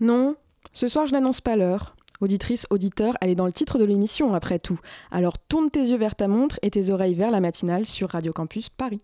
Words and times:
Non, 0.00 0.36
ce 0.72 0.88
soir 0.88 1.06
je 1.06 1.12
n'annonce 1.12 1.40
pas 1.40 1.56
l'heure. 1.56 1.94
Auditrice, 2.20 2.66
auditeur, 2.68 3.16
elle 3.20 3.30
est 3.30 3.34
dans 3.34 3.46
le 3.46 3.52
titre 3.52 3.78
de 3.78 3.84
l'émission 3.84 4.34
après 4.34 4.58
tout. 4.58 4.78
Alors 5.10 5.38
tourne 5.38 5.70
tes 5.70 5.82
yeux 5.82 5.96
vers 5.96 6.14
ta 6.14 6.28
montre 6.28 6.58
et 6.62 6.70
tes 6.70 6.90
oreilles 6.90 7.14
vers 7.14 7.30
la 7.30 7.40
matinale 7.40 7.86
sur 7.86 8.10
Radio 8.10 8.32
Campus 8.32 8.68
Paris. 8.68 9.00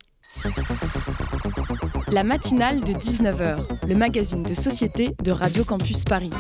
La 2.08 2.24
matinale 2.24 2.80
de 2.80 2.92
19h, 2.92 3.86
le 3.88 3.94
magazine 3.94 4.42
de 4.42 4.54
société 4.54 5.16
de 5.22 5.30
Radio 5.32 5.64
Campus 5.64 6.04
Paris. 6.04 6.30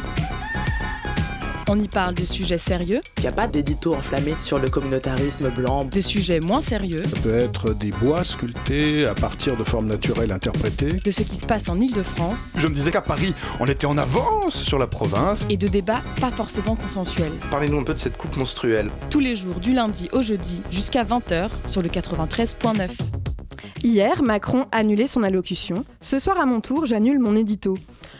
On 1.68 1.80
y 1.80 1.88
parle 1.88 2.14
de 2.14 2.24
sujets 2.24 2.58
sérieux. 2.58 3.00
Il 3.16 3.22
n'y 3.22 3.26
a 3.26 3.32
pas 3.32 3.48
d'édito 3.48 3.92
enflammé 3.92 4.36
sur 4.38 4.60
le 4.60 4.68
communautarisme 4.68 5.50
blanc. 5.50 5.84
De 5.84 6.00
sujets 6.00 6.38
moins 6.38 6.60
sérieux. 6.60 7.02
Ça 7.02 7.20
peut 7.20 7.34
être 7.34 7.74
des 7.74 7.90
bois 7.90 8.22
sculptés 8.22 9.04
à 9.04 9.14
partir 9.14 9.56
de 9.56 9.64
formes 9.64 9.88
naturelles 9.88 10.30
interprétées. 10.30 11.00
De 11.04 11.10
ce 11.10 11.22
qui 11.22 11.34
se 11.34 11.44
passe 11.44 11.68
en 11.68 11.80
Ile-de-France. 11.80 12.54
Je 12.56 12.68
me 12.68 12.74
disais 12.74 12.92
qu'à 12.92 13.00
Paris, 13.00 13.34
on 13.58 13.66
était 13.66 13.86
en 13.86 13.98
avance 13.98 14.54
sur 14.54 14.78
la 14.78 14.86
province. 14.86 15.44
Et 15.50 15.56
de 15.56 15.66
débats 15.66 16.02
pas 16.20 16.30
forcément 16.30 16.76
consensuels. 16.76 17.32
Parlez-nous 17.50 17.80
un 17.80 17.84
peu 17.84 17.94
de 17.94 17.98
cette 17.98 18.16
coupe 18.16 18.36
monstruelle. 18.36 18.88
Tous 19.10 19.20
les 19.20 19.34
jours, 19.34 19.56
du 19.56 19.72
lundi 19.72 20.08
au 20.12 20.22
jeudi, 20.22 20.62
jusqu'à 20.70 21.02
20h, 21.02 21.48
sur 21.66 21.82
le 21.82 21.88
93.9. 21.88 22.90
Hier, 23.82 24.22
Macron 24.22 24.66
annulait 24.70 25.08
son 25.08 25.24
allocution. 25.24 25.84
Ce 26.00 26.20
soir, 26.20 26.38
à 26.40 26.46
mon 26.46 26.60
tour, 26.60 26.86
j'annule 26.86 27.18
mon 27.18 27.34
édito. 27.34 27.74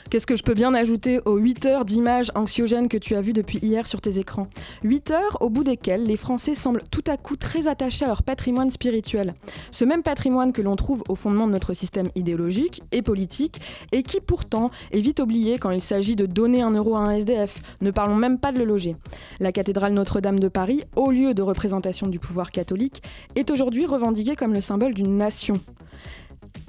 Qu'est-ce 0.09 0.27
que 0.27 0.37
je 0.37 0.45
peux 0.45 0.55
bien 0.55 0.73
ajouter 0.73 1.19
aux 1.25 1.37
8 1.37 1.67
heures 1.67 1.85
d'images 1.85 2.31
anxiogènes 2.37 2.89
que 2.89 2.97
tu 2.97 3.17
as 3.17 3.21
vues 3.21 3.33
depuis 3.33 3.59
hier 3.59 3.89
sur 3.89 4.01
tes 4.01 4.19
écrans 4.19 4.47
8 4.85 5.11
heures 5.11 5.39
au 5.41 5.51
bout 5.51 5.65
desquelles 5.65 6.05
les 6.05 6.17
Français 6.17 6.55
semblent 6.55 6.85
tout 6.93 7.03
à 7.09 7.17
coup 7.17 7.35
très 7.37 7.67
attachés 7.67 8.05
à 8.05 8.09
leur 8.09 8.23
patrimoine 8.23 8.71
spirituel. 8.71 9.35
Ce 9.73 9.85
même 9.85 10.05
patrimoine 10.05 10.53
que 10.53 10.63
l'on 10.63 10.77
trouve 10.77 11.03
au 11.09 11.17
fondement 11.17 11.49
de 11.49 11.53
notre 11.53 11.75
système 11.75 12.09
idéologique 12.15 12.83
et 12.93 13.03
politique 13.03 13.61
et 13.91 14.05
qui 14.05 14.21
pourtant 14.21 14.71
est 14.93 15.01
vite 15.01 15.19
oublié 15.19 15.59
quand 15.59 15.73
il 15.73 15.83
s'agit 15.83 16.15
de 16.15 16.27
donner 16.27 16.63
un 16.63 16.71
euro 16.71 16.95
à 16.95 17.01
un 17.01 17.11
SDF. 17.11 17.61
Ne 17.81 17.91
parlons 17.91 18.17
même 18.17 18.39
pas 18.39 18.53
de 18.53 18.59
le 18.59 18.65
loger. 18.65 18.95
La 19.41 19.51
cathédrale 19.51 19.93
Notre-Dame 19.93 20.39
de 20.39 20.49
Paris, 20.49 20.85
haut 20.95 21.11
lieu 21.11 21.35
de 21.35 21.43
représentation 21.43 22.07
du 22.07 22.21
pouvoir 22.21 22.53
catholique, 22.53 23.03
est 23.35 23.51
aujourd'hui 23.51 23.87
revendiquée 23.87 24.37
comme 24.37 24.55
le 24.55 24.61
symbole 24.61 24.95
d'une 24.95 25.17
nation. 25.17 25.59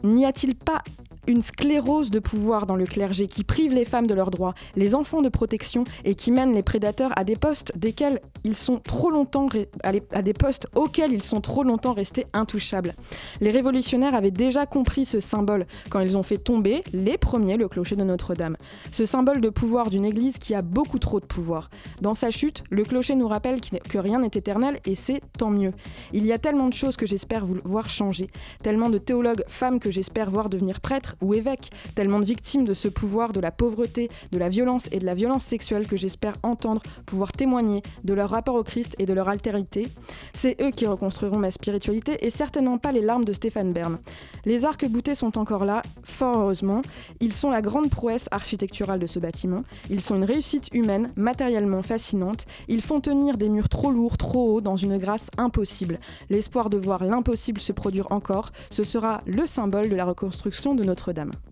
N'y 0.04 0.26
a-t-il 0.26 0.56
pas 0.56 0.82
une 1.28 1.44
sclérose 1.44 2.12
de 2.12 2.20
pouvoir 2.20 2.66
dans 2.66 2.76
le 2.76 2.86
clergé 2.86 3.28
qui 3.28 3.44
prive 3.44 3.74
les 3.74 3.86
femmes 3.86 4.08
de 4.08 4.14
leurs 4.14 4.32
droits, 4.32 4.54
les 4.76 4.96
enfants 4.96 5.22
de 5.22 5.30
protection 5.30 5.84
et 6.06 6.16
qui 6.16 6.32
mène 6.32 6.54
les 6.54 6.64
prédateurs 6.64 7.12
à 7.18 7.24
des 7.24 7.36
postes 7.36 7.74
à 7.74 10.22
des 10.22 10.34
postes 10.34 10.68
auxquels 10.76 11.14
ils 11.14 11.24
sont 11.24 11.42
trop 11.42 11.64
longtemps 11.64 11.94
restés 11.94 12.28
intouchables. 12.34 12.94
Les 13.42 13.52
révolutionnaires 13.52 14.16
avaient 14.16 14.32
déjà 14.32 14.66
compris 14.66 15.06
ce 15.06 15.20
symbole 15.20 15.66
quand 15.90 16.00
ils 16.00 16.18
ont 16.18 16.24
fait 16.24 16.38
tomber 16.38 16.82
les 16.94 17.18
premiers 17.18 17.58
le 17.58 17.68
clocher 17.68 17.96
de 17.96 18.04
Notre-Dame. 18.04 18.58
Ce 18.92 19.06
symbole 19.06 19.42
de 19.42 19.50
pouvoir 19.50 19.90
d'une 19.90 20.06
église 20.06 20.38
qui 20.38 20.56
a 20.56 20.62
beaucoup 20.62 21.00
trop 21.00 21.20
de 21.20 21.26
pouvoir. 21.26 21.70
Dans 22.02 22.14
sa 22.14 22.32
chute, 22.32 22.64
le 22.70 22.84
clocher 22.84 23.16
nous 23.16 23.28
rappelle 23.28 23.60
que 23.62 23.98
rien 23.98 24.20
n'est 24.20 24.28
éternel 24.28 24.80
et 24.86 24.96
c'est 24.96 25.22
tant 25.38 25.50
mieux. 25.50 25.74
Il 26.14 26.26
y 26.26 26.32
a 26.32 26.38
tellement 26.38 26.68
de 26.68 26.74
choses 26.74 26.98
que 26.98 27.06
j'espère 27.06 27.46
voir 27.46 27.90
changer, 27.90 28.30
tellement 28.64 28.90
de 28.90 28.98
théologues 28.98 29.44
femmes 29.48 29.80
que 29.80 29.92
j'espère 29.92 30.32
voir 30.32 30.50
devenir 30.50 30.80
prêtres 30.80 31.16
ou 31.22 31.34
évêques, 31.34 31.72
tellement 31.96 32.20
de 32.20 32.26
victimes 32.26 32.66
de 32.66 32.74
ce 32.74 32.88
pouvoir, 32.88 33.34
de 33.34 33.40
la 33.40 33.52
pauvreté, 33.52 34.10
de 34.32 34.38
la 34.38 34.50
violence 34.50 34.88
et 34.92 35.00
de 35.00 35.06
la 35.06 35.16
violence 35.16 35.44
sexuelle 35.44 35.88
que 35.88 35.98
j'espère 35.98 36.34
entendre 36.44 36.82
pouvoir 37.06 37.32
témoigner 37.32 37.82
de 38.04 38.14
leur 38.14 38.30
rapport 38.30 38.56
au 38.56 38.64
Christ 38.64 38.96
et 39.00 39.06
de 39.06 39.14
leur 39.14 39.30
altérité. 39.30 39.88
C'est 40.34 40.62
eux 40.62 40.72
qui 40.72 40.86
reconstruiront 40.86 41.38
ma 41.38 41.52
spiritualité 41.52 42.26
et 42.26 42.30
certainement 42.30 42.78
pas 42.78 42.92
les 42.92 43.02
larmes 43.02 43.26
de 43.26 43.34
Stéphane 43.34 43.74
Bern. 43.74 43.98
Les 44.46 44.66
arcs-boutés 44.66 45.16
sont 45.16 45.38
encore 45.38 45.66
là, 45.66 45.82
fort 46.04 46.40
heureusement. 46.40 46.82
Ils 47.20 47.34
sont 47.34 47.50
la 47.50 47.62
grande 47.62 47.90
prouesse 47.90 48.26
architecturale 48.32 49.00
de 49.00 49.08
ce 49.08 49.20
bâtiment. 49.20 49.64
Ils 49.90 50.02
sont 50.02 50.16
une 50.16 50.24
réussite 50.24 50.70
humaine, 50.74 51.12
matériellement 51.16 51.84
fascinante. 51.84 52.46
Ils 52.68 52.82
font 52.82 53.02
tenir 53.02 53.38
des 53.38 53.50
murs 53.50 53.70
trop 53.70 53.92
lourds, 53.92 54.18
trop 54.18 54.56
hauts, 54.56 54.62
dans 54.62 54.78
une 54.78 54.98
grâce 54.98 55.28
impossible. 55.38 56.00
L'espoir 56.30 56.70
de 56.70 56.78
voir 56.78 57.04
l'impossible 57.04 57.60
se 57.60 57.72
produire 57.72 58.12
encore, 58.12 58.52
ce 58.70 58.84
sera 58.84 59.22
le 59.26 59.48
symbole 59.48 59.90
de 59.90 59.96
la 59.96 60.06
reconstruction 60.06 60.76
de 60.76 60.84
notre 60.84 61.07
dame 61.14 61.47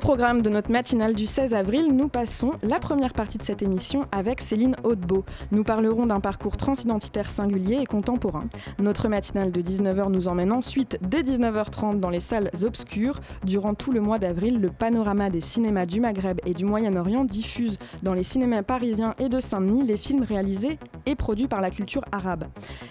programme 0.00 0.40
de 0.40 0.48
notre 0.48 0.70
matinale 0.70 1.14
du 1.14 1.26
16 1.26 1.52
avril, 1.52 1.94
nous 1.94 2.08
passons 2.08 2.52
la 2.62 2.78
première 2.78 3.12
partie 3.12 3.36
de 3.36 3.42
cette 3.42 3.60
émission 3.60 4.06
avec 4.12 4.40
Céline 4.40 4.74
Hautebeau. 4.82 5.24
Nous 5.52 5.62
parlerons 5.62 6.06
d'un 6.06 6.20
parcours 6.20 6.56
transidentitaire 6.56 7.28
singulier 7.28 7.78
et 7.82 7.86
contemporain. 7.86 8.46
Notre 8.78 9.08
matinale 9.08 9.52
de 9.52 9.60
19h 9.60 10.10
nous 10.10 10.26
emmène 10.26 10.52
ensuite 10.52 10.98
dès 11.02 11.20
19h30 11.20 12.00
dans 12.00 12.08
les 12.08 12.20
salles 12.20 12.50
obscures. 12.64 13.20
Durant 13.44 13.74
tout 13.74 13.92
le 13.92 14.00
mois 14.00 14.18
d'avril, 14.18 14.58
le 14.58 14.70
panorama 14.70 15.28
des 15.28 15.42
cinémas 15.42 15.84
du 15.84 16.00
Maghreb 16.00 16.40
et 16.46 16.54
du 16.54 16.64
Moyen-Orient 16.64 17.24
diffuse 17.24 17.78
dans 18.02 18.14
les 18.14 18.24
cinémas 18.24 18.62
parisiens 18.62 19.14
et 19.18 19.28
de 19.28 19.40
Saint-Denis 19.40 19.84
les 19.84 19.98
films 19.98 20.22
réalisés 20.22 20.78
et 21.04 21.14
produits 21.14 21.48
par 21.48 21.60
la 21.60 21.70
culture 21.70 22.04
arabe. 22.10 22.46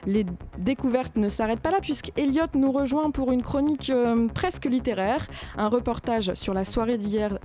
Les 0.06 0.26
découvertes 0.60 1.16
ne 1.16 1.30
s'arrêtent 1.30 1.62
pas 1.62 1.72
là 1.72 1.80
puisque 1.82 2.12
Elliot 2.18 2.46
nous 2.54 2.72
rejoint 2.72 3.10
pour 3.10 3.32
une 3.32 3.42
chronique 3.42 3.90
euh, 3.90 4.28
presque 4.28 4.66
littéraire, 4.66 5.28
un 5.58 5.70
reportage 5.70 6.34
sur 6.36 6.54
la 6.54 6.66
soirée 6.66 6.99
d'hier, 7.00 7.40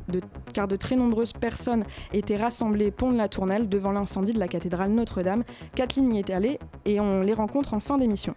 car 0.52 0.68
de 0.68 0.76
très 0.76 0.96
nombreuses 0.96 1.32
personnes 1.32 1.84
étaient 2.12 2.36
rassemblées 2.36 2.90
pont 2.90 3.12
de 3.12 3.16
la 3.16 3.28
Tournelle 3.28 3.68
devant 3.68 3.92
l'incendie 3.92 4.34
de 4.34 4.38
la 4.38 4.48
cathédrale 4.48 4.90
Notre-Dame. 4.90 5.44
Kathleen 5.74 6.14
y 6.14 6.18
est 6.18 6.30
allée 6.30 6.58
et 6.84 7.00
on 7.00 7.22
les 7.22 7.34
rencontre 7.34 7.72
en 7.72 7.80
fin 7.80 7.96
d'émission. 7.96 8.34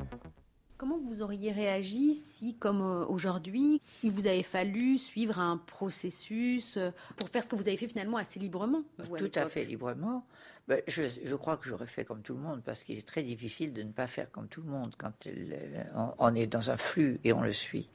Comment 0.78 1.00
vous 1.00 1.24
auriez 1.24 1.52
réagi 1.52 2.14
si, 2.14 2.56
comme 2.56 2.82
euh, 2.82 3.06
aujourd'hui, 3.08 3.82
il 4.04 4.12
vous 4.12 4.28
avait 4.28 4.44
fallu 4.44 5.00
suivre 5.00 5.40
un 5.40 5.58
processus 5.58 6.78
euh, 6.78 6.92
pour 7.18 7.30
faire 7.30 7.44
ce 7.44 7.50
que 7.50 7.56
vous 7.56 7.68
avez 7.68 7.78
fait 7.78 7.88
finalement 7.88 8.18
assez 8.18 8.40
librement 8.40 8.84
Tout 9.18 9.32
à 9.34 9.48
fait 9.48 9.66
librement. 9.66 10.24
Ben, 10.68 10.82
je, 10.88 11.36
crois 11.36 11.58
que 11.58 11.68
j'aurais 11.68 11.88
fait 11.88 12.06
comme 12.06 12.22
tout 12.22 12.36
le 12.36 12.42
monde 12.42 12.62
parce 12.64 12.84
qu'il 12.84 12.98
est 12.98 13.08
très 13.08 13.24
difficile 13.24 13.74
de 13.74 13.82
ne 13.82 13.92
pas 13.92 14.06
faire 14.06 14.30
comme 14.30 14.48
tout 14.50 14.62
le 14.62 14.70
monde 14.70 14.94
quand 14.98 15.14
on 16.20 16.36
est 16.36 16.48
dans 16.48 16.70
un 16.70 16.78
flux 16.78 17.20
et 17.24 17.34
on 17.34 17.42
le 17.42 17.54
suit. 17.54 17.90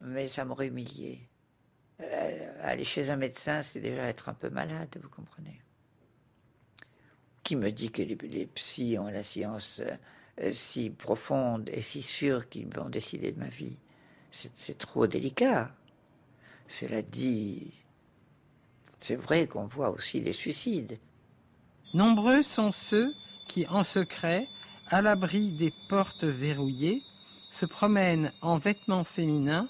Mais 0.00 0.28
ça 0.28 0.44
m'aurait 0.46 0.68
humilié. 0.68 1.28
Euh, 2.00 2.52
aller 2.62 2.84
chez 2.84 3.08
un 3.10 3.16
médecin, 3.16 3.62
c'est 3.62 3.80
déjà 3.80 4.02
être 4.04 4.28
un 4.28 4.34
peu 4.34 4.50
malade, 4.50 4.98
vous 5.02 5.08
comprenez. 5.08 5.60
Qui 7.42 7.56
me 7.56 7.70
dit 7.70 7.90
que 7.90 8.02
les, 8.02 8.16
les 8.16 8.46
psys 8.46 8.98
ont 8.98 9.08
la 9.08 9.22
science 9.22 9.80
euh, 10.40 10.52
si 10.52 10.90
profonde 10.90 11.70
et 11.72 11.80
si 11.80 12.02
sûre 12.02 12.48
qu'ils 12.48 12.68
vont 12.74 12.88
décider 12.88 13.32
de 13.32 13.38
ma 13.38 13.48
vie? 13.48 13.78
C'est 14.30 14.76
trop 14.76 15.06
délicat. 15.06 15.70
Cela 16.68 17.00
dit, 17.00 17.72
c'est 19.00 19.16
vrai 19.16 19.46
qu'on 19.46 19.66
voit 19.66 19.88
aussi 19.90 20.20
des 20.20 20.34
suicides. 20.34 20.98
Nombreux 21.94 22.42
sont 22.42 22.72
ceux 22.72 23.14
qui, 23.48 23.66
en 23.68 23.84
secret, 23.84 24.46
à 24.88 25.00
l'abri 25.00 25.52
des 25.52 25.72
portes 25.88 26.24
verrouillées, 26.24 27.02
se 27.50 27.64
promènent 27.64 28.32
en 28.42 28.58
vêtements 28.58 29.04
féminins 29.04 29.68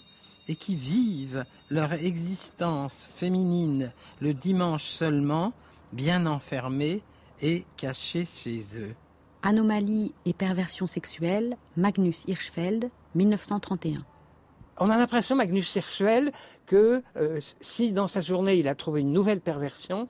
et 0.48 0.56
qui 0.56 0.74
vivent 0.74 1.44
leur 1.70 1.92
existence 1.92 3.08
féminine 3.16 3.92
le 4.20 4.34
dimanche 4.34 4.84
seulement, 4.84 5.52
bien 5.92 6.26
enfermés 6.26 7.02
et 7.42 7.64
cachés 7.76 8.26
chez 8.26 8.62
eux. 8.76 8.94
Anomalie 9.42 10.12
et 10.24 10.32
perversion 10.32 10.86
sexuelle, 10.86 11.56
Magnus 11.76 12.24
Hirschfeld, 12.26 12.90
1931. 13.14 14.04
On 14.78 14.90
a 14.90 14.96
l'impression, 14.96 15.36
Magnus 15.36 15.74
Hirschfeld, 15.74 16.32
que 16.66 17.02
euh, 17.16 17.38
si 17.60 17.92
dans 17.92 18.08
sa 18.08 18.20
journée 18.20 18.56
il 18.56 18.68
a 18.68 18.74
trouvé 18.74 19.00
une 19.00 19.12
nouvelle 19.12 19.40
perversion, 19.40 20.08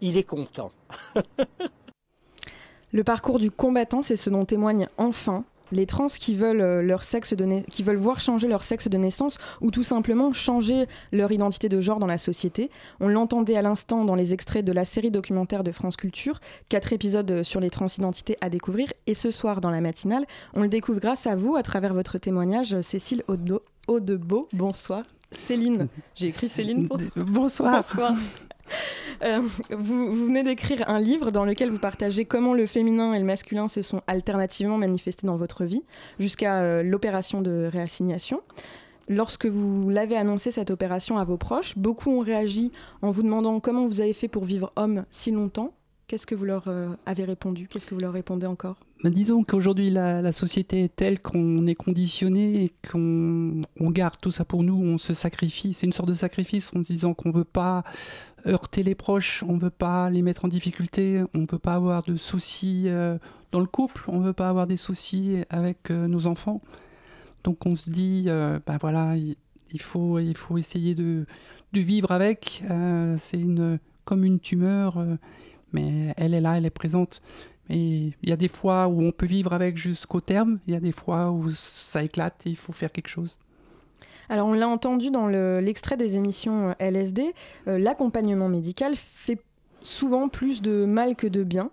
il 0.00 0.16
est 0.16 0.24
content. 0.24 0.70
Le 2.92 3.02
parcours 3.02 3.38
du 3.38 3.50
combattant, 3.50 4.02
c'est 4.02 4.16
ce 4.16 4.30
dont 4.30 4.44
témoigne 4.44 4.88
enfin 4.98 5.44
les 5.74 5.86
trans 5.86 6.06
qui 6.06 6.34
veulent 6.34 6.60
euh, 6.60 6.82
leur 6.82 7.04
sexe 7.04 7.34
qui 7.70 7.82
veulent 7.82 7.96
voir 7.96 8.20
changer 8.20 8.48
leur 8.48 8.62
sexe 8.62 8.88
de 8.88 8.96
naissance 8.96 9.38
ou 9.60 9.70
tout 9.70 9.82
simplement 9.82 10.32
changer 10.32 10.86
leur 11.12 11.32
identité 11.32 11.68
de 11.68 11.80
genre 11.80 11.98
dans 11.98 12.06
la 12.06 12.18
société. 12.18 12.70
On 13.00 13.08
l'entendait 13.08 13.56
à 13.56 13.62
l'instant 13.62 14.04
dans 14.04 14.14
les 14.14 14.32
extraits 14.32 14.64
de 14.64 14.72
la 14.72 14.84
série 14.84 15.10
documentaire 15.10 15.64
de 15.64 15.72
France 15.72 15.96
Culture, 15.96 16.40
quatre 16.68 16.92
épisodes 16.92 17.30
euh, 17.30 17.44
sur 17.44 17.60
les 17.60 17.70
transidentités 17.70 18.36
à 18.40 18.50
découvrir 18.50 18.88
et 19.06 19.14
ce 19.14 19.30
soir 19.30 19.60
dans 19.60 19.70
la 19.70 19.80
matinale, 19.80 20.24
on 20.54 20.62
le 20.62 20.68
découvre 20.68 21.00
grâce 21.00 21.26
à 21.26 21.36
vous 21.36 21.56
à 21.56 21.62
travers 21.62 21.94
votre 21.94 22.18
témoignage 22.18 22.80
Cécile 22.80 23.22
Audebeau. 23.28 24.48
Bonsoir. 24.52 25.13
Céline, 25.36 25.88
j'ai 26.14 26.28
écrit 26.28 26.48
Céline 26.48 26.88
pour 26.88 26.98
Bonsoir. 27.16 27.76
Bonsoir. 27.76 28.14
Euh, 29.22 29.40
vous, 29.70 30.26
venez 30.26 30.42
d'écrire 30.42 30.88
un 30.88 30.98
livre 30.98 31.30
dans 31.30 31.44
lequel 31.44 31.70
vous 31.70 31.78
partagez 31.78 32.24
comment 32.24 32.54
le 32.54 32.66
féminin 32.66 33.14
et 33.14 33.18
le 33.18 33.24
masculin 33.24 33.68
se 33.68 33.82
sont 33.82 34.00
alternativement 34.06 34.78
manifestés 34.78 35.26
dans 35.26 35.36
votre 35.36 35.64
vie, 35.64 35.82
jusqu'à 36.18 36.60
euh, 36.60 36.82
l'opération 36.82 37.40
de 37.40 37.68
réassignation. 37.72 38.42
Lorsque 39.08 39.46
vous 39.46 39.90
l'avez 39.90 40.16
annoncé, 40.16 40.50
cette 40.50 40.70
opération, 40.70 41.18
à 41.18 41.24
vos 41.24 41.36
proches, 41.36 41.76
beaucoup 41.76 42.10
ont 42.10 42.20
réagi 42.20 42.72
en 43.02 43.10
vous 43.10 43.22
demandant 43.22 43.60
comment 43.60 43.86
vous 43.86 44.00
avez 44.00 44.14
fait 44.14 44.28
pour 44.28 44.44
vivre 44.44 44.72
homme 44.76 45.04
si 45.10 45.30
longtemps. 45.30 45.74
Qu'est-ce 46.06 46.26
que 46.26 46.34
vous 46.34 46.44
leur 46.44 46.68
euh, 46.68 46.88
avez 47.06 47.24
répondu? 47.24 47.68
Qu'est-ce 47.68 47.86
que 47.86 47.94
vous 47.94 48.00
leur 48.00 48.12
répondez 48.12 48.46
encore? 48.46 48.76
Disons 49.10 49.44
qu'aujourd'hui 49.44 49.90
la, 49.90 50.32
société 50.32 50.84
est 50.84 50.96
telle 50.96 51.20
qu'on 51.20 51.66
est 51.66 51.74
conditionné 51.74 52.64
et 52.64 52.72
qu'on 52.90 53.64
garde 53.90 54.18
tout 54.20 54.30
ça 54.30 54.44
pour 54.44 54.62
nous, 54.62 54.74
on 54.74 54.96
se 54.96 55.12
sacrifie. 55.12 55.74
C'est 55.74 55.86
une 55.86 55.92
sorte 55.92 56.08
de 56.08 56.14
sacrifice 56.14 56.74
en 56.74 56.80
disant 56.80 57.12
qu'on 57.12 57.28
ne 57.28 57.34
veut 57.34 57.44
pas 57.44 57.84
heurter 58.46 58.82
les 58.82 58.94
proches, 58.94 59.44
on 59.46 59.54
ne 59.54 59.60
veut 59.60 59.70
pas 59.70 60.08
les 60.08 60.22
mettre 60.22 60.46
en 60.46 60.48
difficulté, 60.48 61.22
on 61.34 61.40
ne 61.40 61.46
veut 61.50 61.58
pas 61.58 61.74
avoir 61.74 62.02
de 62.02 62.16
soucis 62.16 62.84
euh, 62.86 63.18
dans 63.52 63.60
le 63.60 63.66
couple, 63.66 64.04
on 64.08 64.20
ne 64.20 64.24
veut 64.24 64.32
pas 64.32 64.48
avoir 64.48 64.66
des 64.66 64.76
soucis 64.78 65.36
avec 65.50 65.90
euh, 65.90 66.06
nos 66.08 66.26
enfants. 66.26 66.60
Donc 67.42 67.66
on 67.66 67.74
se 67.74 67.90
dit, 67.90 68.24
ben 68.24 68.78
voilà, 68.80 69.16
il, 69.16 69.80
faut, 69.80 70.18
il 70.18 70.34
faut 70.34 70.56
essayer 70.56 70.94
de, 70.94 71.26
de 71.74 71.80
vivre 71.80 72.10
avec. 72.10 72.64
c'est 73.18 73.38
une, 73.38 73.78
comme 74.06 74.24
une 74.24 74.40
tumeur, 74.40 74.96
mais 75.74 76.14
elle 76.16 76.32
est 76.32 76.40
là, 76.40 76.56
elle 76.56 76.64
est 76.64 76.70
présente. 76.70 77.20
Mais 77.68 77.76
il 78.22 78.28
y 78.28 78.32
a 78.32 78.36
des 78.36 78.48
fois 78.48 78.88
où 78.88 79.02
on 79.02 79.10
peut 79.10 79.26
vivre 79.26 79.52
avec 79.52 79.76
jusqu'au 79.76 80.20
terme, 80.20 80.58
il 80.66 80.74
y 80.74 80.76
a 80.76 80.80
des 80.80 80.92
fois 80.92 81.30
où 81.30 81.50
ça 81.50 82.02
éclate 82.02 82.46
et 82.46 82.50
il 82.50 82.56
faut 82.56 82.72
faire 82.72 82.92
quelque 82.92 83.08
chose. 83.08 83.38
Alors 84.28 84.48
on 84.48 84.52
l'a 84.52 84.68
entendu 84.68 85.10
dans 85.10 85.26
l'extrait 85.26 85.96
des 85.96 86.16
émissions 86.16 86.70
euh, 86.70 86.72
LSD, 86.78 87.34
euh, 87.68 87.78
l'accompagnement 87.78 88.48
médical 88.48 88.94
fait 88.96 89.40
souvent 89.82 90.28
plus 90.28 90.62
de 90.62 90.84
mal 90.84 91.14
que 91.14 91.26
de 91.26 91.42
bien. 91.42 91.70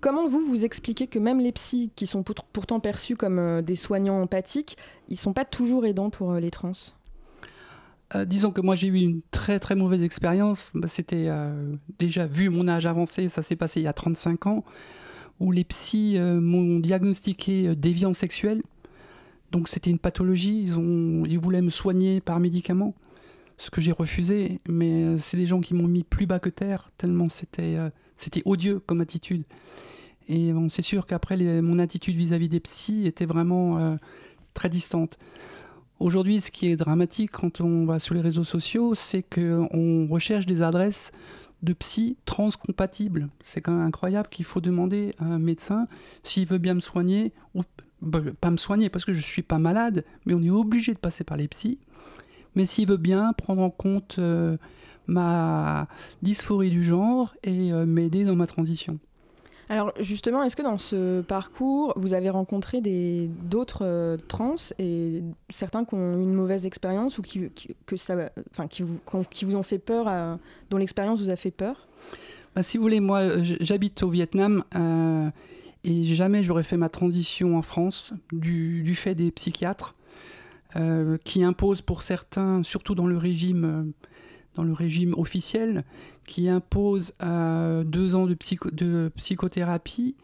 Comment 0.00 0.26
vous 0.26 0.40
vous 0.40 0.64
expliquez 0.64 1.06
que 1.06 1.18
même 1.18 1.38
les 1.38 1.52
psys, 1.52 1.90
qui 1.94 2.06
sont 2.06 2.24
pourtant 2.24 2.80
perçus 2.80 3.14
comme 3.14 3.38
euh, 3.38 3.62
des 3.62 3.76
soignants 3.76 4.20
empathiques, 4.20 4.76
ils 5.08 5.18
sont 5.18 5.32
pas 5.32 5.44
toujours 5.44 5.86
aidants 5.86 6.10
pour 6.10 6.34
les 6.34 6.50
trans? 6.50 6.72
Disons 8.26 8.50
que 8.50 8.60
moi 8.60 8.76
j'ai 8.76 8.88
eu 8.88 8.96
une 8.96 9.22
très 9.30 9.58
très 9.58 9.74
mauvaise 9.74 10.02
expérience. 10.02 10.70
C'était 10.86 11.30
déjà 11.98 12.26
vu 12.26 12.50
mon 12.50 12.68
âge 12.68 12.84
avancé, 12.84 13.30
ça 13.30 13.40
s'est 13.40 13.56
passé 13.56 13.80
il 13.80 13.84
y 13.84 13.88
a 13.88 13.94
35 13.94 14.48
ans 14.48 14.64
où 15.40 15.52
les 15.52 15.64
psys 15.64 16.16
euh, 16.16 16.40
m'ont 16.40 16.78
diagnostiqué 16.78 17.68
euh, 17.68 17.74
déviant 17.74 18.14
sexuel. 18.14 18.62
Donc 19.50 19.68
c'était 19.68 19.90
une 19.90 19.98
pathologie, 19.98 20.62
ils, 20.62 20.78
ont, 20.78 21.24
ils 21.26 21.38
voulaient 21.38 21.62
me 21.62 21.70
soigner 21.70 22.20
par 22.20 22.40
médicaments, 22.40 22.94
ce 23.58 23.70
que 23.70 23.80
j'ai 23.80 23.92
refusé, 23.92 24.60
mais 24.68 25.04
euh, 25.04 25.18
c'est 25.18 25.36
des 25.36 25.46
gens 25.46 25.60
qui 25.60 25.74
m'ont 25.74 25.88
mis 25.88 26.04
plus 26.04 26.26
bas 26.26 26.38
que 26.38 26.48
terre, 26.48 26.90
tellement 26.96 27.28
c'était 27.28 27.76
c'était 28.16 28.42
odieux 28.44 28.80
comme 28.86 29.00
attitude. 29.00 29.44
Et 30.28 30.52
c'est 30.68 30.82
sûr 30.82 31.06
qu'après, 31.06 31.36
mon 31.60 31.80
attitude 31.80 32.14
vis-à-vis 32.14 32.48
des 32.48 32.60
psys 32.60 33.06
était 33.06 33.26
vraiment 33.26 33.98
très 34.54 34.68
distante. 34.68 35.18
Aujourd'hui, 35.98 36.40
ce 36.40 36.50
qui 36.50 36.68
est 36.68 36.76
dramatique 36.76 37.32
quand 37.32 37.60
on 37.60 37.84
va 37.84 37.98
sur 37.98 38.14
les 38.14 38.20
réseaux 38.20 38.44
sociaux, 38.44 38.94
c'est 38.94 39.22
qu'on 39.22 40.06
recherche 40.08 40.46
des 40.46 40.62
adresses 40.62 41.10
de 41.62 41.72
psy 41.72 42.16
transcompatible. 42.24 43.28
C'est 43.40 43.60
quand 43.60 43.72
même 43.72 43.86
incroyable 43.86 44.28
qu'il 44.28 44.44
faut 44.44 44.60
demander 44.60 45.14
à 45.18 45.24
un 45.24 45.38
médecin 45.38 45.86
s'il 46.22 46.46
veut 46.46 46.58
bien 46.58 46.74
me 46.74 46.80
soigner 46.80 47.32
ou 47.54 47.62
bah, 48.00 48.20
pas 48.40 48.50
me 48.50 48.56
soigner 48.56 48.88
parce 48.88 49.04
que 49.04 49.12
je 49.12 49.20
suis 49.20 49.42
pas 49.42 49.58
malade, 49.58 50.04
mais 50.26 50.34
on 50.34 50.42
est 50.42 50.50
obligé 50.50 50.92
de 50.92 50.98
passer 50.98 51.24
par 51.24 51.36
les 51.36 51.48
psys. 51.48 51.78
Mais 52.54 52.66
s'il 52.66 52.88
veut 52.88 52.96
bien 52.96 53.32
prendre 53.32 53.62
en 53.62 53.70
compte 53.70 54.16
euh, 54.18 54.56
ma 55.06 55.88
dysphorie 56.20 56.70
du 56.70 56.82
genre 56.82 57.34
et 57.44 57.72
euh, 57.72 57.86
m'aider 57.86 58.24
dans 58.24 58.36
ma 58.36 58.46
transition. 58.46 58.98
Alors 59.72 59.94
justement, 59.98 60.42
est-ce 60.42 60.54
que 60.54 60.60
dans 60.60 60.76
ce 60.76 61.22
parcours, 61.22 61.94
vous 61.96 62.12
avez 62.12 62.28
rencontré 62.28 62.82
d'autres 62.82 63.86
euh, 63.86 64.18
trans 64.28 64.56
et 64.78 65.22
certains 65.48 65.86
qui 65.86 65.94
ont 65.94 66.18
eu 66.18 66.22
une 66.22 66.34
mauvaise 66.34 66.66
expérience 66.66 67.16
ou 67.16 67.22
qui, 67.22 67.48
que 67.86 67.96
ça, 67.96 68.30
enfin, 68.50 68.68
qui, 68.68 68.82
vous, 68.82 69.00
qui 69.30 69.46
vous 69.46 69.56
ont 69.56 69.62
fait 69.62 69.78
peur, 69.78 70.38
dont 70.68 70.76
l'expérience 70.76 71.22
vous 71.22 71.30
a 71.30 71.36
fait 71.36 71.50
peur? 71.50 71.88
Bah, 72.54 72.62
Si 72.62 72.76
vous 72.76 72.82
voulez, 72.82 73.00
moi 73.00 73.20
euh, 73.20 73.42
j'habite 73.42 74.02
au 74.02 74.10
Vietnam 74.10 74.62
euh, 74.76 75.30
et 75.84 76.04
jamais 76.04 76.42
j'aurais 76.42 76.64
fait 76.64 76.76
ma 76.76 76.90
transition 76.90 77.56
en 77.56 77.62
France 77.62 78.12
du, 78.30 78.82
du 78.82 78.94
fait 78.94 79.14
des 79.14 79.30
psychiatres 79.30 79.94
qui 81.24 81.44
imposent 81.44 81.82
pour 81.82 82.00
certains, 82.00 82.62
surtout 82.62 82.94
dans 82.94 83.06
le 83.06 83.18
régime 83.18 83.92
dans 84.54 84.62
le 84.62 84.72
régime 84.72 85.14
officiel 85.16 85.84
qui 86.26 86.48
impose 86.48 87.14
euh, 87.22 87.84
deux 87.84 88.14
ans 88.14 88.26
de, 88.26 88.36
de, 88.72 89.10
psychothérapie 89.16 90.14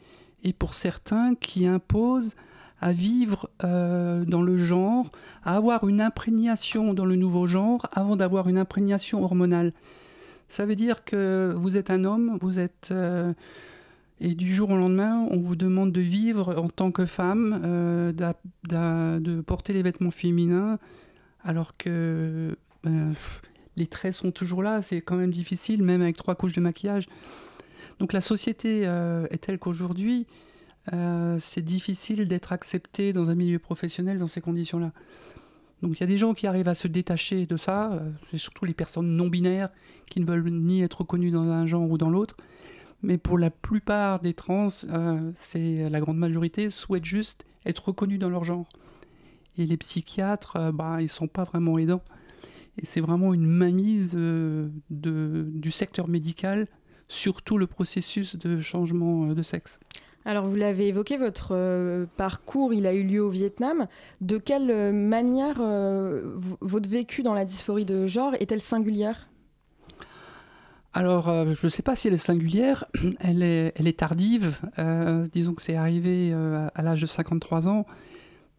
et 0.45 0.53
pour 0.53 0.75
certains 0.75 1.35
qui 1.35 1.67
impose 1.67 2.37
à 2.81 2.93
vivre 2.93 3.51
euh, 3.65 4.25
dans 4.25 4.43
le 4.43 4.57
genre, 4.57 5.11
à 5.43 5.57
avoir 5.57 5.89
une 5.89 6.01
imprégnation 6.01 6.95
dans 6.95 7.05
le 7.05 7.17
nouveau 7.17 7.47
genre 7.47 7.87
avant 7.93 8.15
d'avoir 8.15 8.49
une 8.49 8.59
imprégnation 8.59 9.23
hormonale. 9.25 9.73
Ça 10.47 10.65
veut 10.65 10.77
dire 10.77 11.05
que 11.05 11.53
vous 11.57 11.77
êtes 11.77 11.91
un 11.91 12.05
homme, 12.05 12.39
vous 12.41 12.59
êtes... 12.59 12.91
Euh, 12.93 13.33
et 14.21 14.35
du 14.35 14.53
jour 14.53 14.71
au 14.71 14.77
lendemain, 14.77 15.29
on 15.31 15.39
vous 15.39 15.55
demande 15.55 15.93
de 15.93 16.01
vivre 16.01 16.59
en 16.59 16.69
tant 16.69 16.91
que 16.91 17.07
femme, 17.07 17.61
de 17.63 19.41
porter 19.43 19.73
les 19.73 19.83
vêtements 19.83 20.11
féminins, 20.11 20.81
alors 21.45 21.77
que 21.77 22.57
ben, 22.83 23.13
les 23.79 23.87
traits 23.87 24.15
sont 24.15 24.33
toujours 24.33 24.63
là, 24.63 24.83
c'est 24.83 25.01
quand 25.01 25.17
même 25.17 25.31
difficile, 25.31 25.83
même 25.83 26.03
avec 26.03 26.17
trois 26.17 26.35
couches 26.35 26.53
de 26.53 26.61
maquillage. 26.61 27.09
Donc 28.01 28.13
la 28.13 28.21
société 28.21 28.83
euh, 28.85 29.27
est 29.31 29.39
telle 29.39 29.59
qu'aujourd'hui, 29.59 30.27
euh, 30.93 31.39
c'est 31.39 31.63
difficile 31.63 32.27
d'être 32.27 32.53
accepté 32.53 33.13
dans 33.13 33.31
un 33.31 33.35
milieu 33.35 33.59
professionnel 33.59 34.19
dans 34.19 34.27
ces 34.27 34.41
conditions-là. 34.41 34.93
Donc 35.83 35.99
il 35.99 36.01
y 36.01 36.05
a 36.05 36.07
des 36.07 36.19
gens 36.19 36.35
qui 36.35 36.47
arrivent 36.47 36.69
à 36.69 36.75
se 36.75 36.89
détacher 36.89 37.47
de 37.47 37.57
ça, 37.57 37.93
euh, 37.93 38.11
c'est 38.31 38.39
surtout 38.39 38.65
les 38.65 38.75
personnes 38.75 39.17
non 39.17 39.29
binaires 39.29 39.71
qui 40.11 40.21
ne 40.21 40.27
veulent 40.27 40.51
ni 40.51 40.83
être 40.83 41.01
reconnues 41.01 41.31
dans 41.31 41.45
un 41.45 41.67
genre 41.67 41.89
ou 41.89 41.99
dans 41.99 42.11
l'autre. 42.11 42.37
Mais 43.03 43.17
pour 43.17 43.39
la 43.39 43.51
plupart 43.51 44.19
des 44.19 44.35
trans, 44.35 44.71
c'est 45.37 45.89
la 45.89 46.01
grande 46.01 46.19
majorité 46.19 46.69
souhaitent 46.69 47.05
juste 47.05 47.45
être 47.65 47.91
reconnus 47.91 48.19
dans 48.19 48.29
leur 48.29 48.43
genre. 48.43 48.69
Et 49.57 49.67
les 49.67 49.77
psychiatres, 49.77 50.73
bah, 50.73 51.01
ils 51.01 51.09
sont 51.09 51.29
pas 51.29 51.45
vraiment 51.45 51.79
aidants. 51.79 52.03
Et 52.81 52.87
c'est 52.87 53.01
vraiment 53.01 53.35
une 53.35 53.47
mainmise 53.47 54.13
euh, 54.17 54.69
de, 54.91 55.47
du 55.53 55.71
secteur 55.71 56.09
médical 56.09 56.69
sur 57.09 57.43
tout 57.43 57.59
le 57.59 57.67
processus 57.67 58.37
de 58.37 58.61
changement 58.61 59.31
euh, 59.31 59.35
de 59.35 59.43
sexe. 59.43 59.81
Alors 60.25 60.47
vous 60.47 60.57
l'avez 60.57 60.89
évoqué, 60.89 61.17
votre 61.17 61.51
euh, 61.53 62.07
parcours, 62.17 62.73
il 62.75 62.87
a 62.87 62.93
eu 62.93 63.03
lieu 63.03 63.23
au 63.23 63.31
Vietnam. 63.31 63.87
De 64.21 64.39
quelle 64.39 64.93
manière 64.93 65.61
votre 66.61 66.89
vécu 66.89 67.23
dans 67.23 67.35
la 67.35 67.45
dysphorie 67.45 67.87
de 67.87 68.07
genre 68.07 68.35
est-elle 68.39 68.61
singulière? 68.61 69.29
Alors, 70.93 71.31
je 71.55 71.67
ne 71.67 71.71
sais 71.71 71.83
pas 71.83 71.95
si 71.97 72.09
elle 72.09 72.15
est 72.15 72.19
singulière, 72.19 72.85
elle 73.21 73.43
est, 73.43 73.73
elle 73.77 73.87
est 73.87 73.99
tardive. 73.99 74.59
disons 75.33 75.55
que 75.55 75.63
c'est 75.63 75.77
arrivé 75.77 76.35
à 76.75 76.83
l'âge 76.83 77.01
de 77.01 77.07
53 77.07 77.69
ans 77.69 77.87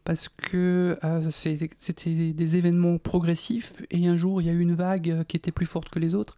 parce 0.04 0.30
que 0.30 0.98
euh, 1.04 1.30
c'était 1.32 2.34
des 2.34 2.56
événements 2.56 2.98
progressifs 2.98 3.84
et 3.92 4.08
un 4.08 4.18
jour 4.18 4.42
il 4.42 4.48
y 4.48 4.50
a 4.50 4.54
eu 4.54 4.60
une 4.60 4.74
vague 4.74 5.10
euh, 5.10 5.24
qui 5.24 5.38
était 5.38 5.52
plus 5.52 5.66
forte 5.66 5.90
que 5.90 6.00
les 6.00 6.16
autres 6.16 6.38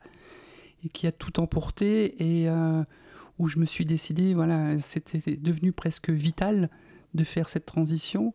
et 0.83 0.89
qui 0.89 1.07
a 1.07 1.11
tout 1.11 1.39
emporté 1.39 2.41
et 2.41 2.49
euh, 2.49 2.83
où 3.39 3.47
je 3.47 3.59
me 3.59 3.65
suis 3.65 3.85
décidé, 3.85 4.33
voilà, 4.33 4.79
c'était 4.79 5.35
devenu 5.35 5.71
presque 5.71 6.09
vital 6.09 6.69
de 7.13 7.23
faire 7.23 7.49
cette 7.49 7.65
transition. 7.65 8.33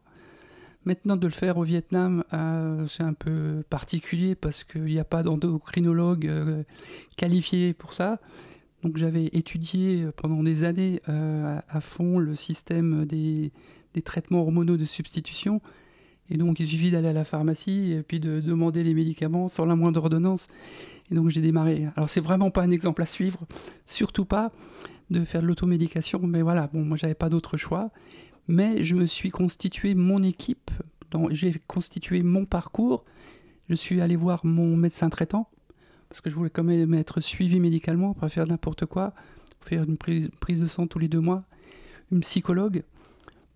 Maintenant, 0.85 1.17
de 1.17 1.27
le 1.27 1.33
faire 1.33 1.59
au 1.59 1.63
Vietnam, 1.65 2.25
c'est 2.89 3.03
un 3.03 3.13
peu 3.13 3.63
particulier 3.69 4.35
parce 4.35 4.65
qu'il 4.65 4.85
n'y 4.85 4.99
a 4.99 5.05
pas 5.05 5.23
d'endocrinologue 5.23 6.65
qualifié 7.17 7.73
pour 7.73 7.93
ça. 7.93 8.21
Donc 8.83 8.97
j'avais 8.97 9.27
étudié 9.27 10.07
pendant 10.17 10.43
des 10.43 10.65
années 10.65 11.01
à 11.07 11.81
fond 11.81 12.19
le 12.19 12.35
système 12.35 13.05
des, 13.05 13.53
des 13.97 14.03
traitements 14.03 14.43
hormonaux 14.43 14.77
de 14.77 14.85
substitution. 14.85 15.61
Et 16.31 16.37
donc, 16.37 16.61
il 16.61 16.67
suffit 16.69 16.91
d'aller 16.91 17.09
à 17.09 17.13
la 17.13 17.25
pharmacie 17.25 17.93
et 17.93 18.03
puis 18.03 18.21
de 18.21 18.41
demander 18.41 18.85
les 18.85 18.95
médicaments 18.95 19.49
sans 19.49 19.65
la 19.65 19.75
moindre 19.75 20.03
ordonnance. 20.03 20.47
Et 21.11 21.15
donc, 21.15 21.31
j'ai 21.31 21.41
démarré. 21.41 21.89
Alors, 21.97 22.09
c'est 22.09 22.21
vraiment 22.21 22.51
pas 22.51 22.63
un 22.63 22.71
exemple 22.71 23.03
à 23.03 23.07
suivre, 23.07 23.47
surtout 23.87 24.25
pas 24.25 24.53
de 25.11 25.25
faire 25.25 25.43
de 25.43 25.47
l'automédication. 25.47 26.21
Mais 26.23 26.43
voilà, 26.43 26.69
bon, 26.73 26.85
moi, 26.85 26.97
j'avais 26.97 27.15
pas 27.15 27.29
d'autre 27.29 27.57
choix. 27.57 27.91
Mais 28.49 28.83
je 28.83 28.95
me 28.95 29.07
suis 29.07 29.31
constitué 29.31 29.95
mon 29.95 30.23
équipe, 30.23 30.71
j'ai 31.31 31.55
constitué 31.67 32.23
mon 32.23 32.45
parcours. 32.45 33.05
Je 33.69 33.75
suis 33.75 34.01
allé 34.01 34.15
voir 34.15 34.47
mon 34.47 34.77
médecin 34.77 35.09
traitant 35.09 35.49
parce 36.09 36.21
que 36.21 36.31
je 36.31 36.37
voulais 36.37 36.51
quand 36.51 36.63
même 36.63 36.95
être 36.95 37.21
suivi 37.21 37.59
médicalement, 37.59 38.15
pas 38.15 38.29
faire 38.29 38.47
n'importe 38.47 38.87
quoi, 38.87 39.13
faire 39.61 39.83
une 39.83 39.97
prise, 39.97 40.31
prise 40.39 40.61
de 40.61 40.67
sang 40.67 40.87
tous 40.87 41.01
les 41.01 41.09
deux 41.09 41.21
mois, 41.21 41.45
une 42.13 42.21
psychologue 42.21 42.85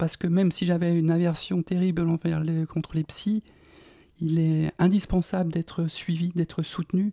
parce 0.01 0.17
que 0.17 0.27
même 0.27 0.51
si 0.51 0.65
j'avais 0.65 0.99
une 0.99 1.11
aversion 1.11 1.63
terrible 1.63 2.09
envers 2.09 2.41
les, 2.41 2.65
contre 2.65 2.95
les 2.95 3.05
psys, 3.05 3.43
il 4.19 4.39
est 4.39 4.73
indispensable 4.79 5.53
d'être 5.53 5.89
suivi, 5.89 6.31
d'être 6.31 6.63
soutenu. 6.63 7.13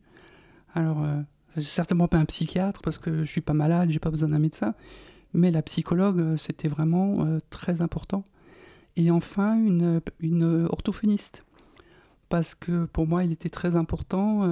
Alors, 0.74 1.04
euh, 1.04 1.22
certainement 1.58 2.08
pas 2.08 2.18
un 2.18 2.24
psychiatre 2.24 2.82
parce 2.82 2.98
que 2.98 3.26
je 3.26 3.30
suis 3.30 3.42
pas 3.42 3.52
malade, 3.52 3.90
j'ai 3.90 4.00
pas 4.00 4.10
besoin 4.10 4.30
d'un 4.30 4.40
médecin, 4.40 4.74
mais 5.34 5.52
la 5.52 5.62
psychologue, 5.64 6.22
euh, 6.22 6.38
c'était 6.38 6.70
vraiment 6.70 7.26
euh, 7.26 7.40
très 7.50 7.82
important. 7.82 8.24
Et 8.96 9.12
enfin, 9.12 9.58
une, 9.58 10.66
orthophoniste, 10.70 11.44
parce 12.30 12.56
que 12.56 12.86
pour 12.86 13.06
moi, 13.06 13.26
il 13.26 13.34
était 13.34 13.50
très 13.50 13.76
important, 13.76 14.44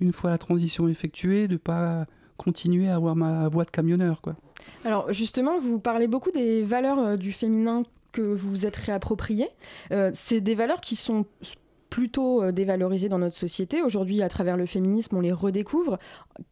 une 0.00 0.12
fois 0.12 0.28
la 0.30 0.36
transition 0.36 0.88
effectuée, 0.88 1.48
de 1.48 1.56
pas 1.56 2.06
continuer 2.36 2.88
à 2.88 2.96
avoir 2.96 3.16
ma 3.16 3.48
voix 3.48 3.64
de 3.64 3.70
camionneur. 3.70 4.20
Quoi. 4.20 4.36
Alors 4.84 5.12
justement, 5.12 5.58
vous 5.58 5.78
parlez 5.78 6.06
beaucoup 6.06 6.30
des 6.30 6.62
valeurs 6.62 6.98
euh, 6.98 7.16
du 7.16 7.32
féminin 7.32 7.82
que 8.12 8.22
vous 8.22 8.50
vous 8.50 8.66
êtes 8.66 8.76
réappropriées. 8.76 9.48
Euh, 9.92 10.10
c'est 10.14 10.40
des 10.40 10.54
valeurs 10.54 10.80
qui 10.80 10.96
sont 10.96 11.26
plutôt 11.90 12.42
euh, 12.42 12.52
dévalorisées 12.52 13.08
dans 13.08 13.18
notre 13.18 13.36
société. 13.36 13.82
Aujourd'hui, 13.82 14.22
à 14.22 14.28
travers 14.28 14.56
le 14.56 14.66
féminisme, 14.66 15.16
on 15.16 15.20
les 15.20 15.32
redécouvre. 15.32 15.98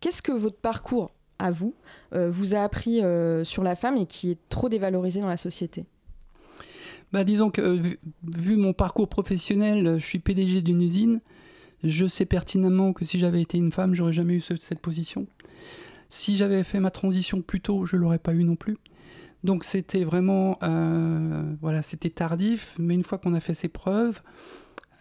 Qu'est-ce 0.00 0.22
que 0.22 0.32
votre 0.32 0.56
parcours, 0.56 1.12
à 1.40 1.50
vous, 1.50 1.74
vous 2.12 2.54
a 2.54 2.60
appris 2.60 3.02
sur 3.42 3.64
la 3.64 3.74
femme 3.74 3.96
et 3.96 4.06
qui 4.06 4.30
est 4.30 4.38
trop 4.48 4.68
dévalorisé 4.68 5.20
dans 5.20 5.28
la 5.28 5.36
société? 5.36 5.84
Bah, 7.12 7.24
disons 7.24 7.50
que 7.50 7.80
vu, 8.22 8.56
mon 8.56 8.72
parcours 8.72 9.08
professionnel, 9.08 9.98
je 9.98 10.06
suis 10.06 10.20
PDG 10.20 10.62
d'une 10.62 10.80
usine. 10.80 11.20
Je 11.82 12.06
sais 12.06 12.24
pertinemment 12.24 12.92
que 12.92 13.04
si 13.04 13.18
j'avais 13.18 13.42
été 13.42 13.58
une 13.58 13.72
femme, 13.72 13.94
j'aurais 13.94 14.12
jamais 14.12 14.34
eu 14.34 14.40
cette 14.40 14.78
position. 14.78 15.26
Si 16.14 16.36
j'avais 16.36 16.62
fait 16.62 16.78
ma 16.78 16.92
transition 16.92 17.42
plus 17.42 17.60
tôt, 17.60 17.86
je 17.86 17.96
l'aurais 17.96 18.20
pas 18.20 18.34
eu 18.34 18.44
non 18.44 18.54
plus. 18.54 18.78
Donc 19.42 19.64
c'était 19.64 20.04
vraiment, 20.04 20.58
euh, 20.62 21.42
voilà, 21.60 21.82
c'était 21.82 22.08
tardif, 22.08 22.76
mais 22.78 22.94
une 22.94 23.02
fois 23.02 23.18
qu'on 23.18 23.34
a 23.34 23.40
fait 23.40 23.54
ses 23.54 23.66
preuves, 23.66 24.22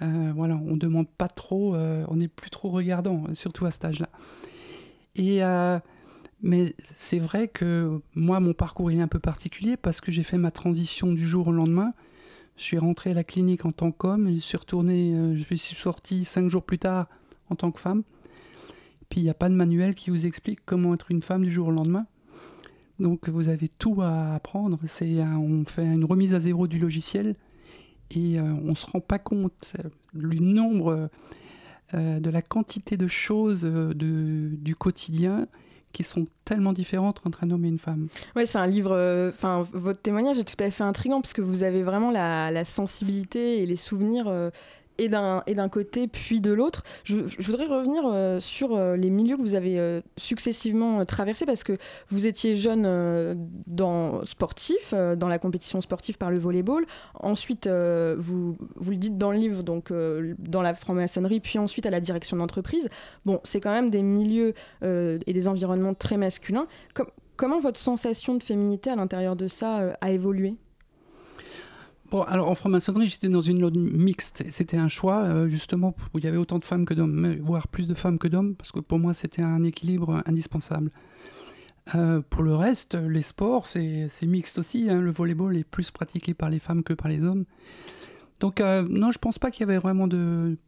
euh, 0.02 0.32
voilà, 0.36 0.56
on 0.56 0.76
demande 0.76 1.08
pas 1.08 1.28
trop, 1.28 1.76
euh, 1.76 2.04
on 2.08 2.16
n'est 2.16 2.28
plus 2.28 2.50
trop 2.50 2.72
regardant, 2.72 3.26
surtout 3.36 3.68
à 3.68 3.72
cet 3.72 3.86
âge-là. 3.86 4.10
Et 5.16 5.42
mais 6.42 6.76
c'est 6.96 7.20
vrai 7.20 7.48
que 7.48 8.02
moi, 8.16 8.40
mon 8.40 8.54
parcours 8.54 8.90
est 8.90 9.00
un 9.00 9.08
peu 9.08 9.20
particulier 9.20 9.78
parce 9.78 10.02
que 10.02 10.12
j'ai 10.12 10.24
fait 10.24 10.40
ma 10.40 10.50
transition 10.50 11.14
du 11.14 11.24
jour 11.24 11.48
au 11.50 11.52
lendemain. 11.52 11.92
Je 12.58 12.64
suis 12.64 12.80
rentré 12.80 13.12
à 13.12 13.14
la 13.14 13.24
clinique 13.24 13.66
en 13.66 13.72
tant 13.72 13.92
qu'homme, 13.92 14.34
je 14.34 14.40
suis 14.40 14.58
retourné, 14.58 15.14
euh, 15.14 15.36
je 15.38 15.56
suis 15.56 15.76
sorti 15.76 16.26
cinq 16.26 16.50
jours 16.50 16.64
plus 16.64 16.80
tard 16.80 17.08
en 17.52 17.56
tant 17.56 17.72
que 17.72 17.80
femme. 17.80 18.02
Puis 19.14 19.22
il 19.22 19.26
n'y 19.26 19.30
a 19.30 19.36
pas 19.36 19.48
de 19.48 19.54
manuel 19.54 19.94
qui 19.94 20.10
vous 20.10 20.26
explique 20.26 20.62
comment 20.66 20.96
être 20.96 21.12
une 21.12 21.22
femme 21.22 21.46
du 21.46 21.52
jour 21.52 21.68
au 21.68 21.72
lendemain. 21.72 22.08
Donc 22.98 23.30
vous 23.30 23.48
avez 23.48 23.68
tout 23.68 24.02
à 24.02 24.34
apprendre. 24.34 24.80
C'est 24.88 25.22
on 25.22 25.66
fait 25.66 25.86
une 25.86 26.04
remise 26.04 26.34
à 26.34 26.40
zéro 26.40 26.66
du 26.66 26.80
logiciel 26.80 27.36
et 28.10 28.40
euh, 28.40 28.42
on 28.42 28.72
ne 28.72 28.76
se 28.76 28.88
rend 28.88 29.02
pas 29.02 29.20
compte 29.20 29.76
du 30.16 30.40
nombre, 30.42 31.12
euh, 31.94 32.20
de 32.20 32.30
la 32.32 32.42
quantité 32.42 32.98
de 32.98 33.06
choses 33.06 33.66
du 33.66 34.76
quotidien 34.76 35.48
qui 35.94 36.04
sont 36.04 36.28
tellement 36.44 36.74
différentes 36.74 37.22
entre 37.26 37.44
un 37.44 37.52
homme 37.52 37.64
et 37.64 37.70
une 37.70 37.80
femme. 37.80 38.08
Ouais, 38.36 38.46
c'est 38.46 38.58
un 38.58 38.68
livre. 38.68 38.92
Euh, 38.92 39.30
enfin, 39.30 39.66
votre 39.72 40.02
témoignage 40.02 40.40
est 40.40 40.44
tout 40.44 40.62
à 40.62 40.70
fait 40.72 40.84
intrigant 40.84 41.22
parce 41.22 41.34
que 41.34 41.42
vous 41.42 41.64
avez 41.64 41.84
vraiment 41.84 42.12
la, 42.12 42.66
sensibilité 42.66 43.62
et 43.62 43.66
les 43.66 43.76
souvenirs 43.76 44.28
euh, 44.28 44.50
et 44.98 45.10
d'un 45.10 45.70
côté 45.70 46.08
puis 46.08 46.42
de 46.42 46.52
l'autre. 46.52 46.84
Je, 47.04 47.16
voudrais 47.40 47.66
revenir 47.66 48.04
euh, 48.06 48.40
sur 48.40 48.76
euh, 48.76 48.96
les 48.96 49.10
milieux 49.10 49.38
que 49.38 49.42
vous 49.42 49.56
avez 49.56 49.80
euh, 49.80 50.02
successivement 50.18 51.06
traversés 51.06 51.46
parce 51.46 51.64
que 51.64 51.78
vous 52.10 52.26
étiez 52.26 52.56
jeune 52.56 52.84
dans 53.68 54.24
sportif, 54.26 54.94
dans 54.94 55.28
la 55.28 55.40
compétition 55.40 55.82
sportive 55.82 56.18
par 56.18 56.32
le 56.32 56.40
volleyball. 56.40 56.86
Ensuite, 57.16 57.68
vous, 57.68 58.58
vous 58.76 58.92
le 58.92 58.98
dites 58.98 59.18
dans 59.18 59.32
le 59.32 59.38
livre, 59.38 59.64
donc 59.64 59.92
dans 60.40 60.62
la 60.62 60.74
franc-maçonnerie, 60.74 61.40
puis 61.40 61.60
ensuite 61.60 61.86
à 61.86 61.90
la 61.90 62.00
direction 62.00 62.38
d'entreprise. 62.38 62.90
Bon, 63.26 63.40
c'est 63.44 63.60
quand 63.60 63.74
même 63.74 63.90
des 63.90 64.02
milieux 64.02 64.54
et 64.82 65.34
des 65.34 65.48
environnements 65.48 65.94
très 65.94 66.18
masculins. 66.18 66.68
comment 67.36 67.60
votre 67.60 67.80
sensation 67.80 68.36
de 68.36 68.44
féminité 68.44 68.90
à 68.90 68.96
l'intérieur 68.96 69.36
de 69.36 69.48
ça 69.48 69.96
a 70.00 70.12
évolué? 70.12 70.56
Alors 72.22 72.50
en 72.50 72.56
franc-maçonnerie, 72.56 73.10
j'étais 73.10 73.30
dans 73.30 73.42
une 73.42 73.60
zone 73.60 73.92
mixte. 73.92 74.44
C'était 74.50 74.78
un 74.78 74.88
choix, 74.88 75.24
euh, 75.24 75.48
justement, 75.48 75.96
où 76.14 76.20
il 76.20 76.26
y 76.26 76.28
avait 76.28 76.38
autant 76.38 76.60
de 76.60 76.66
femmes 76.66 76.86
que 76.86 76.94
d'hommes, 76.94 77.38
voire 77.42 77.68
plus 77.68 77.88
de 77.88 77.94
femmes 77.94 78.20
que 78.20 78.28
d'hommes, 78.28 78.56
parce 78.56 78.72
que 78.72 78.80
pour 78.80 79.00
moi, 79.00 79.14
c'était 79.14 79.42
un 79.42 79.64
équilibre 79.64 80.22
indispensable. 80.26 80.92
Euh, 81.96 82.22
pour 82.30 82.44
le 82.44 82.56
reste, 82.56 82.96
les 82.96 83.22
sports, 83.22 83.68
c'est 83.68 84.10
mixte 84.24 84.58
aussi. 84.60 84.90
Hein. 84.90 85.02
Le 85.02 85.12
volleyball 85.12 85.58
est 85.58 85.64
plus 85.64 85.92
pratiqué 85.92 86.34
par 86.34 86.50
les 86.50 86.60
femmes 86.60 86.84
que 86.84 86.94
par 86.94 87.10
les 87.10 87.24
hommes. 87.24 87.46
Donc, 88.40 88.62
euh, 88.62 88.86
non, 88.88 89.12
je 89.12 89.20
pense 89.20 89.40
pas 89.40 89.52
qu'il 89.52 89.62
y 89.62 89.70
avait 89.70 89.80
vraiment 89.80 90.08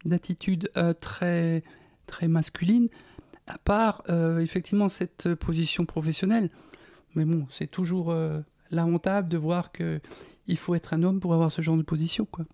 d'attitude 0.06 0.70
très, 1.00 1.64
très 2.08 2.28
masculine, 2.28 2.90
à 3.48 3.58
part 3.58 4.04
effectivement 4.40 4.90
cette 4.90 5.34
position 5.36 5.86
professionnelle. 5.86 6.50
Mais 7.16 7.26
bon, 7.26 7.46
c'est 7.50 7.70
toujours 7.70 8.14
lamentable 8.72 9.30
de 9.30 9.38
voir 9.38 9.72
que 9.72 10.02
il 10.48 10.58
faut 10.58 10.76
être 10.76 10.94
un 10.94 11.04
homme 11.04 11.20
pour 11.20 11.34
avoir 11.34 11.52
ce 11.52 11.62
genre 11.62 11.78
de 11.78 11.84
position, 11.84 12.26
quoi. 12.30 12.46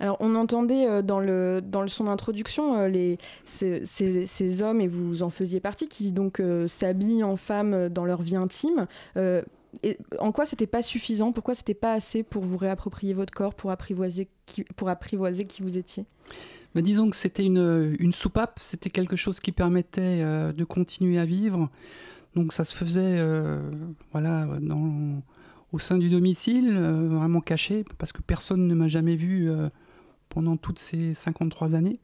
Alors, 0.00 0.16
on 0.20 0.34
entendait 0.34 0.86
euh, 0.88 1.02
dans, 1.02 1.20
le, 1.20 1.60
dans 1.62 1.82
le 1.82 1.88
son 1.88 2.04
d'introduction 2.04 2.78
euh, 2.78 2.88
les, 2.88 3.18
ces, 3.44 3.84
ces, 3.84 4.62
hommes, 4.62 4.80
et 4.80 4.88
vous 4.88 5.22
en 5.22 5.30
faisiez 5.30 5.60
partie, 5.60 5.88
qui 5.88 6.12
donc 6.12 6.40
euh, 6.40 6.66
s'habillent 6.66 7.24
en 7.24 7.36
femmes 7.36 7.88
dans 7.88 8.04
leur 8.04 8.22
vie 8.22 8.36
intime. 8.36 8.86
et 9.16 9.98
en 10.18 10.32
quoi 10.32 10.46
c'était 10.46 10.66
pas 10.66 10.82
suffisant? 10.82 11.32
Pourquoi 11.32 11.54
c'était 11.54 11.74
pas 11.74 11.92
assez 11.92 12.22
pour 12.22 12.44
vous 12.44 12.56
réapproprier 12.56 13.14
votre 13.14 13.32
corps, 13.32 13.54
pour 13.54 13.70
apprivoiser 13.70 14.28
qui, 14.46 14.64
pour 14.76 14.88
apprivoiser 14.88 15.46
qui 15.46 15.62
vous 15.62 15.76
étiez? 15.76 16.04
Mais 16.74 16.82
Disons 16.82 17.08
que 17.08 17.16
c'était 17.16 17.44
une, 17.44 17.96
une 17.98 18.12
soupape, 18.12 18.58
c'était 18.60 18.90
quelque 18.90 19.16
chose 19.16 19.40
qui 19.40 19.52
permettait 19.52 20.22
de 20.22 20.64
continuer 20.64 21.18
à 21.18 21.24
vivre. 21.24 21.70
Donc 22.34 22.52
ça 22.52 22.66
se 22.66 22.74
faisait 22.74 23.18
voilà, 24.12 24.46
dans 24.60 25.22
au 25.72 25.78
sein 25.78 25.98
du 25.98 26.08
domicile, 26.08 26.70
euh, 26.70 27.08
vraiment 27.08 27.40
caché, 27.40 27.84
parce 27.98 28.12
que 28.12 28.22
personne 28.22 28.66
ne 28.66 28.74
m'a 28.74 28.88
jamais 28.88 29.16
vu 29.16 29.50
euh, 29.50 29.68
pendant 30.28 30.56
toutes 30.56 30.78
ces 30.78 31.14
53 31.14 31.74
années, 31.74 31.96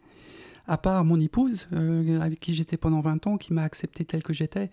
à 0.67 0.79
part 0.79 1.05
mon 1.05 1.21
épouse, 1.21 1.69
euh, 1.73 2.21
avec 2.21 2.41
qui 2.41 2.55
j'étais 2.55 2.77
pendant 2.77 3.01
20 3.01 3.27
ans, 3.27 3.37
qui 3.39 3.53
m'a 3.53 3.63
accepté 3.63 4.05
tel 4.05 4.23
que 4.23 4.33
j'étais. 4.33 4.71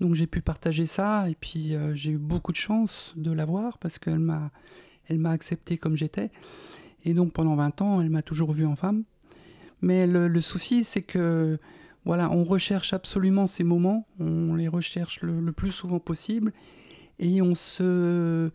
Donc 0.00 0.14
j'ai 0.14 0.26
pu 0.26 0.40
partager 0.40 0.86
ça, 0.86 1.28
et 1.28 1.34
puis 1.34 1.74
j'ai 1.94 2.12
eu 2.12 2.18
beaucoup 2.18 2.52
de 2.52 2.56
chance 2.56 3.14
de 3.16 3.32
l'avoir, 3.32 3.78
parce 3.78 3.98
qu'elle 3.98 4.20
m'a, 4.20 4.52
elle 5.08 5.18
m'a 5.18 5.30
accepté 5.30 5.76
comme 5.76 5.96
j'étais. 5.96 6.30
Et 7.04 7.14
donc 7.14 7.32
pendant 7.32 7.56
20 7.56 7.82
ans, 7.82 8.00
elle 8.00 8.10
m'a 8.10 8.22
toujours 8.22 8.52
vu 8.52 8.64
en 8.64 8.76
femme. 8.76 9.02
Mais 9.82 10.06
le, 10.06 10.40
souci, 10.40 10.84
c'est 10.84 11.02
que 11.02 11.58
voilà, 12.04 12.30
on 12.30 12.44
recherche 12.44 12.92
absolument 12.92 13.48
ces 13.48 13.64
moments, 13.64 14.06
on 14.20 14.54
les 14.54 14.68
recherche 14.68 15.20
le 15.22 15.50
plus 15.50 15.72
souvent 15.72 15.98
possible, 15.98 16.52
et 17.18 17.42
on 17.42 17.54
se, 17.54 18.50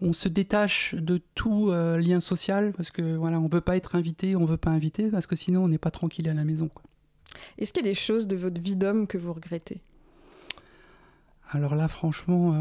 on 0.00 0.12
se 0.12 0.28
détache 0.28 0.94
de 0.94 1.20
tout 1.34 1.70
euh, 1.70 1.98
lien 1.98 2.20
social 2.20 2.72
parce 2.76 2.90
que 2.90 3.16
voilà, 3.16 3.38
on 3.38 3.48
veut 3.48 3.60
pas 3.60 3.76
être 3.76 3.96
invité, 3.96 4.36
on 4.36 4.44
veut 4.44 4.56
pas 4.56 4.70
inviter 4.70 5.10
parce 5.10 5.26
que 5.26 5.36
sinon 5.36 5.64
on 5.64 5.68
n'est 5.68 5.78
pas 5.78 5.90
tranquille 5.90 6.28
à 6.28 6.34
la 6.34 6.44
maison. 6.44 6.70
Est-ce 7.58 7.72
qu'il 7.72 7.84
y 7.84 7.88
a 7.88 7.90
des 7.90 7.94
choses 7.94 8.26
de 8.26 8.36
votre 8.36 8.60
vie 8.60 8.76
d'homme 8.76 9.06
que 9.06 9.18
vous 9.18 9.32
regrettez? 9.32 9.80
Alors 11.50 11.74
là, 11.74 11.88
franchement, 11.88 12.54
euh... 12.54 12.58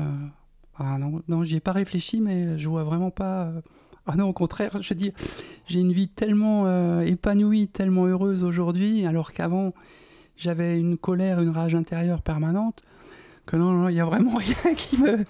ah 0.78 0.98
non, 0.98 1.22
non 1.28 1.44
j'y 1.44 1.56
ai 1.56 1.60
pas 1.60 1.72
réfléchi, 1.72 2.20
mais 2.20 2.58
je 2.58 2.68
vois 2.68 2.84
vraiment 2.84 3.12
pas. 3.12 3.46
Euh, 3.46 3.62
ah 4.06 4.16
non, 4.16 4.28
au 4.28 4.34
contraire, 4.34 4.82
je 4.82 4.94
dis, 4.94 5.14
j'ai 5.68 5.80
une 5.80 5.94
vie 5.94 6.08
tellement 6.08 7.02
épanouie, 7.02 7.68
tellement 7.68 8.08
heureuse 8.08 8.44
aujourd'hui, 8.44 9.06
alors 9.06 9.32
qu'avant 9.32 9.70
j'avais 10.38 10.80
une 10.80 10.98
colère, 10.98 11.40
une 11.40 11.52
rage 11.52 11.76
intérieure 11.76 12.24
permanente 12.24 12.82
que 13.46 13.56
non, 13.56 13.72
non, 13.72 13.90
il 13.90 13.94
n'y 13.94 14.00
a 14.00 14.06
vraiment 14.06 14.36
rien 14.36 14.74
qui 14.76 14.98
me, 14.98 15.26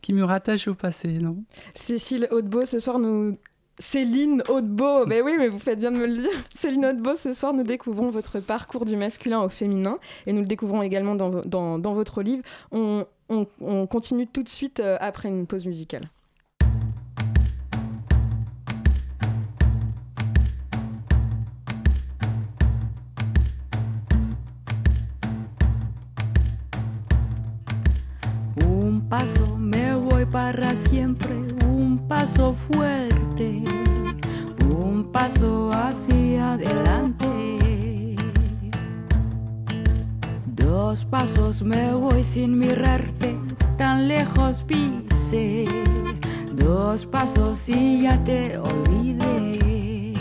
qui 0.00 0.12
me 0.12 0.24
rattache 0.24 0.68
au 0.68 0.74
passé, 0.74 1.08
non. 1.18 1.44
Cécile 1.74 2.28
Hautebeau, 2.30 2.66
ce 2.66 2.78
soir, 2.78 2.98
nous. 2.98 3.38
Céline 3.78 4.40
Hautebeau, 4.48 5.04
mais 5.04 5.20
oui, 5.24 5.32
mais 5.36 5.48
vous 5.48 5.58
faites 5.58 5.80
bien 5.80 5.90
de 5.90 5.96
me 5.96 6.06
le 6.06 6.16
dire. 6.18 6.30
Céline 6.54 6.86
Hautebeau, 6.86 7.16
ce 7.16 7.32
soir, 7.32 7.52
nous 7.52 7.64
découvrons 7.64 8.10
votre 8.10 8.38
parcours 8.38 8.84
du 8.84 8.96
masculin 8.96 9.40
au 9.40 9.48
féminin 9.48 9.98
et 10.26 10.32
nous 10.32 10.42
le 10.42 10.46
découvrons 10.46 10.82
également 10.82 11.16
dans, 11.16 11.42
dans, 11.44 11.78
dans 11.80 11.94
votre 11.94 12.22
livre. 12.22 12.42
On, 12.70 13.04
on, 13.28 13.46
on 13.60 13.86
continue 13.88 14.28
tout 14.28 14.44
de 14.44 14.48
suite 14.48 14.78
euh, 14.78 14.96
après 15.00 15.28
une 15.28 15.46
pause 15.46 15.66
musicale. 15.66 16.02
Paso 29.18 29.56
me 29.56 29.94
voy 29.94 30.24
para 30.24 30.74
siempre, 30.74 31.30
un 31.68 31.98
paso 32.08 32.52
fuerte, 32.52 33.62
un 34.68 35.08
paso 35.12 35.70
hacia 35.72 36.54
adelante. 36.54 38.16
Dos 40.46 41.04
pasos 41.04 41.62
me 41.62 41.94
voy 41.94 42.24
sin 42.24 42.58
mirarte, 42.58 43.38
tan 43.76 44.08
lejos 44.08 44.64
pise. 44.64 45.68
Dos 46.52 47.06
pasos 47.06 47.68
y 47.68 48.02
ya 48.02 48.18
te 48.24 48.58
olvidé. 48.58 50.14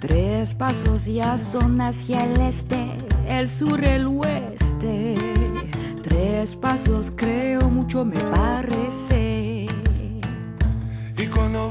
Tres 0.00 0.54
pasos 0.54 1.04
ya 1.04 1.36
son 1.36 1.82
hacia 1.82 2.24
el 2.24 2.40
este, 2.40 2.88
el 3.28 3.50
sur, 3.50 3.84
el 3.84 4.06
oeste 4.06 5.43
Tres 6.44 6.56
pasos 6.56 7.10
creo 7.10 7.70
mucho 7.70 8.04
me 8.04 8.20
parece. 8.20 9.66
¿Y 11.16 11.26
cuando 11.28 11.70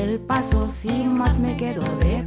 Mil 0.00 0.18
pasos 0.20 0.86
y 0.86 1.02
más 1.04 1.38
me 1.40 1.58
quedo 1.58 1.82
de 1.98 2.22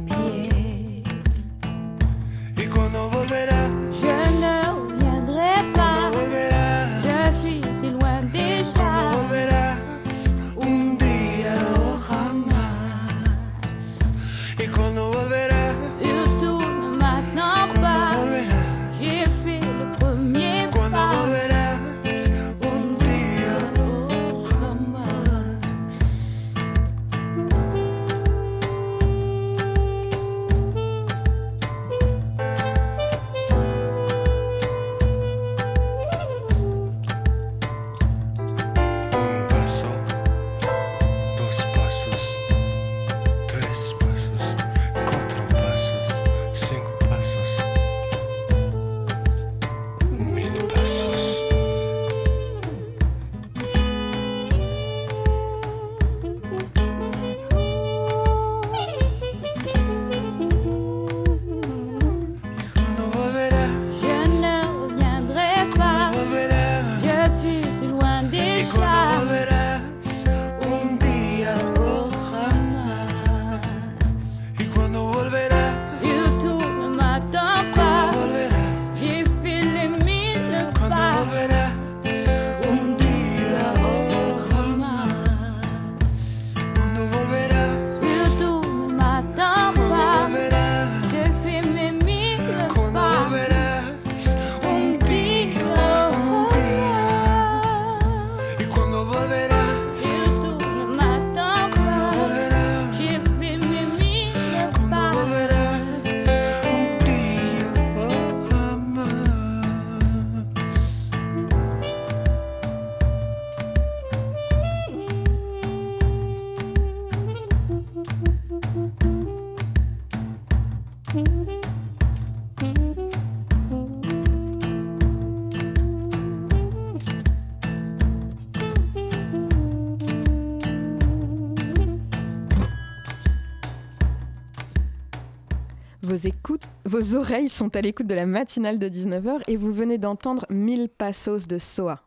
vos 137.04 137.16
oreilles 137.16 137.50
sont 137.50 137.76
à 137.76 137.82
l'écoute 137.82 138.06
de 138.06 138.14
la 138.14 138.24
matinale 138.24 138.78
de 138.78 138.88
19h 138.88 139.42
et 139.46 139.56
vous 139.56 139.72
venez 139.72 139.98
d'entendre 139.98 140.46
1000 140.48 140.88
passos 140.88 141.46
de 141.46 141.58
Soa. 141.58 142.00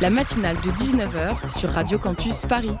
La 0.00 0.10
matinale 0.10 0.56
de 0.56 0.70
19h 0.70 1.48
sur 1.56 1.70
Radio 1.70 1.98
Campus 1.98 2.44
Paris. 2.46 2.72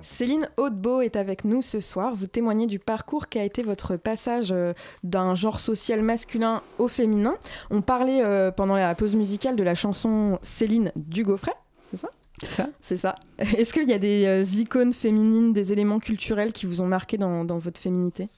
Céline 0.00 0.48
Hautebeau 0.58 1.00
est 1.00 1.16
avec 1.16 1.44
nous 1.44 1.60
ce 1.60 1.80
soir. 1.80 2.14
Vous 2.14 2.28
témoignez 2.28 2.68
du 2.68 2.78
parcours 2.78 3.28
qui 3.28 3.40
a 3.40 3.44
été 3.44 3.64
votre 3.64 3.96
passage 3.96 4.52
euh, 4.52 4.74
d'un 5.02 5.34
genre 5.34 5.58
social 5.58 6.02
masculin 6.02 6.62
au 6.78 6.86
féminin. 6.86 7.36
On 7.70 7.80
parlait 7.80 8.22
euh, 8.22 8.52
pendant 8.52 8.76
la 8.76 8.94
pause 8.94 9.16
musicale 9.16 9.56
de 9.56 9.64
la 9.64 9.74
chanson 9.74 10.38
Céline 10.42 10.92
du 10.94 11.24
Gaufret, 11.24 11.54
c'est 11.90 11.96
ça? 11.96 12.08
C'est 12.40 12.52
ça 12.52 12.68
C'est 12.80 12.96
ça. 12.96 13.14
Est-ce 13.38 13.72
qu'il 13.72 13.88
y 13.88 13.92
a 13.92 13.98
des 13.98 14.26
euh, 14.26 14.44
icônes 14.60 14.92
féminines, 14.92 15.52
des 15.52 15.72
éléments 15.72 15.98
culturels 15.98 16.52
qui 16.52 16.66
vous 16.66 16.80
ont 16.80 16.86
marqué 16.86 17.18
dans, 17.18 17.44
dans 17.44 17.58
votre 17.58 17.80
féminité? 17.80 18.28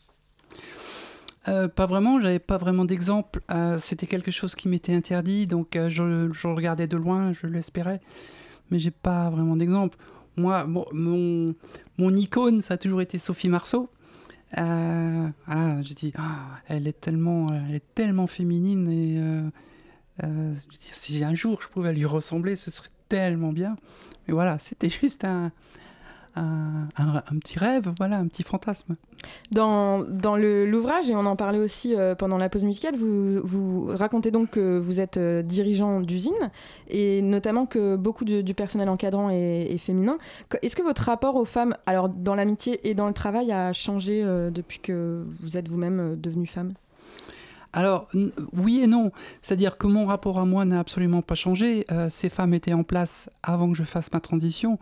Euh, 1.49 1.69
pas 1.69 1.87
vraiment, 1.87 2.21
j'avais 2.21 2.39
pas 2.39 2.57
vraiment 2.57 2.85
d'exemple. 2.85 3.41
Euh, 3.51 3.79
C'était 3.79 4.07
quelque 4.07 4.31
chose 4.31 4.55
qui 4.55 4.69
m'était 4.69 4.95
interdit, 4.95 5.47
donc 5.47 5.77
euh, 5.77 5.91
je, 5.91 6.47
regardais 6.47 6.87
de 6.87 6.97
loin, 6.97 7.33
je 7.33 7.47
l'espérais, 7.47 8.01
mais 8.71 8.79
j'ai 8.79 8.91
pas 8.91 9.31
vraiment 9.31 9.57
d'exemple. 9.57 9.99
Moi, 10.37 10.67
mon, 10.67 11.55
mon 11.99 12.17
icône, 12.17 12.63
ça 12.63 12.75
a 12.75 12.77
toujours 12.77 13.03
été 13.03 13.19
Sophie 13.19 13.49
Marceau. 13.49 13.89
Voilà, 14.57 15.83
j'ai 15.83 15.95
dit, 15.95 16.13
Ah, 16.17 16.61
elle 16.69 16.87
est 16.87 17.01
tellement, 17.01 17.49
elle 17.53 17.75
est 17.75 17.95
tellement 17.95 18.27
féminine 18.27 18.89
et 18.89 20.23
si 20.93 21.25
un 21.25 21.35
jour 21.35 21.61
je 21.63 21.69
pouvais 21.69 21.93
lui 21.93 22.05
ressembler, 22.05 22.57
ce 22.57 22.71
serait 22.71 22.91
tellement 23.09 23.53
bien. 23.53 23.77
Mais 24.27 24.35
voilà, 24.35 24.59
c'était 24.59 24.89
juste 25.03 25.25
un, 25.25 25.53
un, 26.37 26.89
un- 26.97 27.17
un 27.17 27.39
petit 27.39 27.59
rêve, 27.59 27.93
voilà, 27.99 28.17
un 28.19 28.27
petit 28.27 28.43
fantasme. 28.43 28.97
Dans, 29.51 30.01
dans 30.01 30.37
l'ouvrage, 30.37 31.09
et 31.09 31.15
on 31.15 31.25
en 31.27 31.37
parlait 31.37 31.59
aussi 31.59 31.95
euh, 31.95 32.15
pendant 32.15 32.39
la 32.39 32.49
pause 32.49 32.65
musicale, 32.65 32.97
vous, 32.97 33.41
vous 33.43 33.87
racontez 33.87 34.31
donc 34.31 34.51
que 34.51 34.79
vous 34.79 35.01
êtes 35.01 35.17
euh, 35.17 35.43
dirigeant 35.43 36.01
d'usine, 36.01 36.51
et 36.89 37.23
notamment 37.23 37.67
que 37.67 37.97
beaucoup 37.97 38.25
de- 38.25 38.43
du 38.43 38.55
personnel 38.55 38.89
encadrant 38.89 39.31
est, 39.31 39.73
est 39.73 39.79
féminin. 39.79 40.19
Est-ce 40.63 40.77
que 40.77 40.83
votre 40.83 41.03
rapport 41.03 41.37
aux 41.37 41.45
femmes, 41.45 41.77
alors 41.87 42.09
dans 42.09 42.35
l'amitié 42.35 42.81
et 42.89 42.95
dans 42.95 43.07
le 43.07 43.15
travail, 43.15 43.53
a 43.53 43.73
changé 43.73 44.23
euh, 44.23 44.51
depuis 44.51 44.81
que 44.81 45.25
vous 45.41 45.57
êtes 45.57 45.69
vous-même 45.69 46.17
devenue 46.21 46.47
femme? 46.47 46.75
Alors, 47.77 48.07
oui 48.57 48.83
et 48.85 48.87
non. 48.87 49.11
C'est-à-dire 49.43 49.77
que 49.77 49.89
mon 49.89 50.07
rapport 50.07 50.39
à 50.39 50.45
moi 50.45 50.65
n'a 50.65 50.79
absolument 50.79 51.23
pas 51.23 51.35
changé. 51.35 51.85
Ces 52.09 52.29
femmes 52.29 52.55
étaient 52.55 52.73
en 52.73 52.85
place 52.85 53.29
avant 53.43 53.69
que 53.69 53.77
je 53.77 53.83
fasse 53.83 54.13
ma 54.13 54.21
transition. 54.21 54.79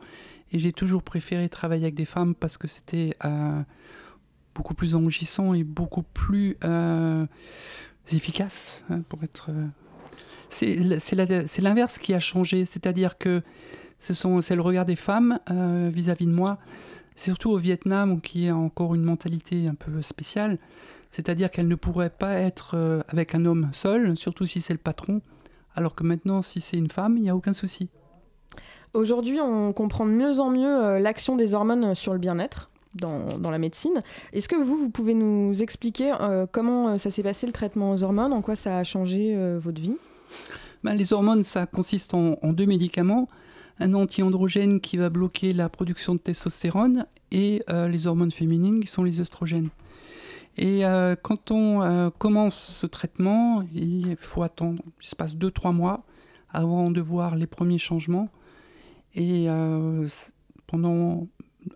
Et 0.53 0.59
j'ai 0.59 0.73
toujours 0.73 1.03
préféré 1.03 1.49
travailler 1.49 1.85
avec 1.85 1.95
des 1.95 2.05
femmes 2.05 2.35
parce 2.35 2.59
que 2.59 2.69
c'était 2.69 3.17
euh, 3.25 3.63
beaucoup 4.55 4.75
plus 4.75 4.95
enrichissant 4.95 5.55
et 5.55 5.65
beaucoup 5.65 6.03
plus 6.03 6.59
euh, 6.65 7.27
efficace, 8.13 8.85
hein, 8.91 9.01
pour 9.09 9.25
être... 9.25 9.51
euh, 9.51 10.99
C'est 10.99 11.61
l'inverse 11.63 11.99
qui 11.99 12.13
a 12.13 12.21
changé. 12.21 12.67
C'est-à-dire 12.67 13.17
que 13.17 13.43
c'est 13.99 14.55
le 14.55 14.61
regard 14.61 14.85
des 14.85 14.97
femmes 14.97 15.39
vis-à-vis 15.49 16.27
de 16.27 16.33
moi, 16.33 16.59
surtout 17.17 17.51
au 17.51 17.57
Vietnam, 17.57 18.21
qui 18.21 18.49
a 18.49 18.57
encore 18.57 18.95
une 18.95 19.05
mentalité 19.05 19.69
un 19.69 19.75
peu 19.75 20.03
spéciale. 20.03 20.59
C'est-à-dire 21.11 21.51
qu'elle 21.51 21.69
ne 21.69 21.77
pourrait 21.77 22.11
pas 22.11 22.35
être 22.35 23.03
avec 23.09 23.35
un 23.35 23.47
homme 23.47 23.71
seul, 23.73 24.19
surtout 24.19 24.45
si 24.45 24.61
c'est 24.61 24.75
le 24.75 24.79
patron, 24.79 25.23
alors 25.75 25.95
que 25.95 26.03
maintenant, 26.05 26.43
si 26.43 26.61
c'est 26.61 26.77
une 26.77 26.91
femme, 26.91 27.17
il 27.17 27.23
n'y 27.23 27.31
a 27.31 27.37
aucun 27.37 27.53
souci. 27.55 27.89
Aujourd'hui, 28.95 29.41
on 29.41 29.73
comprend 29.73 30.07
de 30.07 30.11
mieux 30.11 30.41
en 30.41 30.51
mieux 30.51 30.85
euh, 30.85 30.99
l'action 30.99 31.37
des 31.37 31.55
hormones 31.55 31.95
sur 31.95 32.13
le 32.13 32.19
bien-être. 32.19 32.69
Dans, 32.95 33.51
la 33.51 33.57
médecine. 33.57 34.03
Est-ce 34.35 34.51
que 34.51 34.55
vous, 34.55 34.77
vous 34.77 34.91
pouvez 34.91 35.15
nous 35.15 35.63
expliquer 35.63 36.13
euh, 36.21 36.45
comment 36.45 36.89
euh, 36.89 36.97
ça 36.99 37.11
s'est 37.11 37.23
passé 37.23 37.47
le 37.47 37.53
traitement 37.53 37.93
aux 37.93 38.03
hormones, 38.03 38.35
en 38.35 38.43
quoi 38.43 38.55
ça 38.55 38.77
a 38.77 38.85
changé 38.85 39.33
euh, 39.35 39.59
votre 39.59 39.81
vie? 39.81 39.97
Ben, 40.85 40.95
les 40.95 41.13
hormones, 41.13 41.45
ça 41.45 41.67
consiste 41.67 42.13
en, 42.15 42.37
deux 42.53 42.67
médicaments. 42.67 43.29
Un 43.79 43.95
anti-androgène 43.95 44.81
qui 44.81 44.97
va 44.97 45.11
bloquer 45.11 45.53
la 45.53 45.69
production 45.69 46.15
de 46.15 46.19
testostérone 46.19 47.07
et 47.31 47.63
euh, 47.71 47.89
les 47.89 48.07
hormones 48.07 48.31
féminines 48.31 48.81
qui 48.81 48.89
sont 48.89 49.05
les 49.05 49.21
œstrogènes. 49.21 49.71
Et 50.57 50.85
euh, 50.85 51.15
quand 51.21 51.51
on 51.51 51.83
euh, 51.83 52.11
commence 52.11 52.55
ce 52.55 52.87
traitement, 52.87 53.65
il 53.75 54.17
faut 54.19 54.43
attendre, 54.43 54.83
il 55.01 55.07
se 55.07 55.17
passe 55.17 55.35
2-3 55.35 55.73
mois 55.73 56.05
avant 56.51 56.91
de 56.91 57.01
voir 57.01 57.37
les 57.37 57.47
premiers 57.47 57.79
changements. 57.79 58.29
Et 59.15 59.49
euh, 59.49 60.09
pendant 60.67 61.29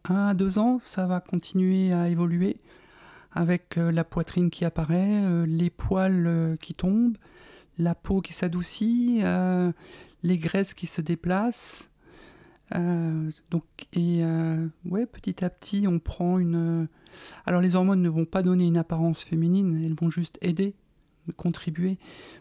1 0.08 0.28
à 0.28 0.34
2 0.34 0.58
ans, 0.58 0.78
ça 0.78 1.06
va 1.06 1.20
continuer 1.20 1.92
à 1.92 2.08
évoluer 2.08 2.56
avec 3.32 3.76
euh, 3.76 3.92
la 3.92 4.04
poitrine 4.04 4.48
qui 4.48 4.64
apparaît, 4.64 5.22
euh, 5.24 5.44
les 5.46 5.68
poils 5.68 6.56
qui 6.60 6.74
tombent, 6.74 7.18
la 7.78 7.94
peau 7.94 8.22
qui 8.22 8.32
s'adoucit, 8.32 9.22
les 10.22 10.38
graisses 10.38 10.72
qui 10.72 10.86
se 10.86 11.02
déplacent. 11.02 11.90
Donc, 12.72 13.64
et 13.92 14.24
ouais, 14.86 15.04
petit 15.04 15.44
à 15.44 15.50
petit, 15.50 15.86
on 15.86 15.98
prend 15.98 16.38
une. 16.38 16.88
Alors, 17.44 17.60
les 17.60 17.76
hormones 17.76 18.00
ne 18.00 18.08
vont 18.08 18.24
pas 18.24 18.42
donner 18.42 18.64
une 18.66 18.78
apparence 18.78 19.22
féminine, 19.22 19.84
elles 19.84 19.94
vont 19.94 20.08
juste 20.08 20.38
aider, 20.40 20.74
contribuer. 21.36 21.98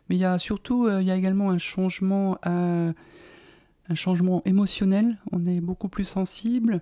Mais 0.08 0.15
il 0.15 0.19
y 0.19 0.25
a 0.25 0.39
surtout, 0.39 0.89
il 0.89 1.05
y 1.05 1.12
a 1.12 1.17
également 1.17 1.49
un 1.49 1.58
changement, 1.58 2.38
un 3.89 3.95
changement 3.95 4.41
émotionnel. 4.45 5.17
On 5.32 5.45
est 5.45 5.62
beaucoup 5.62 5.89
plus 5.89 6.06
sensible. 6.06 6.82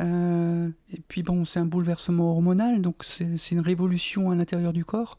Euh, 0.00 0.68
et 0.90 1.00
puis 1.06 1.22
bon, 1.22 1.44
c'est 1.44 1.60
un 1.60 1.66
bouleversement 1.66 2.30
hormonal, 2.30 2.80
donc 2.80 3.04
c'est 3.04 3.50
une 3.50 3.60
révolution 3.60 4.30
à 4.30 4.34
l'intérieur 4.34 4.72
du 4.72 4.84
corps. 4.84 5.18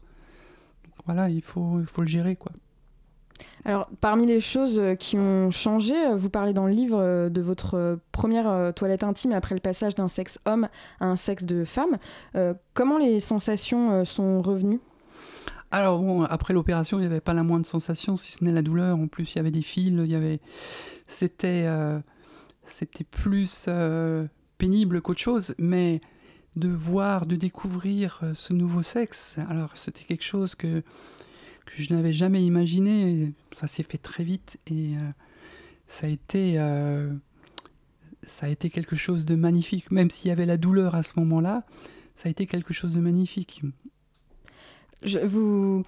Voilà, 1.06 1.28
il 1.28 1.42
faut, 1.42 1.80
il 1.80 1.86
faut 1.86 2.02
le 2.02 2.08
gérer, 2.08 2.36
quoi. 2.36 2.52
Alors, 3.64 3.88
parmi 4.00 4.26
les 4.26 4.40
choses 4.40 4.78
euh, 4.78 4.94
qui 4.94 5.16
ont 5.16 5.50
changé, 5.50 5.94
euh, 5.94 6.16
vous 6.16 6.30
parlez 6.30 6.52
dans 6.52 6.66
le 6.66 6.72
livre 6.72 7.28
de 7.28 7.40
votre 7.40 7.98
première 8.10 8.72
toilette 8.74 9.04
intime 9.04 9.32
après 9.32 9.54
le 9.54 9.60
passage 9.60 9.94
d'un 9.94 10.08
sexe 10.08 10.38
homme 10.46 10.68
à 11.00 11.06
un 11.06 11.16
sexe 11.16 11.44
de 11.44 11.64
femme. 11.64 11.98
Comment 12.74 12.98
les 12.98 13.20
sensations 13.20 14.04
sont 14.04 14.42
revenues? 14.42 14.80
Alors 15.74 16.00
bon, 16.00 16.22
après 16.24 16.52
l'opération, 16.52 16.98
il 16.98 17.00
n'y 17.00 17.06
avait 17.06 17.22
pas 17.22 17.32
la 17.32 17.42
moindre 17.42 17.64
sensation, 17.64 18.18
si 18.18 18.32
ce 18.32 18.44
n'est 18.44 18.52
la 18.52 18.60
douleur. 18.60 18.98
En 18.98 19.08
plus, 19.08 19.32
il 19.32 19.36
y 19.36 19.38
avait 19.40 19.50
des 19.50 19.62
fils, 19.62 19.88
il 19.88 20.04
y 20.04 20.14
avait, 20.14 20.38
c'était, 21.06 21.64
euh, 21.64 21.98
c'était 22.66 23.04
plus 23.04 23.64
euh, 23.68 24.26
pénible 24.58 25.00
qu'autre 25.00 25.22
chose, 25.22 25.54
mais 25.56 26.02
de 26.56 26.68
voir, 26.68 27.24
de 27.24 27.36
découvrir 27.36 28.20
euh, 28.22 28.34
ce 28.34 28.52
nouveau 28.52 28.82
sexe, 28.82 29.38
alors 29.48 29.74
c'était 29.74 30.04
quelque 30.04 30.24
chose 30.24 30.54
que 30.54 30.82
je 31.74 31.94
n'avais 31.94 32.12
jamais 32.12 32.44
imaginé. 32.44 33.32
Ça 33.56 33.66
s'est 33.66 33.82
fait 33.82 33.96
très 33.96 34.24
vite 34.24 34.58
et 34.66 34.90
ça 35.86 36.06
a 36.06 36.10
été, 36.10 36.56
ça 38.22 38.44
a 38.44 38.48
été 38.50 38.68
quelque 38.68 38.94
chose 38.94 39.24
de 39.24 39.36
magnifique. 39.36 39.90
Même 39.90 40.10
s'il 40.10 40.28
y 40.28 40.32
avait 40.32 40.44
la 40.44 40.58
douleur 40.58 40.94
à 40.94 41.02
ce 41.02 41.14
moment-là, 41.16 41.64
ça 42.14 42.28
a 42.28 42.30
été 42.30 42.46
quelque 42.46 42.74
chose 42.74 42.92
de 42.92 43.00
magnifique. 43.00 43.62
Je- 45.02 45.18
vous, 45.18 45.84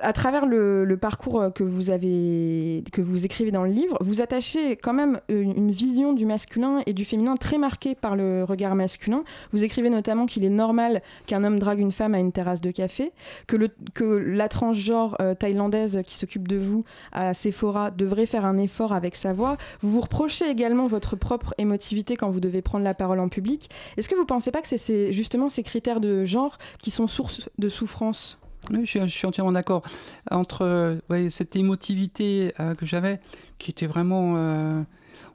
à 0.00 0.12
travers 0.12 0.46
le, 0.46 0.96
parcours 1.00 1.40
euh, 1.40 1.50
que 1.50 1.64
vous 1.64 1.90
avez, 1.90 2.78
écrivez 3.24 3.50
dans 3.50 3.64
le 3.64 3.70
livre, 3.70 3.96
vous 4.00 4.20
attachez 4.20 4.76
quand 4.76 4.92
même 4.92 5.20
une, 5.28 5.70
vision 5.72 6.12
du 6.12 6.26
masculin 6.26 6.80
et 6.86 6.92
du 6.92 7.04
féminin 7.04 7.36
très 7.36 7.58
marquée 7.58 7.94
par 7.94 8.16
le 8.16 8.44
regard 8.44 8.74
masculin. 8.74 9.24
Vous 9.52 9.64
écrivez 9.64 9.90
notamment 9.90 10.26
qu'il 10.26 10.44
est 10.44 10.50
normal 10.50 11.02
qu'un 11.26 11.44
homme 11.44 11.58
drague 11.58 11.80
une 11.80 11.92
femme 11.92 12.14
à 12.14 12.18
une 12.18 12.32
terrasse 12.32 12.60
de 12.60 12.70
café, 12.70 13.12
que, 13.46 13.56
la 14.04 14.48
transgenre 14.48 15.16
euh, 15.20 15.34
thaïlandaise 15.34 16.00
qui 16.04 16.14
s'occupe 16.14 16.48
de 16.48 16.56
vous 16.56 16.84
à 17.12 17.34
Sephora 17.34 17.90
devrait 17.90 18.26
faire 18.26 18.44
un 18.44 18.58
effort 18.58 18.92
avec 18.92 19.16
sa 19.16 19.32
voix. 19.32 19.56
Vous 19.80 19.90
vous 19.90 20.00
reprochez 20.00 20.48
également 20.48 20.86
votre 20.86 21.16
propre 21.16 21.54
émotivité 21.58 22.16
quand 22.16 22.30
vous 22.30 22.40
devez 22.40 22.62
prendre 22.62 22.84
la 22.84 22.94
parole 22.94 23.20
en 23.20 23.28
public. 23.28 23.70
Est-ce 23.96 24.08
que 24.08 24.14
vous 24.14 24.26
pensez 24.26 24.50
pas 24.50 24.60
que 24.60 24.68
c'est 24.68 24.78
ces- 24.78 25.12
justement 25.12 25.48
ces 25.48 25.62
critères 25.62 26.00
de 26.00 26.24
genre 26.24 26.58
qui 26.78 26.90
sont 26.90 27.06
source 27.06 27.48
de 27.58 27.68
souffrance? 27.68 28.38
Je 28.70 28.84
suis, 28.84 29.26
entièrement 29.26 29.52
d'accord. 29.52 29.82
Entre 30.30 30.62
euh, 30.62 31.28
cette 31.30 31.56
émotivité 31.56 32.54
euh, 32.60 32.74
que 32.74 32.86
j'avais, 32.86 33.20
qui 33.58 33.70
était 33.70 33.86
vraiment. 33.86 34.34
euh, 34.36 34.82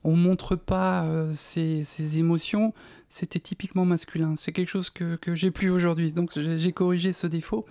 on 0.03 0.15
montre 0.15 0.55
pas 0.55 1.03
euh, 1.03 1.33
ses, 1.33 2.17
émotions, 2.17 2.73
c'était 3.09 3.39
typiquement 3.39 3.85
masculin. 3.85 4.35
C'est 4.35 4.51
quelque 4.51 4.69
chose 4.69 4.89
que, 4.89 5.15
que 5.15 5.35
j'ai 5.35 5.51
plus 5.51 5.69
aujourd'hui. 5.69 6.13
Donc 6.13 6.31
j'ai 6.39 6.71
corrigé 6.71 7.13
ce 7.13 7.27
défaut. 7.27 7.65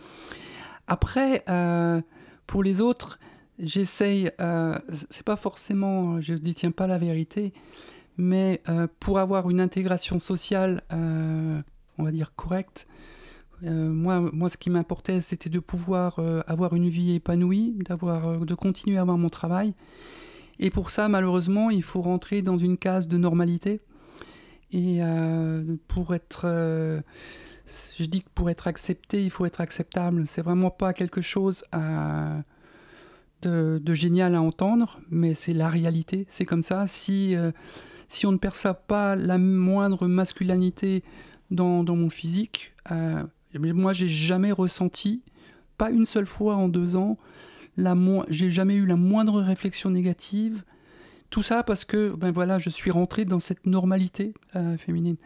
Après, 0.86 1.44
pour 2.46 2.62
les 2.62 2.80
autres, 2.80 3.18
j'essaye. 3.58 4.30
euh, 4.40 4.78
c'est 5.10 5.24
pas 5.24 5.36
forcément. 5.36 6.20
Je 6.20 6.34
ne 6.34 6.38
détiens 6.38 6.70
pas 6.70 6.86
la 6.86 6.98
vérité, 6.98 7.52
mais 8.18 8.62
pour 9.00 9.18
avoir 9.18 9.50
une 9.50 9.60
intégration 9.60 10.18
sociale, 10.18 10.82
on 10.90 12.04
va 12.04 12.10
dire 12.12 12.34
correcte, 12.34 12.86
euh, 13.64 13.88
moi, 13.90 14.20
moi, 14.32 14.48
ce 14.48 14.56
qui 14.56 14.70
m'importait, 14.70 15.20
c'était 15.20 15.50
de 15.50 15.58
pouvoir 15.58 16.18
euh, 16.18 16.42
avoir 16.46 16.74
une 16.74 16.88
vie 16.88 17.14
épanouie, 17.14 17.74
d'avoir, 17.84 18.26
euh, 18.26 18.44
de 18.44 18.54
continuer 18.54 18.98
à 18.98 19.02
avoir 19.02 19.18
mon 19.18 19.28
travail. 19.28 19.74
Et 20.58 20.70
pour 20.70 20.90
ça, 20.90 21.08
malheureusement, 21.08 21.70
il 21.70 21.82
faut 21.82 22.02
rentrer 22.02 22.42
dans 22.42 22.58
une 22.58 22.76
case 22.76 23.08
de 23.08 23.16
normalité. 23.16 23.80
Et 24.72 25.00
pour 25.86 26.14
être, 26.14 26.46
je 26.46 28.04
dis 28.04 28.22
que 28.22 28.28
pour 28.34 28.50
être 28.50 28.66
accepté, 28.66 29.22
il 29.22 29.30
faut 29.30 29.46
être 29.46 29.60
acceptable. 29.60 30.26
C'est 30.26 30.42
vraiment 30.42 30.70
pas 30.70 30.92
quelque 30.92 31.20
chose 31.20 31.62
de, 33.42 33.94
génial 33.94 34.34
à 34.34 34.40
entendre, 34.40 34.98
mais 35.10 35.34
c'est 35.34 35.52
la 35.52 35.68
réalité. 35.68 36.26
C'est 36.28 36.46
comme 36.46 36.62
ça. 36.62 36.86
Si 36.86 37.36
si 38.08 38.26
on 38.26 38.32
ne 38.32 38.38
perçoit 38.38 38.74
pas 38.74 39.14
la 39.14 39.38
moindre 39.38 40.06
masculinité 40.06 41.04
dans, 41.50 41.84
mon 41.84 42.10
physique, 42.10 42.74
moi 43.58 43.92
j'ai 43.92 44.08
jamais 44.08 44.52
ressenti, 44.52 45.22
pas 45.78 45.90
une 45.90 46.06
seule 46.06 46.26
fois 46.26 46.56
en 46.56 46.68
deux 46.68 46.96
ans, 46.96 47.18
j'ai 48.28 48.50
jamais 48.50 48.74
eu 48.74 48.86
la 48.86 48.96
moindre 48.96 49.40
réflexion 49.42 49.90
négative. 49.90 50.62
Tout 51.30 51.42
ça 51.42 51.62
parce 51.62 51.84
que 51.84 52.14
ben 52.14 52.30
voilà, 52.30 52.58
je 52.58 52.70
suis 52.70 52.90
rentré 52.90 53.24
dans 53.24 53.40
cette 53.40 53.66
normalité 53.66 54.32
euh, 54.54 54.76
féminine. 54.76 55.16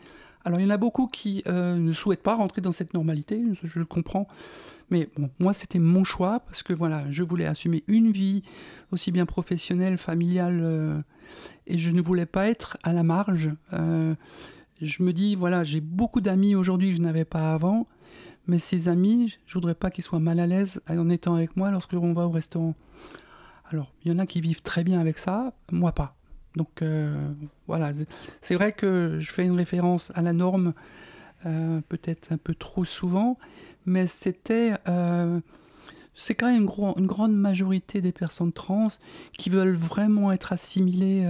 Alors 0.45 0.59
il 0.59 0.65
y 0.65 0.67
en 0.67 0.71
a 0.71 0.79
beaucoup 0.79 1.07
qui 1.07 1.43
euh, 1.47 1.77
ne 1.77 1.93
souhaitent 1.93 2.23
pas 2.23 2.35
rentrer 2.35 2.63
dans 2.63 2.73
cette 2.73 2.95
normalité, 2.95 3.43
je, 3.63 3.79
le 3.79 3.85
comprends. 3.85 4.27
Mais 4.91 5.11
moi 5.39 5.53
c'était 5.53 5.79
mon 5.79 6.03
choix 6.03 6.41
parce 6.41 6.63
que 6.63 6.73
voilà, 6.73 7.05
je 7.11 7.23
voulais 7.23 7.45
assumer 7.45 7.85
une 7.87 8.11
vie 8.11 8.43
aussi 8.91 9.13
bien 9.13 9.27
professionnelle, 9.27 9.99
familiale, 9.99 10.61
euh, 10.63 11.01
et 11.67 11.77
je 11.77 11.91
ne 11.91 12.01
voulais 12.01 12.27
pas 12.27 12.49
être 12.49 12.79
à 12.83 12.93
la 12.93 13.03
marge. 13.03 13.51
Je 14.81 15.03
me 15.03 15.13
dis 15.13 15.35
voilà, 15.37 15.63
j'ai 15.63 15.83
beaucoup 15.83 16.23
d'amis 16.23 16.55
aujourd'hui 16.55 16.91
que 16.91 16.97
je 16.97 17.03
n'avais 17.03 17.27
pas 17.27 17.53
avant, 17.53 17.87
mais 18.47 18.59
ces 18.59 18.89
amis, 18.89 19.37
je 19.47 19.55
voudrais 19.55 19.75
pas 19.75 19.91
qu'ils 19.91 20.05
soient 20.05 20.21
mal 20.21 20.41
à 20.41 20.47
l'aise 20.47 20.81
en 20.89 21.09
étant 21.09 21.35
avec 21.35 21.57
moi 21.57 21.71
lorsque 21.71 21.93
on 21.95 22.13
va 22.13 22.27
au 22.27 22.31
restaurant. 22.31 22.75
Alors, 23.71 23.93
il 24.05 24.11
y 24.11 24.15
en 24.15 24.19
a 24.19 24.27
qui 24.27 24.41
vivent 24.41 24.63
très 24.63 24.83
bien 24.83 25.01
avec 25.01 25.19
ça, 25.19 25.53
moi 25.71 25.93
pas. 25.93 26.17
Donc 26.57 26.83
euh, 26.83 27.33
voilà, 27.67 27.93
c'est 28.41 28.55
vrai 28.55 28.73
que 28.73 29.17
je 29.21 29.33
fais 29.33 29.45
une 29.45 29.57
référence 29.57 30.11
à 30.15 30.23
la 30.23 30.33
norme, 30.33 30.75
euh, 31.47 31.81
peut-être 31.89 32.33
un 32.33 32.37
peu 32.37 32.55
trop 32.55 32.85
souvent, 32.85 33.39
mais 33.87 34.07
c'était, 34.09 34.75
euh, 34.89 35.39
c'est 36.15 36.35
quand 36.35 36.47
même 36.47 36.63
une, 36.63 37.07
grande 37.07 37.35
majorité 37.35 38.01
des 38.01 38.13
personnes 38.13 38.53
trans 38.53 38.89
qui 39.39 39.49
veulent 39.49 39.71
vraiment 39.71 40.33
être 40.33 40.53
assimilées 40.53 41.25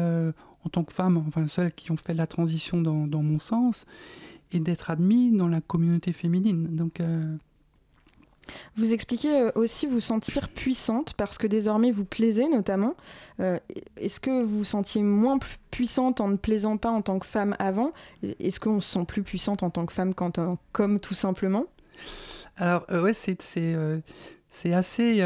en 0.65 0.69
tant 0.71 0.85
que 0.85 0.93
femmes, 0.93 1.23
enfin 1.29 1.47
celles 1.47 1.73
qui 1.73 1.93
ont 1.93 1.97
fait 1.97 2.15
la 2.15 2.27
transition 2.27 2.81
dans 2.81 3.23
mon 3.23 3.39
sens, 3.39 3.85
et 4.53 4.61
d'être 4.61 4.91
admis 4.91 5.31
dans 5.31 5.49
la 5.49 5.61
communauté 5.61 6.13
féminine. 6.13 6.69
Donc 6.75 7.01
euh, 7.01 7.37
Vous 8.77 8.93
expliquez 8.93 9.33
euh, 9.43 9.51
aussi 9.55 9.87
vous 9.87 10.01
sentir 10.01 10.49
puissante 10.49 11.15
parce 11.15 11.39
que 11.39 11.47
désormais 11.47 11.93
vous 11.93 12.05
plaisez 12.05 12.49
notamment. 12.49 12.95
Euh, 13.39 13.59
Est-ce 13.97 14.19
que 14.21 14.43
vous 14.43 14.59
vous 14.59 14.65
sentiez 14.65 15.03
moins 15.03 15.39
pu- 15.39 15.57
puissante 15.71 16.21
en 16.21 16.29
ne 16.29 16.37
plaisant 16.37 16.77
pas 16.77 16.91
en 16.91 17.03
tant 17.03 17.19
que 17.19 17.27
femme 17.27 17.55
avant? 17.59 17.93
Est-ce 18.41 18.59
qu'on 18.59 18.81
se 18.81 18.93
sent 18.95 19.05
plus 19.07 19.23
puissante 19.23 19.63
en 19.63 19.71
tant 19.71 19.87
que 19.87 19.93
femme 19.93 20.15
qu'en 20.15 20.31
tant 20.31 20.59
qu'homme 20.73 20.99
tout 20.99 21.15
simplement? 21.15 21.67
Alors, 22.57 22.85
euh, 22.91 23.03
ouais, 23.03 23.15
c'est 23.15 23.39
euh, 23.57 24.01
assez, 24.75 25.23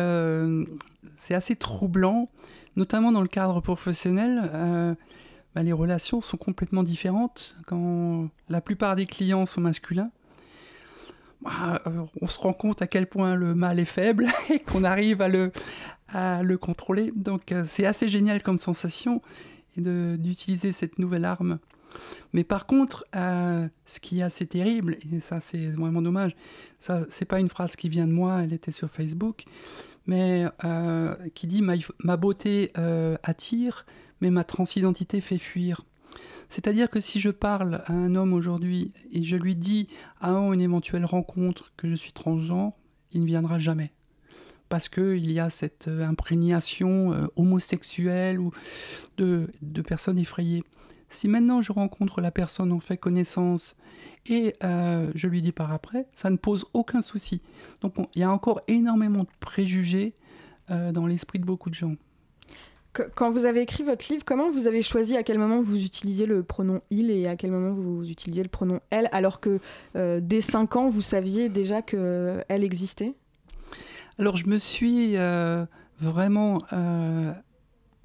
c'est 1.17 1.35
assez 1.35 1.57
troublant, 1.57 2.29
notamment 2.77 3.11
dans 3.11 3.23
le 3.23 3.29
cadre 3.29 3.61
professionnel. 3.61 4.51
Bah, 5.55 5.63
les 5.63 5.73
relations 5.73 6.21
sont 6.21 6.37
complètement 6.37 6.83
différentes 6.83 7.57
quand 7.67 8.29
la 8.49 8.61
plupart 8.61 8.97
des 8.97 9.07
clients 9.07 9.47
sont 9.47 9.61
masculins. 9.61 10.11
Bah, 11.43 11.83
euh, 11.87 12.05
on 12.21 12.27
se 12.27 12.39
rend 12.39 12.53
compte 12.55 12.83
à 12.83 12.87
quel 12.87 13.07
point 13.07 13.35
le 13.35 13.55
mal 13.55 13.79
est 13.79 13.85
faible 13.85 14.29
et 14.51 14.61
qu'on 14.61 14.83
arrive 14.83 15.21
à 15.21 15.29
le, 15.29 15.53
à 16.09 16.43
le 16.43 16.59
contrôler. 16.59 17.13
Donc, 17.15 17.53
euh, 17.53 17.65
c'est 17.67 17.87
assez 17.87 18.09
génial 18.09 18.43
comme 18.43 18.59
sensation 18.59 19.23
d'utiliser 19.77 20.73
cette 20.73 20.99
nouvelle 20.99 21.25
arme. 21.25 21.59
Mais 22.33 22.45
par 22.45 22.67
contre, 22.67 23.05
euh, 23.15 23.69
ce 23.87 24.01
qui 24.01 24.21
est 24.21 24.23
assez 24.23 24.47
terrible, 24.47 24.97
et 25.13 25.21
ça 25.21 25.41
c'est 25.41 25.67
vraiment 25.67 26.01
dommage, 26.01 26.37
ça 26.81 27.05
c'est 27.09 27.25
pas 27.25 27.41
une 27.41 27.49
phrase 27.49 27.75
qui 27.75 27.89
vient 27.89 28.07
de 28.07 28.13
moi, 28.13 28.43
elle 28.43 28.53
était 28.53 28.73
sur 28.73 28.89
Facebook, 28.89 29.45
mais 30.07 30.45
qui 31.35 31.49
dit 31.49 31.63
ma, 31.63 31.75
ma 32.05 32.17
beauté 32.17 32.73
attire, 33.25 33.85
mais 34.21 34.31
ma 34.31 34.45
transidentité 34.45 35.21
fait 35.21 35.39
fuir. 35.39 35.85
C'est-à-dire 36.49 36.91
que 36.91 37.01
si 37.01 37.21
je 37.21 37.31
parle 37.31 37.83
à 37.87 37.93
un 37.93 38.15
homme 38.15 38.33
aujourd'hui 38.33 38.93
et 39.11 39.23
je 39.23 39.37
lui 39.37 39.57
dis 39.57 39.89
avant 40.21 40.53
une 40.53 40.61
éventuelle 40.61 41.05
rencontre 41.05 41.73
que 41.77 41.89
je 41.89 41.95
suis 41.95 42.13
transgenre, 42.13 42.73
il 43.13 43.23
ne 43.23 43.27
viendra 43.27 43.59
jamais. 43.59 43.93
Parce 44.69 44.89
qu'il 44.89 45.31
y 45.31 45.41
a 45.41 45.51
cette 45.51 45.89
euh, 45.89 46.07
imprégnation 46.07 47.13
euh, 47.13 47.27
homosexuelle 47.37 48.41
ou 48.41 48.51
de, 49.17 49.49
personnes 49.87 50.19
effrayées. 50.19 50.65
Si 51.09 51.29
maintenant 51.29 51.61
je 51.61 51.73
rencontre 51.73 52.21
la 52.21 52.31
personne, 52.31 52.73
on 52.73 52.81
fait 52.81 52.97
connaissance 52.97 53.77
et 54.27 54.57
euh, 54.65 55.13
je 55.15 55.29
lui 55.29 55.43
dis 55.43 55.53
par 55.53 55.71
après, 55.71 56.07
ça 56.13 56.31
ne 56.31 56.37
pose 56.37 56.67
aucun 56.73 57.03
souci. 57.03 57.43
Donc 57.83 57.99
on- 57.99 58.07
il 58.15 58.21
y 58.21 58.25
a 58.25 58.31
encore 58.31 58.61
énormément 58.69 59.25
de 59.25 59.29
préjugés 59.41 60.15
dans 60.69 61.07
l'esprit 61.07 61.39
de 61.39 61.45
beaucoup 61.45 61.69
de 61.69 61.75
gens. 61.75 61.95
Quand 63.15 63.31
vous 63.31 63.45
avez 63.45 63.61
écrit 63.61 63.83
votre 63.83 64.07
livre, 64.11 64.25
comment 64.25 64.51
vous 64.51 64.67
avez 64.67 64.83
choisi 64.83 65.17
à 65.17 65.23
quel 65.23 65.39
moment 65.39 65.63
vous 65.63 65.83
utilisiez 65.85 66.27
le 66.27 66.43
pronom 66.43 66.81
il 66.91 67.11
et 67.11 67.27
à 67.27 67.37
quel 67.37 67.51
moment 67.51 67.75
vous 67.75 68.09
utilisiez 68.09 68.43
le 68.43 68.49
pronom 68.49 68.81
elle, 68.91 69.09
alors 69.13 69.41
que 69.41 69.59
euh, 69.97 70.21
dès 70.23 70.41
5 70.41 70.77
ans, 70.77 70.91
vous 70.91 71.03
saviez 71.03 71.49
déjà 71.49 71.83
que 71.83 72.43
elle 72.49 72.63
existait? 72.63 73.15
Alors 74.19 74.37
je 74.37 74.47
me 74.47 74.59
suis 74.59 75.17
euh, 75.17 75.67
vraiment, 75.99 76.63
euh, 76.73 77.33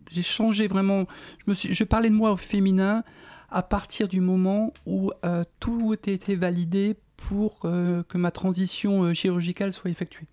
j'ai 0.10 0.24
changé 0.24 0.68
vraiment. 0.68 1.06
Je 1.48 1.54
je 1.54 1.84
parlais 1.84 2.10
de 2.10 2.16
moi 2.16 2.32
au 2.32 2.36
féminin 2.36 3.04
à 3.52 3.62
partir 3.62 4.08
du 4.08 4.22
moment 4.22 4.74
où 4.86 5.12
euh, 5.26 5.44
tout 5.60 5.96
était 6.08 6.36
validé 6.36 6.96
pour 7.18 7.60
euh, 7.66 8.04
que 8.04 8.18
ma 8.18 8.32
transition 8.32 9.04
euh, 9.04 9.14
chirurgicale 9.14 9.74
soit 9.74 9.92
effectuée. 9.92 10.28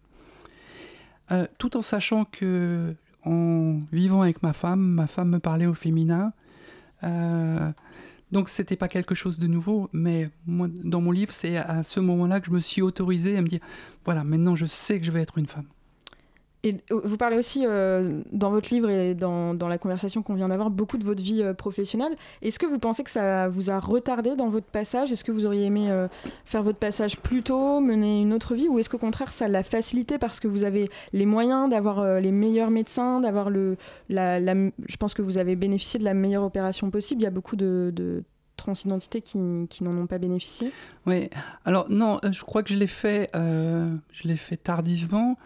Euh, 1.33 1.47
tout 1.59 1.77
en 1.77 1.83
sachant 1.83 2.25
que 2.25 2.95
en 3.27 3.81
vivant 3.93 4.23
avec 4.23 4.43
ma 4.43 4.53
femme, 4.53 4.81
ma 4.81 5.07
femme 5.07 5.31
me 5.31 5.39
parlait 5.39 5.67
au 5.67 5.75
féminin. 5.75 6.33
Euh, 7.05 7.71
donc 8.33 8.49
c'était 8.49 8.77
pas 8.77 8.89
quelque 8.89 9.15
chose 9.15 9.39
de 9.39 9.47
nouveau, 9.47 9.89
mais 9.93 10.31
dans 10.47 11.01
mon 11.01 11.11
livre, 11.11 11.33
c'est 11.33 11.57
à 11.57 11.83
ce 11.83 12.01
moment-là 12.01 12.41
que 12.41 12.47
je 12.47 12.53
me 12.53 12.61
suis 12.61 12.83
autorisé 12.83 13.37
à 13.37 13.43
me 13.43 13.49
dire, 13.49 13.61
voilà, 14.05 14.25
maintenant 14.25 14.57
je 14.57 14.67
sais 14.67 14.99
que 14.99 15.07
je 15.07 15.13
vais 15.13 15.21
être 15.21 15.39
une 15.39 15.47
femme. 15.47 15.67
Et 16.67 16.75
euh, 16.91 17.01
vous 17.05 17.17
parlez 17.17 17.37
aussi 17.37 17.63
euh, 17.65 18.23
dans 18.33 18.51
votre 18.51 18.75
livre 18.75 18.91
et 18.91 19.15
dans, 19.15 19.55
la 19.69 19.79
conversation 19.79 20.23
qu'on 20.23 20.35
vient 20.35 20.49
d'avoir 20.49 20.69
beaucoup 20.69 20.99
de 20.99 21.05
votre 21.05 21.23
vie 21.23 21.41
euh, 21.41 21.55
professionnelle. 21.55 22.13
Est-ce 22.43 22.59
que 22.59 22.67
vous 22.67 22.81
pensez 22.81 23.05
que 23.05 23.11
ça 23.11 23.47
vous 23.49 23.71
a 23.71 23.79
retardé 23.79 24.35
dans 24.35 24.49
votre 24.49 24.67
passage? 24.67 25.13
Est-ce 25.13 25.23
que 25.23 25.31
vous 25.31 25.47
auriez 25.47 25.67
aimé 25.67 25.89
faire 26.45 26.65
votre 26.65 26.79
passage 26.79 27.19
plus 27.19 27.45
tôt, 27.45 27.79
mener 27.79 28.21
une 28.21 28.33
autre 28.33 28.57
vie? 28.57 28.69
Ou 28.69 28.81
est-ce 28.81 28.91
qu'au 28.91 28.99
contraire 28.99 29.33
ça 29.33 29.47
l'a 29.47 29.63
facilité 29.63 30.19
parce 30.19 30.41
que 30.41 30.49
vous 30.49 30.65
avez 30.65 30.91
les 31.13 31.27
moyens 31.27 31.71
d'avoir 31.71 32.21
les 32.21 32.33
meilleurs 32.33 32.71
médecins, 32.71 33.21
d'avoir 33.21 33.49
le... 33.51 33.77
Je 34.09 34.97
pense 34.99 35.15
que 35.15 35.23
vous 35.23 35.39
avez 35.39 35.55
bénéficié 35.55 36.01
de 36.01 36.05
la 36.05 36.15
meilleure 36.15 36.43
opération 36.43 36.91
possible. 36.91 37.21
Il 37.21 37.25
y 37.25 37.29
a 37.29 37.31
beaucoup 37.31 37.57
de, 37.57 37.93
de 37.95 38.25
transidentités 38.57 39.21
qui, 39.21 39.39
qui 39.71 39.85
n'en 39.85 39.97
ont 39.97 40.07
pas 40.07 40.19
bénéficié. 40.19 40.73
Oui, 41.07 41.31
alors 41.65 41.87
non, 41.91 42.19
je 42.29 42.43
crois 42.43 42.63
que 42.65 42.71
je 42.71 42.77
l'ai 42.77 42.89
fait, 42.89 43.31
je 43.35 44.27
l'ai 44.29 44.37
fait 44.37 44.57
tardivement 44.57 45.37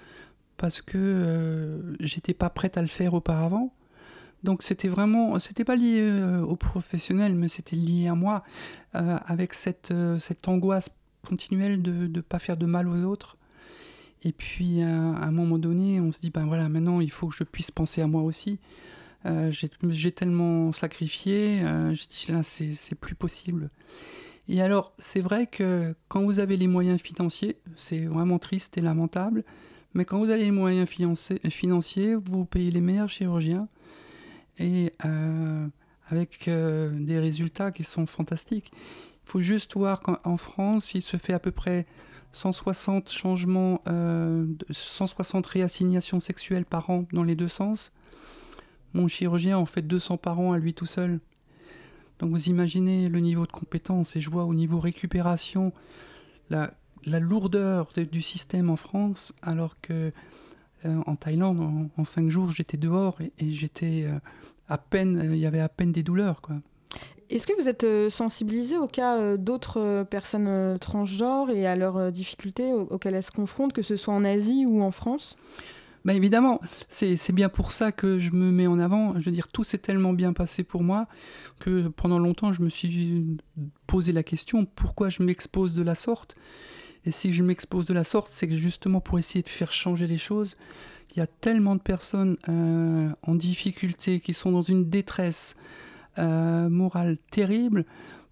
parce 0.61 0.83
que 0.83 0.99
euh, 0.99 1.97
j'étais 2.01 2.35
pas 2.35 2.51
prête 2.51 2.77
à 2.77 2.83
le 2.83 2.89
faire 2.89 3.15
auparavant. 3.15 3.73
Donc 4.45 4.63
c'était 4.63 4.89
vraiment, 4.89 5.39
c'était 5.39 5.65
pas 5.65 5.75
lié 5.75 6.01
euh, 6.03 6.43
au 6.43 6.55
professionnel, 6.55 7.35
mais 7.35 7.49
c'était 7.49 7.77
lié 7.77 8.09
à 8.09 8.15
moi, 8.15 8.45
euh, 8.95 9.17
avec 9.27 9.55
cette, 9.55 9.91
euh, 9.91 10.19
cette 10.19 10.47
angoisse 10.49 10.91
continuelle 11.27 11.81
de 11.81 12.09
ne 12.09 12.21
pas 12.21 12.39
faire 12.39 12.59
de 12.59 12.67
mal 12.67 12.89
aux 12.89 13.05
autres. 13.05 13.39
Et 14.23 14.33
puis 14.33 14.83
à, 14.83 14.89
à 14.89 15.27
un 15.27 15.31
moment 15.31 15.59
donné, 15.59 15.99
on 15.99 16.13
se 16.13 16.21
dit, 16.21 16.31
ben 16.31 16.45
voilà, 16.45 16.69
maintenant 16.69 17.01
il 17.01 17.11
faut 17.11 17.29
que 17.29 17.37
je 17.37 17.45
puisse 17.45 17.71
penser 17.71 18.03
à 18.03 18.07
moi 18.07 18.23
aussi. 18.23 18.59
Euh, 19.25 19.51
j'ai 19.51 20.13
tellement 20.13 20.73
sacrifié, 20.73 21.61
je 21.61 22.07
dis 22.07 22.27
là, 22.33 22.43
c'est 22.43 22.95
plus 22.95 23.15
possible. 23.15 23.71
Et 24.49 24.61
alors, 24.61 24.93
c'est 24.99 25.21
vrai 25.21 25.47
que 25.47 25.95
quand 26.09 26.23
vous 26.25 26.39
avez 26.39 26.57
les 26.57 26.67
moyens 26.67 27.01
financiers, 27.01 27.57
c'est 27.77 28.05
vraiment 28.07 28.39
triste 28.39 28.77
et 28.79 28.81
lamentable, 28.81 29.45
mais 29.95 30.05
quand 30.05 30.19
vous 30.19 30.31
avez 30.31 30.45
les 30.45 30.51
moyens 30.51 30.89
financiers, 30.89 32.15
vous 32.15 32.45
payez 32.45 32.71
les 32.71 32.81
meilleurs 32.81 33.09
chirurgiens 33.09 33.69
et 34.59 34.93
euh, 35.05 35.67
avec 36.09 36.49
euh, 36.49 36.91
des 36.93 37.19
résultats 37.19 37.71
qui 37.73 37.85
sont 37.85 38.07
fantastiques. 38.07 38.71
Il 38.75 39.31
faut 39.31 39.41
juste 39.41 39.75
voir 39.75 40.01
qu'en 40.01 40.37
France, 40.37 40.95
il 40.95 41.03
se 41.03 41.17
fait 41.17 41.33
à 41.33 41.39
peu 41.39 41.51
près 41.53 41.87
160 42.33 43.11
changements, 43.11 43.81
euh, 43.89 44.45
de- 44.47 44.67
160 44.71 45.47
réassignations 45.47 46.21
sexuelles 46.21 46.65
par 46.65 46.91
an 46.91 47.07
dans 47.13 47.23
les 47.25 47.35
deux 47.35 47.49
sens. 47.49 47.93
Mon 48.95 49.09
chirurgien 49.09 49.57
en 49.59 49.67
fait 49.67 49.83
200 49.83 50.17
par 50.17 50.41
an 50.41 50.53
à 50.53 50.59
lui 50.59 50.75
tout 50.75 50.87
seul. 50.87 51.21
Donc 52.19 52.31
vous 52.31 52.49
imaginez 52.49 53.09
le 53.09 53.21
niveau 53.21 53.47
de 53.47 53.53
compétence 53.53 54.15
et 54.17 54.21
je 54.21 54.31
vois 54.31 54.45
au 54.45 54.55
niveau 54.55 54.79
récupération 54.79 55.73
la, 56.51 56.71
la 57.07 57.21
lourdeur 57.21 57.91
de- 57.97 58.05
du 58.05 58.21
système 58.21 58.71
en 58.71 58.77
France 58.77 59.33
alors 59.43 59.81
que 59.81 60.13
euh, 60.85 61.03
en 61.07 61.17
Thaïlande 61.17 61.61
en, 61.61 61.91
en 62.01 62.05
cinq 62.05 62.29
jours 62.31 62.51
j'étais 62.51 62.77
dehors 62.77 63.21
et, 63.21 63.33
et 63.39 63.51
j'étais 63.53 64.05
euh, 64.05 64.19
à 64.69 64.79
peine 64.79 65.19
euh, 65.19 65.35
il 65.35 65.41
y 65.41 65.47
avait 65.47 65.61
à 65.61 65.69
peine 65.69 65.93
des 65.93 66.03
douleurs 66.03 66.41
quoi. 66.41 66.57
Est-ce 67.29 67.47
que 67.47 67.53
vous 67.61 67.69
êtes 67.69 67.87
sensibilisé 68.11 68.77
au 68.77 68.89
cas 68.89 69.37
d'autres 69.37 70.05
personnes 70.11 70.79
transgenres 70.81 71.51
et 71.51 71.65
à 71.65 71.77
leurs 71.77 72.11
difficultés 72.11 72.73
au- 72.73 72.89
auxquelles 72.91 73.15
elles 73.15 73.23
se 73.23 73.31
confrontent, 73.31 73.73
que 73.73 73.83
ce 73.83 73.95
soit 73.97 74.13
en 74.13 74.25
Asie 74.25 74.67
ou 74.67 74.83
en 74.83 74.91
France? 74.91 75.37
Bah 76.05 76.15
évidemment, 76.15 76.61
c'est 76.89 77.17
c'est 77.17 77.33
bien 77.33 77.49
pour 77.49 77.71
ça 77.71 77.93
que 77.93 78.19
je 78.19 78.33
me 78.33 78.51
mets 78.51 78.67
en 78.67 78.81
avant. 78.81 79.21
Je 79.21 79.27
veux 79.27 79.35
dire, 79.35 79.47
tout 79.47 79.63
s'est 79.63 79.79
tellement 79.79 80.13
bien 80.13 80.33
passé 80.33 80.65
pour 80.65 80.83
moi 80.83 81.07
que 81.61 81.87
pendant 81.89 82.19
longtemps, 82.19 82.53
je 82.53 82.63
me 82.63 82.69
suis 82.69 83.37
posé 83.87 84.11
la 84.13 84.25
question 84.25 84.65
pourquoi 84.65 85.09
je 85.09 85.23
m'expose 85.23 85.75
de 85.75 85.83
la 85.85 85.95
sorte? 85.95 86.35
Et 87.07 87.11
si 87.11 87.33
je 87.33 87.43
m'expose 87.43 87.87
de 87.87 87.95
la 87.95 88.05
sorte, 88.05 88.31
c'est 88.33 88.51
justement 88.57 89.01
pour 89.01 89.19
essayer 89.19 89.43
de 89.43 89.49
faire 89.49 89.73
changer 89.73 90.07
les 90.07 90.19
choses. 90.19 90.57
Il 91.15 91.19
y 91.19 91.23
a 91.23 91.27
tellement 91.27 91.75
de 91.75 91.81
personnes 91.81 92.37
euh, 92.49 93.09
en 93.23 93.35
difficulté 93.35 94.21
qui 94.21 94.35
sont 94.35 94.53
dans 94.53 94.63
une 94.63 94.89
détresse 94.89 95.57
euh, 96.19 96.69
morale 96.69 97.17
terrible 97.31 97.85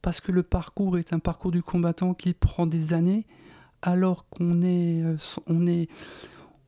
parce 0.02 0.20
que 0.20 0.32
le 0.32 0.42
parcours 0.42 0.98
est 0.98 1.12
un 1.12 1.18
parcours 1.18 1.50
du 1.50 1.62
combattant 1.62 2.14
qui 2.14 2.34
prend 2.34 2.66
des 2.66 2.92
années 2.92 3.26
alors 3.82 4.28
qu'on 4.28 4.62
est, 4.62 5.02
euh, 5.02 5.16
on 5.46 5.66
est 5.66 5.88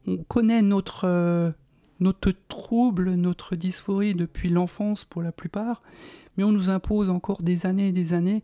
on 0.06 0.16
connaît 0.16 0.62
notre, 0.62 1.52
notre 2.00 2.32
trouble, 2.48 3.14
notre 3.14 3.54
dysphorie 3.54 4.14
depuis 4.14 4.48
l'enfance 4.48 5.04
pour 5.04 5.20
la 5.20 5.30
plupart, 5.30 5.82
mais 6.36 6.42
on 6.42 6.52
nous 6.52 6.70
impose 6.70 7.10
encore 7.10 7.42
des 7.42 7.66
années 7.66 7.88
et 7.88 7.92
des 7.92 8.14
années 8.14 8.42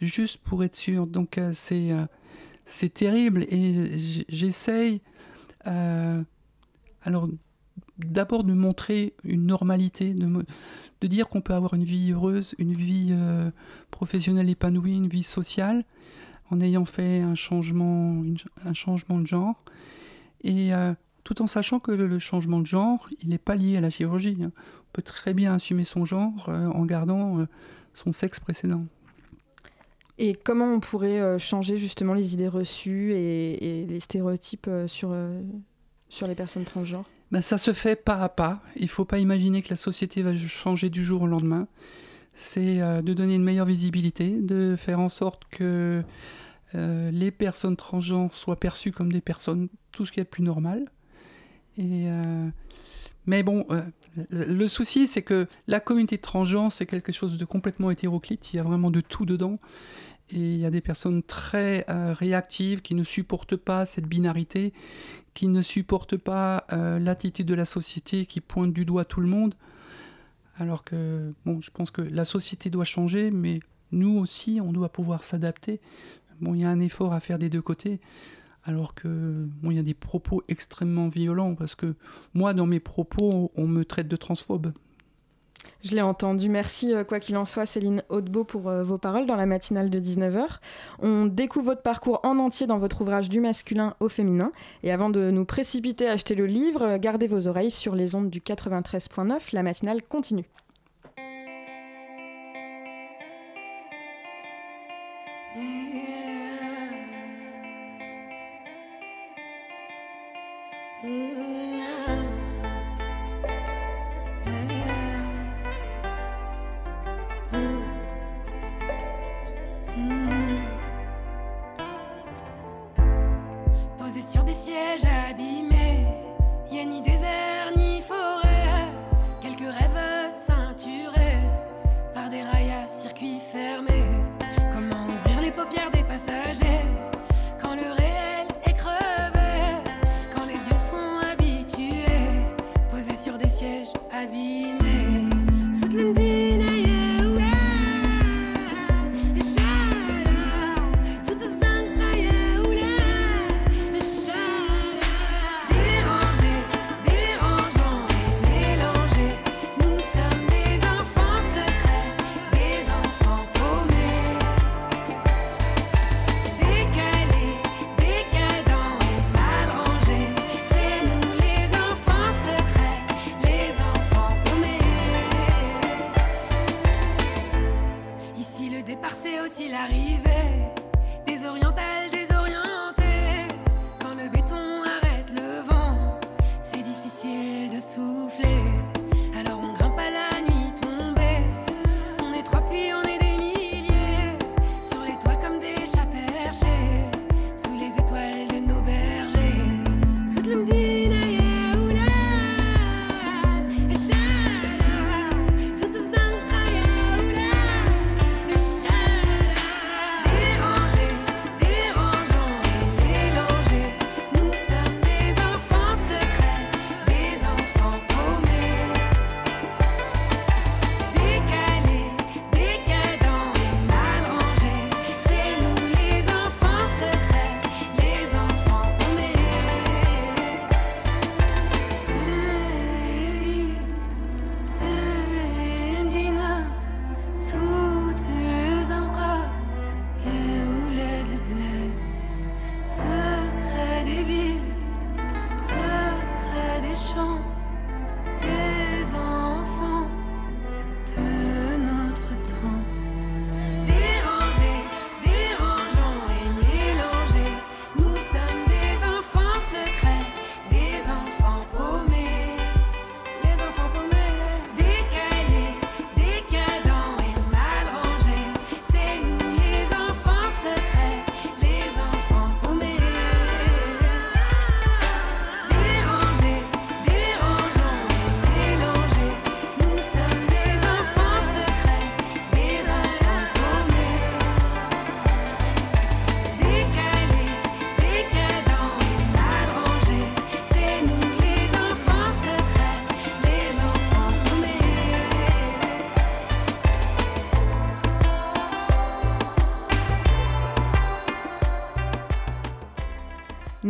juste 0.00 0.38
pour 0.38 0.64
être 0.64 0.74
sûr. 0.74 1.06
Donc 1.06 1.40
c'est 1.52 1.92
c'est 2.66 2.92
terrible 2.92 3.46
et 3.48 3.96
j'essaye 4.28 5.00
euh, 5.66 6.22
alors 7.02 7.28
d'abord 7.98 8.44
de 8.44 8.52
montrer 8.52 9.14
une 9.24 9.46
normalité, 9.46 10.12
de, 10.12 11.06
dire 11.06 11.28
qu'on 11.28 11.40
peut 11.40 11.54
avoir 11.54 11.74
une 11.74 11.84
vie 11.84 12.12
heureuse, 12.12 12.54
une 12.58 12.74
vie 12.74 13.08
euh, 13.10 13.50
professionnelle 13.90 14.50
épanouie, 14.50 14.94
une 14.94 15.08
vie 15.08 15.22
sociale, 15.22 15.84
en 16.50 16.60
ayant 16.60 16.84
fait 16.84 17.20
un 17.20 17.34
changement, 17.34 18.22
de 18.22 19.26
genre 19.26 19.62
et 20.42 20.74
euh, 20.74 20.92
tout 21.24 21.40
en 21.42 21.46
sachant 21.46 21.80
que 21.80 21.92
le, 21.92 22.18
changement 22.18 22.60
de 22.60 22.66
genre, 22.66 23.08
il 23.22 23.30
n'est 23.30 23.38
pas 23.38 23.54
lié 23.54 23.76
à 23.76 23.80
la 23.80 23.90
chirurgie. 23.90 24.36
hein. 24.42 24.52
On 24.56 24.92
peut 24.92 25.02
très 25.02 25.34
bien 25.34 25.54
assumer 25.54 25.84
son 25.84 26.04
genre 26.04 26.48
en 26.48 26.84
gardant 26.84 27.46
son 27.94 28.12
sexe 28.12 28.40
précédent. 28.40 28.86
Et 30.18 30.34
comment 30.34 30.72
on 30.72 30.80
pourrait 30.80 31.20
euh, 31.20 31.38
changer 31.38 31.76
justement 31.76 32.14
les 32.14 32.34
idées 32.34 32.48
reçues 32.48 33.12
et, 33.12 33.86
les 33.86 34.00
stéréotypes 34.00 34.66
euh, 34.68 34.88
sur, 34.88 35.10
euh, 35.12 35.42
sur 36.08 36.26
les 36.26 36.34
personnes 36.34 36.64
transgenres? 36.64 37.04
Ben, 37.30 37.42
ça 37.42 37.58
se 37.58 37.72
fait 37.72 37.96
pas 37.96 38.16
à 38.16 38.28
pas. 38.28 38.62
Il 38.76 38.84
ne 38.84 38.88
faut 38.88 39.04
pas 39.04 39.18
imaginer 39.18 39.62
que 39.62 39.70
la 39.70 39.76
société 39.76 40.22
va 40.22 40.34
changer 40.36 40.88
du 40.88 41.04
jour 41.04 41.22
au 41.22 41.26
lendemain. 41.26 41.66
C'est 42.34 42.80
de 42.80 43.14
donner 43.14 43.34
une 43.34 43.42
meilleure 43.42 43.66
visibilité, 43.66 44.28
de 44.42 44.76
faire 44.76 45.00
en 45.00 45.08
sorte 45.08 45.44
que 45.50 46.04
les 46.74 47.30
personnes 47.30 47.76
transgenres 47.76 48.34
soient 48.34 48.60
perçues 48.60 48.92
comme 48.92 49.10
des 49.10 49.22
personnes, 49.22 49.68
tout 49.90 50.04
ce 50.04 50.12
qui 50.12 50.20
est 50.20 50.24
plus 50.24 50.42
normal. 50.44 50.84
Et, 51.78 52.08
mais 53.26 53.42
bon, 53.42 53.66
euh, 53.70 53.82
le 54.30 54.68
souci, 54.68 55.06
c'est 55.06 55.22
que 55.22 55.46
la 55.66 55.80
communauté 55.80 56.16
de 56.16 56.22
transgenres, 56.22 56.72
c'est 56.72 56.86
quelque 56.86 57.12
chose 57.12 57.36
de 57.36 57.44
complètement 57.44 57.90
hétéroclite. 57.90 58.52
Il 58.52 58.56
y 58.56 58.58
a 58.60 58.62
vraiment 58.62 58.90
de 58.90 59.00
tout 59.00 59.26
dedans. 59.26 59.58
Et 60.30 60.54
il 60.54 60.58
y 60.58 60.66
a 60.66 60.70
des 60.70 60.80
personnes 60.80 61.22
très 61.22 61.84
euh, 61.88 62.12
réactives 62.12 62.82
qui 62.82 62.94
ne 62.94 63.04
supportent 63.04 63.56
pas 63.56 63.86
cette 63.86 64.06
binarité, 64.06 64.72
qui 65.34 65.46
ne 65.46 65.62
supportent 65.62 66.16
pas 66.16 66.66
euh, 66.72 66.98
l'attitude 66.98 67.46
de 67.46 67.54
la 67.54 67.64
société 67.64 68.26
qui 68.26 68.40
pointe 68.40 68.72
du 68.72 68.84
doigt 68.84 69.04
tout 69.04 69.20
le 69.20 69.28
monde. 69.28 69.54
Alors 70.56 70.82
que, 70.82 71.32
bon, 71.44 71.60
je 71.60 71.70
pense 71.70 71.92
que 71.92 72.02
la 72.02 72.24
société 72.24 72.70
doit 72.70 72.84
changer, 72.84 73.30
mais 73.30 73.60
nous 73.92 74.18
aussi, 74.18 74.60
on 74.60 74.72
doit 74.72 74.88
pouvoir 74.88 75.22
s'adapter. 75.22 75.80
Bon, 76.40 76.54
il 76.54 76.62
y 76.62 76.64
a 76.64 76.70
un 76.70 76.80
effort 76.80 77.12
à 77.12 77.20
faire 77.20 77.38
des 77.38 77.48
deux 77.48 77.62
côtés. 77.62 78.00
Alors 78.66 78.94
que, 78.94 79.08
bon, 79.08 79.70
il 79.70 79.76
y 79.76 79.80
a 79.80 79.84
des 79.84 79.94
propos 79.94 80.42
extrêmement 80.48 81.08
violents, 81.08 81.54
parce 81.54 81.76
que 81.76 81.94
moi, 82.34 82.52
dans 82.52 82.66
mes 82.66 82.80
propos, 82.80 83.52
on 83.54 83.68
me 83.68 83.84
traite 83.84 84.08
de 84.08 84.16
transphobe. 84.16 84.72
Je 85.84 85.94
l'ai 85.94 86.02
entendu. 86.02 86.48
Merci, 86.48 86.92
euh, 86.92 87.04
quoi 87.04 87.20
qu'il 87.20 87.36
en 87.36 87.44
soit, 87.44 87.64
Céline 87.64 88.02
Hautebeau, 88.08 88.42
pour 88.42 88.68
euh, 88.68 88.82
vos 88.82 88.98
paroles 88.98 89.26
dans 89.26 89.36
la 89.36 89.46
matinale 89.46 89.88
de 89.88 90.00
19h. 90.00 90.44
On 90.98 91.26
découvre 91.26 91.66
votre 91.66 91.82
parcours 91.82 92.18
en 92.24 92.38
entier 92.38 92.66
dans 92.66 92.78
votre 92.78 93.02
ouvrage 93.02 93.28
Du 93.28 93.38
masculin 93.38 93.94
au 94.00 94.08
féminin. 94.08 94.50
Et 94.82 94.90
avant 94.90 95.10
de 95.10 95.30
nous 95.30 95.44
précipiter 95.44 96.08
à 96.08 96.12
acheter 96.12 96.34
le 96.34 96.46
livre, 96.46 96.82
euh, 96.82 96.98
gardez 96.98 97.28
vos 97.28 97.46
oreilles 97.46 97.70
sur 97.70 97.94
les 97.94 98.16
ondes 98.16 98.30
du 98.30 98.40
93.9. 98.40 99.52
La 99.52 99.62
matinale 99.62 100.02
continue. 100.02 100.46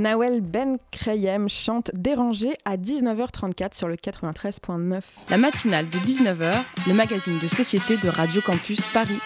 Nawel 0.06 0.40
Ben 0.40 0.78
Krayem 0.92 1.48
chante 1.48 1.90
Dérangé 1.92 2.54
à 2.64 2.76
19h34 2.76 3.76
sur 3.76 3.88
le 3.88 3.96
93.9. 3.96 5.00
La 5.30 5.36
matinale 5.36 5.90
de 5.90 5.98
19h, 5.98 6.54
le 6.86 6.94
magazine 6.94 7.40
de 7.40 7.48
société 7.48 7.96
de 7.96 8.08
Radio 8.08 8.40
Campus 8.40 8.80
Paris. 8.92 9.18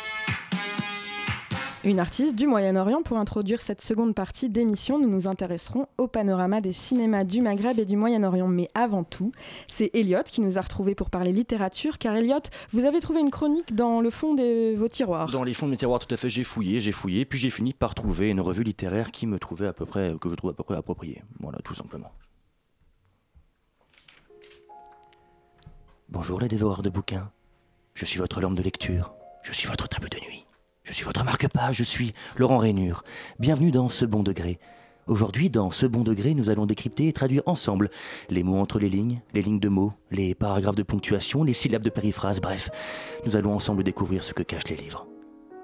Une 1.83 1.99
artiste 1.99 2.37
du 2.37 2.47
Moyen-Orient 2.47 3.01
pour 3.01 3.17
introduire 3.17 3.63
cette 3.63 3.81
seconde 3.81 4.15
partie 4.15 4.51
d'émission. 4.51 4.99
Nous 4.99 5.09
nous 5.09 5.29
intéresserons 5.29 5.87
au 5.97 6.09
panorama 6.09 6.61
des 6.61 6.75
cinémas 6.75 7.25
du 7.25 7.41
Maghreb 7.41 7.79
et 7.79 7.87
du 7.87 7.97
Moyen-Orient. 7.97 8.49
Mais 8.49 8.69
avant 8.75 9.03
tout, 9.03 9.33
c'est 9.67 9.91
Elliot 9.95 10.25
qui 10.27 10.43
nous 10.43 10.59
a 10.59 10.61
retrouvés 10.61 10.95
pour 10.95 11.09
parler 11.09 11.33
littérature. 11.33 11.97
Car 11.97 12.15
Elliot, 12.17 12.43
vous 12.73 12.85
avez 12.85 13.01
trouvé 13.01 13.21
une 13.21 13.31
chronique 13.31 13.75
dans 13.75 14.03
le 14.03 14.11
fond 14.11 14.35
de 14.35 14.77
vos 14.77 14.89
tiroirs. 14.89 15.31
Dans 15.31 15.43
les 15.43 15.55
fonds 15.55 15.65
de 15.65 15.71
mes 15.71 15.79
tiroirs, 15.79 16.01
tout 16.01 16.15
à 16.15 16.19
fait, 16.19 16.29
j'ai 16.29 16.45
fouillé, 16.45 16.81
j'ai 16.81 16.93
fouillé, 16.93 17.25
puis 17.25 17.39
j'ai 17.39 17.49
fini 17.49 17.73
par 17.73 17.95
trouver 17.95 18.29
une 18.29 18.43
revue 18.43 18.63
littéraire 18.63 19.11
qui 19.11 19.27
me 19.27 19.39
trouvait 19.39 19.69
à 19.69 19.73
peu 19.73 19.87
près, 19.87 20.15
que 20.21 20.29
je 20.29 20.35
trouve 20.35 20.51
à 20.51 20.55
peu 20.55 20.63
près 20.63 20.77
appropriée. 20.77 21.23
Voilà, 21.39 21.61
tout 21.65 21.75
simplement. 21.75 22.13
Bonjour 26.11 26.41
les 26.41 26.49
dévoreurs 26.49 26.83
de 26.83 26.91
bouquins. 26.91 27.31
Je 27.95 28.05
suis 28.05 28.19
votre 28.19 28.43
lampe 28.43 28.55
de 28.55 28.63
lecture. 28.63 29.15
Je 29.43 29.53
suis 29.55 29.67
votre 29.67 29.89
table 29.89 30.11
de 30.11 30.19
nuit. 30.19 30.45
Je 30.91 30.97
suis 30.97 31.05
votre 31.05 31.23
marque-page. 31.23 31.77
Je 31.77 31.85
suis 31.85 32.15
Laurent 32.37 32.59
Raynure. 32.59 33.05
Bienvenue 33.39 33.71
dans 33.71 33.89
Ce 33.89 34.05
Bon 34.05 34.25
Degré. 34.25 34.59
Aujourd'hui, 35.07 35.49
dans 35.49 35.71
Ce 35.71 35.87
Bon 35.87 36.03
Degré, 36.03 36.35
nous 36.35 36.51
allons 36.51 36.67
décrypter 36.67 37.07
et 37.07 37.13
traduire 37.13 37.45
ensemble 37.47 37.91
les 38.29 38.43
mots 38.43 38.59
entre 38.59 38.81
les 38.81 38.89
lignes, 38.89 39.23
les 39.33 39.41
lignes 39.41 39.61
de 39.61 39.69
mots, 39.69 39.93
les 40.11 40.35
paragraphes 40.35 40.75
de 40.75 40.83
ponctuation, 40.83 41.45
les 41.45 41.53
syllabes 41.53 41.85
de 41.85 41.91
périphrase, 41.91 42.41
bref, 42.41 42.71
nous 43.25 43.37
allons 43.37 43.55
ensemble 43.55 43.85
découvrir 43.85 44.25
ce 44.25 44.35
que 44.35 44.43
cachent 44.43 44.69
les 44.69 44.77
livres. 44.77 45.07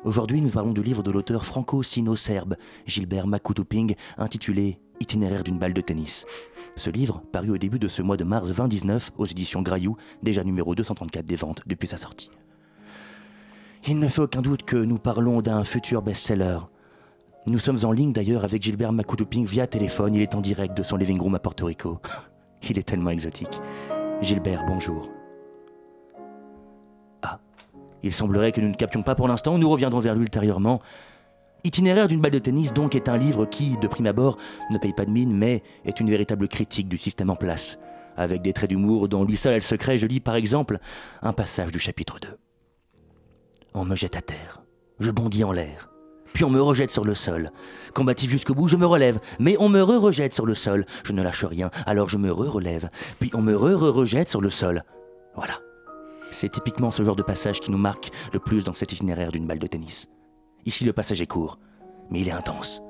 Aujourd'hui, 0.05 0.41
nous 0.41 0.51
parlons 0.51 0.73
du 0.73 0.83
livre 0.85 1.03
de 1.03 1.11
l'auteur 1.11 1.45
franco-sino-serbe 1.45 2.55
Gilbert 2.87 3.27
Makutuping 3.27 3.97
intitulé 4.19 4.79
Itinéraire 5.01 5.43
d'une 5.43 5.59
balle 5.59 5.75
de 5.75 5.81
tennis. 5.81 6.25
Ce 6.77 6.89
livre, 6.89 7.21
paru 7.33 7.51
au 7.51 7.59
début 7.59 7.81
de 7.81 7.89
ce 7.89 8.01
mois 8.01 8.17
de 8.17 8.23
mars 8.23 8.49
2019 8.55 9.11
aux 9.19 9.27
éditions 9.27 9.63
Graillou, 9.63 9.97
déjà 10.23 10.45
numéro 10.45 10.77
234 10.77 11.25
des 11.27 11.37
ventes 11.37 11.63
depuis 11.67 11.89
sa 11.89 11.97
sortie. 11.97 12.31
Il 13.89 14.01
ne 14.01 14.09
fait 14.09 14.21
aucun 14.21 14.43
doute 14.43 14.65
que 14.65 14.77
nous 14.77 14.99
parlons 14.99 15.41
d'un 15.41 15.63
futur 15.63 16.03
best-seller. 16.03 16.59
Nous 17.47 17.61
sommes 17.61 17.79
en 17.85 17.93
ligne 17.93 18.13
d'ailleurs 18.13 18.43
avec 18.43 18.61
Gilbert 18.61 18.93
Makutuping 18.93 19.47
via 19.47 19.69
téléphone. 19.69 20.13
Il 20.17 20.23
est 20.23 20.35
en 20.35 20.41
direct 20.41 20.77
de 20.77 20.83
son 20.83 20.97
living 20.97 21.21
room 21.21 21.37
à 21.37 21.39
Porto 21.39 21.67
Rico. 21.67 22.01
Il 22.69 22.79
est 22.79 22.83
tellement 22.83 23.11
exotique. 23.11 23.61
Gilbert, 24.23 24.65
bonjour. 24.67 25.09
Il 28.03 28.13
semblerait 28.13 28.51
que 28.51 28.61
nous 28.61 28.71
ne 28.71 28.75
captions 28.75 29.05
pas 29.05 29.15
pour 29.15 29.29
l'instant, 29.29 29.57
nous 29.57 29.71
reviendrons 29.71 30.01
vers 30.01 30.17
lui 30.17 30.23
ultérieurement. 30.23 30.81
Itinéraire 31.63 32.09
d'une 32.09 32.21
balle 32.21 32.33
de 32.33 32.39
tennis 32.41 32.73
donc 32.73 32.97
est 32.97 33.09
un 33.09 33.17
livre 33.17 33.47
qui, 33.47 33.77
de 33.79 33.87
prime 33.87 34.07
abord, 34.07 34.37
ne 34.73 34.79
paye 34.79 34.93
pas 34.95 35.05
de 35.05 35.11
mine, 35.11 35.33
mais 35.33 35.63
est 35.85 36.01
une 36.01 36.11
véritable 36.11 36.49
critique 36.49 36.89
du 36.89 36.99
système 36.99 37.31
en 37.31 37.37
place. 37.37 37.79
Avec 38.17 38.43
des 38.43 38.53
traits 38.53 38.71
d'humour 38.71 39.09
dont 39.09 39.25
lui 39.25 39.37
seul 39.37 39.53
a 39.53 39.57
le 39.57 39.63
secret, 39.63 39.99
je 39.99 40.07
lis 40.07 40.21
par 40.21 40.35
exemple 40.35 40.79
un 41.23 41.33
passage 41.33 41.71
du 41.71 41.79
chapitre 41.79 42.19
2. 42.21 42.29
On 43.79 43.85
me 43.85 43.95
jette 43.95 44.17
à 44.17 44.23
terre, 44.23 44.63
je 45.01 45.11
bondis 45.11 45.45
en 45.45 45.53
l'air, 45.53 45.91
puis 46.33 46.45
on 46.45 46.49
me 46.49 46.63
rejette 46.63 46.91
sur 46.91 47.05
le 47.05 47.15
sol. 47.15 47.51
Combatif 47.93 48.31
jusqu'au 48.31 48.55
bout, 48.55 48.69
je 48.69 48.77
me 48.79 48.87
relève, 48.87 49.21
mais 49.39 49.55
on 49.61 49.69
me 49.69 49.83
re-rejette 49.83 50.33
sur 50.33 50.47
le 50.47 50.55
sol. 50.55 50.87
Je 51.05 51.13
ne 51.13 51.23
lâche 51.23 51.45
rien, 51.45 51.71
alors 51.85 52.09
je 52.09 52.17
me 52.17 52.33
re-relève, 52.33 52.89
puis 53.21 53.31
on 53.35 53.43
me 53.43 53.55
re-rejette 53.55 54.31
sur 54.31 54.41
le 54.41 54.49
sol. 54.49 54.83
Voilà. 55.35 55.61
C'est 56.31 56.49
typiquement 56.49 56.91
ce 56.91 57.03
genre 57.03 57.17
de 57.17 57.23
passage 57.23 57.61
qui 57.61 57.71
nous 57.71 57.77
marque 57.77 58.11
le 58.33 58.39
plus 58.39 58.65
dans 58.65 58.73
cet 58.73 58.93
itinéraire 58.93 59.31
d'une 59.31 59.47
balle 59.47 59.59
de 59.59 59.67
tennis. 59.67 60.07
Ici, 60.65 60.87
le 60.87 60.95
passage 60.95 61.21
est 61.21 61.27
court, 61.27 61.59
mais 62.11 62.21
il 62.21 62.29
est 62.29 62.33
intense. 62.33 62.81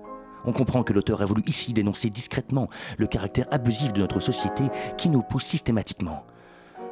On 0.44 0.52
comprend 0.52 0.84
que 0.84 0.92
l'auteur 0.92 1.20
a 1.20 1.24
voulu 1.26 1.42
ici 1.48 1.72
dénoncer 1.72 2.10
discrètement 2.10 2.68
le 2.96 3.08
caractère 3.08 3.48
abusif 3.50 3.92
de 3.92 4.02
notre 4.02 4.20
société 4.20 4.62
qui 4.96 5.08
nous 5.08 5.22
pousse 5.22 5.46
systématiquement. 5.46 6.24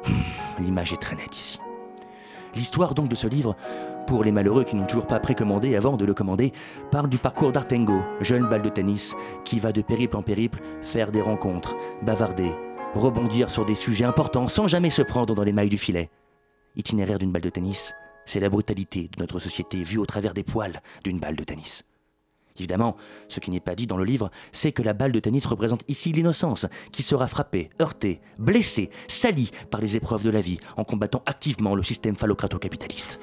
Hmm, 0.05 0.61
L'image 0.61 0.91
est 0.91 1.01
très 1.01 1.15
nette 1.15 1.37
ici. 1.37 1.59
L'histoire 2.55 2.93
donc 2.95 3.09
de 3.09 3.15
ce 3.15 3.27
livre, 3.27 3.55
pour 4.07 4.23
les 4.23 4.31
malheureux 4.31 4.63
qui 4.63 4.75
n'ont 4.75 4.85
toujours 4.85 5.07
pas 5.07 5.19
précommandé 5.19 5.75
avant 5.75 5.97
de 5.97 6.05
le 6.05 6.13
commander, 6.13 6.53
parle 6.91 7.09
du 7.09 7.17
parcours 7.17 7.51
d'Artengo, 7.51 8.01
jeune 8.21 8.47
balle 8.47 8.61
de 8.61 8.69
tennis, 8.69 9.15
qui 9.43 9.59
va 9.59 9.71
de 9.71 9.81
périple 9.81 10.15
en 10.15 10.21
périple 10.21 10.61
faire 10.81 11.11
des 11.11 11.21
rencontres, 11.21 11.75
bavarder, 12.01 12.51
rebondir 12.93 13.49
sur 13.49 13.65
des 13.65 13.75
sujets 13.75 14.05
importants 14.05 14.47
sans 14.47 14.67
jamais 14.67 14.89
se 14.89 15.01
prendre 15.01 15.35
dans 15.35 15.43
les 15.43 15.53
mailles 15.53 15.69
du 15.69 15.77
filet. 15.77 16.09
Itinéraire 16.75 17.19
d'une 17.19 17.31
balle 17.31 17.41
de 17.41 17.49
tennis, 17.49 17.93
c'est 18.25 18.39
la 18.39 18.49
brutalité 18.49 19.09
de 19.15 19.21
notre 19.21 19.39
société 19.39 19.83
vue 19.83 19.97
au 19.97 20.05
travers 20.05 20.33
des 20.33 20.43
poils 20.43 20.81
d'une 21.03 21.19
balle 21.19 21.35
de 21.35 21.43
tennis. 21.43 21.83
Évidemment, 22.57 22.95
ce 23.27 23.39
qui 23.39 23.51
n'est 23.51 23.59
pas 23.59 23.75
dit 23.75 23.87
dans 23.87 23.97
le 23.97 24.05
livre, 24.05 24.31
c'est 24.51 24.71
que 24.71 24.81
la 24.81 24.93
balle 24.93 25.11
de 25.11 25.19
tennis 25.19 25.45
représente 25.45 25.83
ici 25.89 26.13
l'innocence, 26.13 26.67
qui 26.91 27.03
sera 27.03 27.27
frappée, 27.27 27.69
heurtée, 27.81 28.21
blessée, 28.37 28.89
salie 29.07 29.51
par 29.69 29.81
les 29.81 29.97
épreuves 29.97 30.23
de 30.23 30.29
la 30.29 30.39
vie, 30.39 30.59
en 30.77 30.85
combattant 30.85 31.21
activement 31.25 31.75
le 31.75 31.83
système 31.83 32.15
phallocrato-capitaliste. 32.15 33.19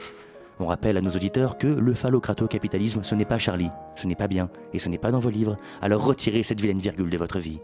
On 0.61 0.67
rappelle 0.67 0.99
à 0.99 1.01
nos 1.01 1.11
auditeurs 1.11 1.57
que 1.57 1.67
le 1.67 1.95
phallocrato-capitalisme, 1.95 3.03
ce 3.03 3.15
n'est 3.15 3.25
pas 3.25 3.39
Charlie, 3.39 3.71
ce 3.97 4.07
n'est 4.07 4.15
pas 4.15 4.29
bien, 4.29 4.51
et 4.75 4.79
ce 4.79 4.91
n'est 4.91 4.99
pas 4.99 5.11
dans 5.11 5.19
vos 5.19 5.31
livres, 5.31 5.57
alors 5.81 6.05
retirez 6.05 6.43
cette 6.43 6.61
vilaine 6.61 6.79
virgule 6.79 7.09
de 7.09 7.17
votre 7.17 7.39
vie. 7.39 7.61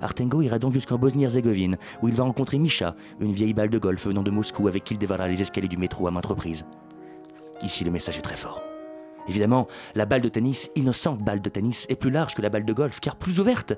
Artengo 0.00 0.42
ira 0.42 0.58
donc 0.58 0.74
jusqu'en 0.74 0.98
Bosnie-Herzégovine, 0.98 1.76
où 2.02 2.08
il 2.08 2.14
va 2.14 2.24
rencontrer 2.24 2.58
Misha, 2.58 2.96
une 3.20 3.32
vieille 3.32 3.54
balle 3.54 3.70
de 3.70 3.78
golf 3.78 4.06
venant 4.06 4.24
de 4.24 4.30
Moscou 4.32 4.66
avec 4.66 4.82
qui 4.82 4.94
il 4.94 4.98
dévalera 4.98 5.28
les 5.28 5.40
escaliers 5.40 5.68
du 5.68 5.76
métro 5.76 6.08
à 6.08 6.10
maintes 6.10 6.26
reprises. 6.26 6.66
Ici, 7.62 7.84
le 7.84 7.92
message 7.92 8.18
est 8.18 8.22
très 8.22 8.36
fort. 8.36 8.60
Évidemment, 9.28 9.66
la 9.94 10.06
balle 10.06 10.20
de 10.20 10.28
tennis, 10.28 10.70
innocente 10.74 11.20
balle 11.20 11.40
de 11.40 11.48
tennis, 11.48 11.86
est 11.88 11.96
plus 11.96 12.10
large 12.10 12.34
que 12.34 12.42
la 12.42 12.50
balle 12.50 12.64
de 12.64 12.72
golf, 12.72 13.00
car 13.00 13.16
plus 13.16 13.40
ouverte 13.40 13.74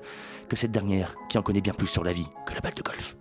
que 0.49 0.55
cette 0.55 0.71
dernière, 0.71 1.15
qui 1.29 1.37
en 1.37 1.41
connaît 1.41 1.61
bien 1.61 1.73
plus 1.73 1.87
sur 1.87 2.03
la 2.03 2.11
vie 2.11 2.27
que 2.45 2.53
la 2.53 2.61
balle 2.61 2.73
de 2.73 2.81
golf. 2.81 3.15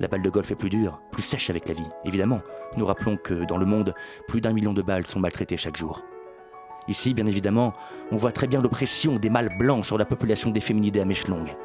La 0.00 0.06
balle 0.06 0.22
de 0.22 0.30
golf 0.30 0.50
est 0.50 0.56
plus 0.56 0.70
dure, 0.70 1.00
plus 1.10 1.22
sèche 1.22 1.50
avec 1.50 1.66
la 1.66 1.74
vie, 1.74 1.88
évidemment. 2.04 2.40
Nous 2.76 2.86
rappelons 2.86 3.16
que 3.16 3.44
dans 3.46 3.56
le 3.56 3.66
monde, 3.66 3.94
plus 4.28 4.40
d'un 4.40 4.52
million 4.52 4.72
de 4.72 4.82
balles 4.82 5.06
sont 5.06 5.18
maltraitées 5.18 5.56
chaque 5.56 5.76
jour. 5.76 6.04
Ici, 6.86 7.14
bien 7.14 7.26
évidemment, 7.26 7.74
on 8.12 8.16
voit 8.16 8.32
très 8.32 8.46
bien 8.46 8.60
l'oppression 8.60 9.16
des 9.16 9.28
mâles 9.28 9.50
blancs 9.58 9.84
sur 9.84 9.98
la 9.98 10.04
population 10.04 10.50
des 10.50 10.60
féminidés 10.60 11.00
à 11.00 11.04
mèche 11.04 11.26
longue. 11.26 11.56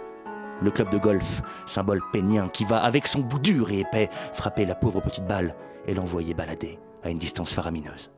Le 0.61 0.71
club 0.71 0.89
de 0.89 0.97
golf, 0.97 1.41
symbole 1.65 2.01
pénien 2.11 2.49
qui 2.49 2.65
va, 2.65 2.83
avec 2.83 3.05
son 3.05 3.19
bout 3.19 3.39
dur 3.39 3.71
et 3.71 3.81
épais, 3.81 4.09
frapper 4.33 4.65
la 4.65 4.75
pauvre 4.75 5.01
petite 5.01 5.25
balle 5.25 5.55
et 5.87 5.93
l'envoyer 5.93 6.33
balader 6.33 6.79
à 7.03 7.09
une 7.09 7.17
distance 7.17 7.53
faramineuse. 7.53 8.11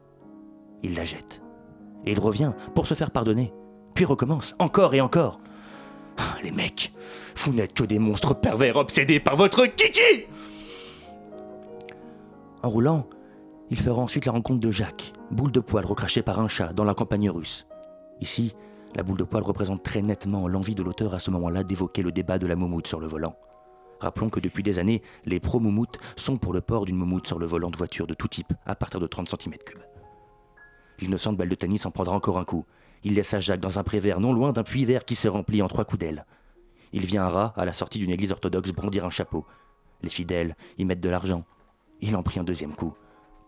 Il 0.86 0.94
la 0.94 1.04
jette. 1.04 1.42
Et 2.06 2.12
il 2.12 2.20
revient 2.20 2.52
pour 2.76 2.86
se 2.86 2.94
faire 2.94 3.10
pardonner. 3.10 3.52
Puis 3.96 4.06
recommence, 4.06 4.54
encore 4.60 4.94
et 4.94 5.02
encore. 5.02 5.40
Ah, 6.18 6.38
les 6.44 6.52
mecs, 6.52 6.94
vous 7.38 7.54
n'êtes 7.54 7.74
que 7.74 7.84
des 7.84 7.98
monstres 7.98 8.36
pervers 8.36 8.76
obsédés 8.76 9.20
par 9.20 9.36
votre 9.36 9.66
kiki 9.66 10.28
En 12.62 12.70
roulant, 12.70 13.10
il 13.72 13.80
fera 13.80 14.00
ensuite 14.00 14.28
la 14.28 14.32
rencontre 14.32 14.60
de 14.60 14.70
Jacques, 14.70 15.12
boule 15.32 15.52
de 15.52 15.60
poil 15.60 15.84
recrachée 15.86 16.22
par 16.22 16.40
un 16.40 16.48
chat 16.48 16.72
dans 16.72 16.84
la 16.84 16.94
campagne 16.94 17.32
russe. 17.32 17.66
Ici, 18.22 18.54
la 18.96 19.02
boule 19.02 19.18
de 19.18 19.24
poil 19.24 19.42
représente 19.42 19.82
très 19.82 20.04
nettement 20.04 20.48
l'envie 20.48 20.76
de 20.76 20.84
l'auteur 20.84 21.16
à 21.16 21.20
ce 21.20 21.32
moment-là 21.32 21.64
d'évoquer 21.64 22.04
le 22.04 22.12
débat 22.12 22.38
de 22.38 22.46
la 22.46 22.56
moumoute 22.56 22.86
sur 22.86 23.00
le 23.00 23.08
volant. 23.08 23.36
Rappelons 24.02 24.30
que 24.30 24.40
depuis 24.40 24.62
des 24.62 24.78
années, 24.78 25.02
les 25.26 25.40
pro-moumoutes 25.40 25.98
sont 26.16 26.38
pour 26.38 26.54
le 26.54 26.62
port 26.62 26.86
d'une 26.86 26.98
moumoute 26.98 27.26
sur 27.26 27.40
le 27.40 27.48
volant 27.48 27.72
de 27.72 27.78
voiture 27.78 28.06
de 28.06 28.14
tout 28.14 28.28
type, 28.28 28.54
à 28.68 28.76
partir 28.76 29.00
de 29.00 29.08
30 29.08 29.28
cm3. 29.28 29.85
L'innocente 31.00 31.38
balle 31.38 31.50
de 31.50 31.56
tennis 31.56 31.86
en 31.86 31.92
prendra 31.92 32.16
encore 32.16 32.38
un 32.38 32.46
coup. 32.46 32.66
Il 33.04 33.14
laissa 33.14 33.40
Jacques 33.40 33.60
dans 33.60 33.78
un 33.80 33.84
prévert 33.84 34.20
non 34.20 34.34
loin 34.34 34.52
d'un 34.52 34.64
puits 34.64 34.86
vert 34.86 35.06
qui 35.06 35.16
se 35.16 35.28
remplit 35.28 35.62
en 35.62 35.68
trois 35.68 35.86
coups 35.86 36.00
d'aile. 36.00 36.26
Il 36.94 37.06
vient 37.06 37.24
à 37.24 37.30
rat, 37.30 37.54
à 37.58 37.66
la 37.66 37.74
sortie 37.74 38.00
d'une 38.00 38.12
église 38.12 38.32
orthodoxe, 38.32 38.72
brandir 38.72 39.06
un 39.06 39.10
chapeau. 39.10 39.46
Les 40.02 40.10
fidèles 40.10 40.56
y 40.78 40.86
mettent 40.86 41.02
de 41.02 41.10
l'argent. 41.10 41.44
Il 42.02 42.16
en 42.16 42.24
prit 42.24 42.40
un 42.40 42.44
deuxième 42.44 42.76
coup. 42.76 42.94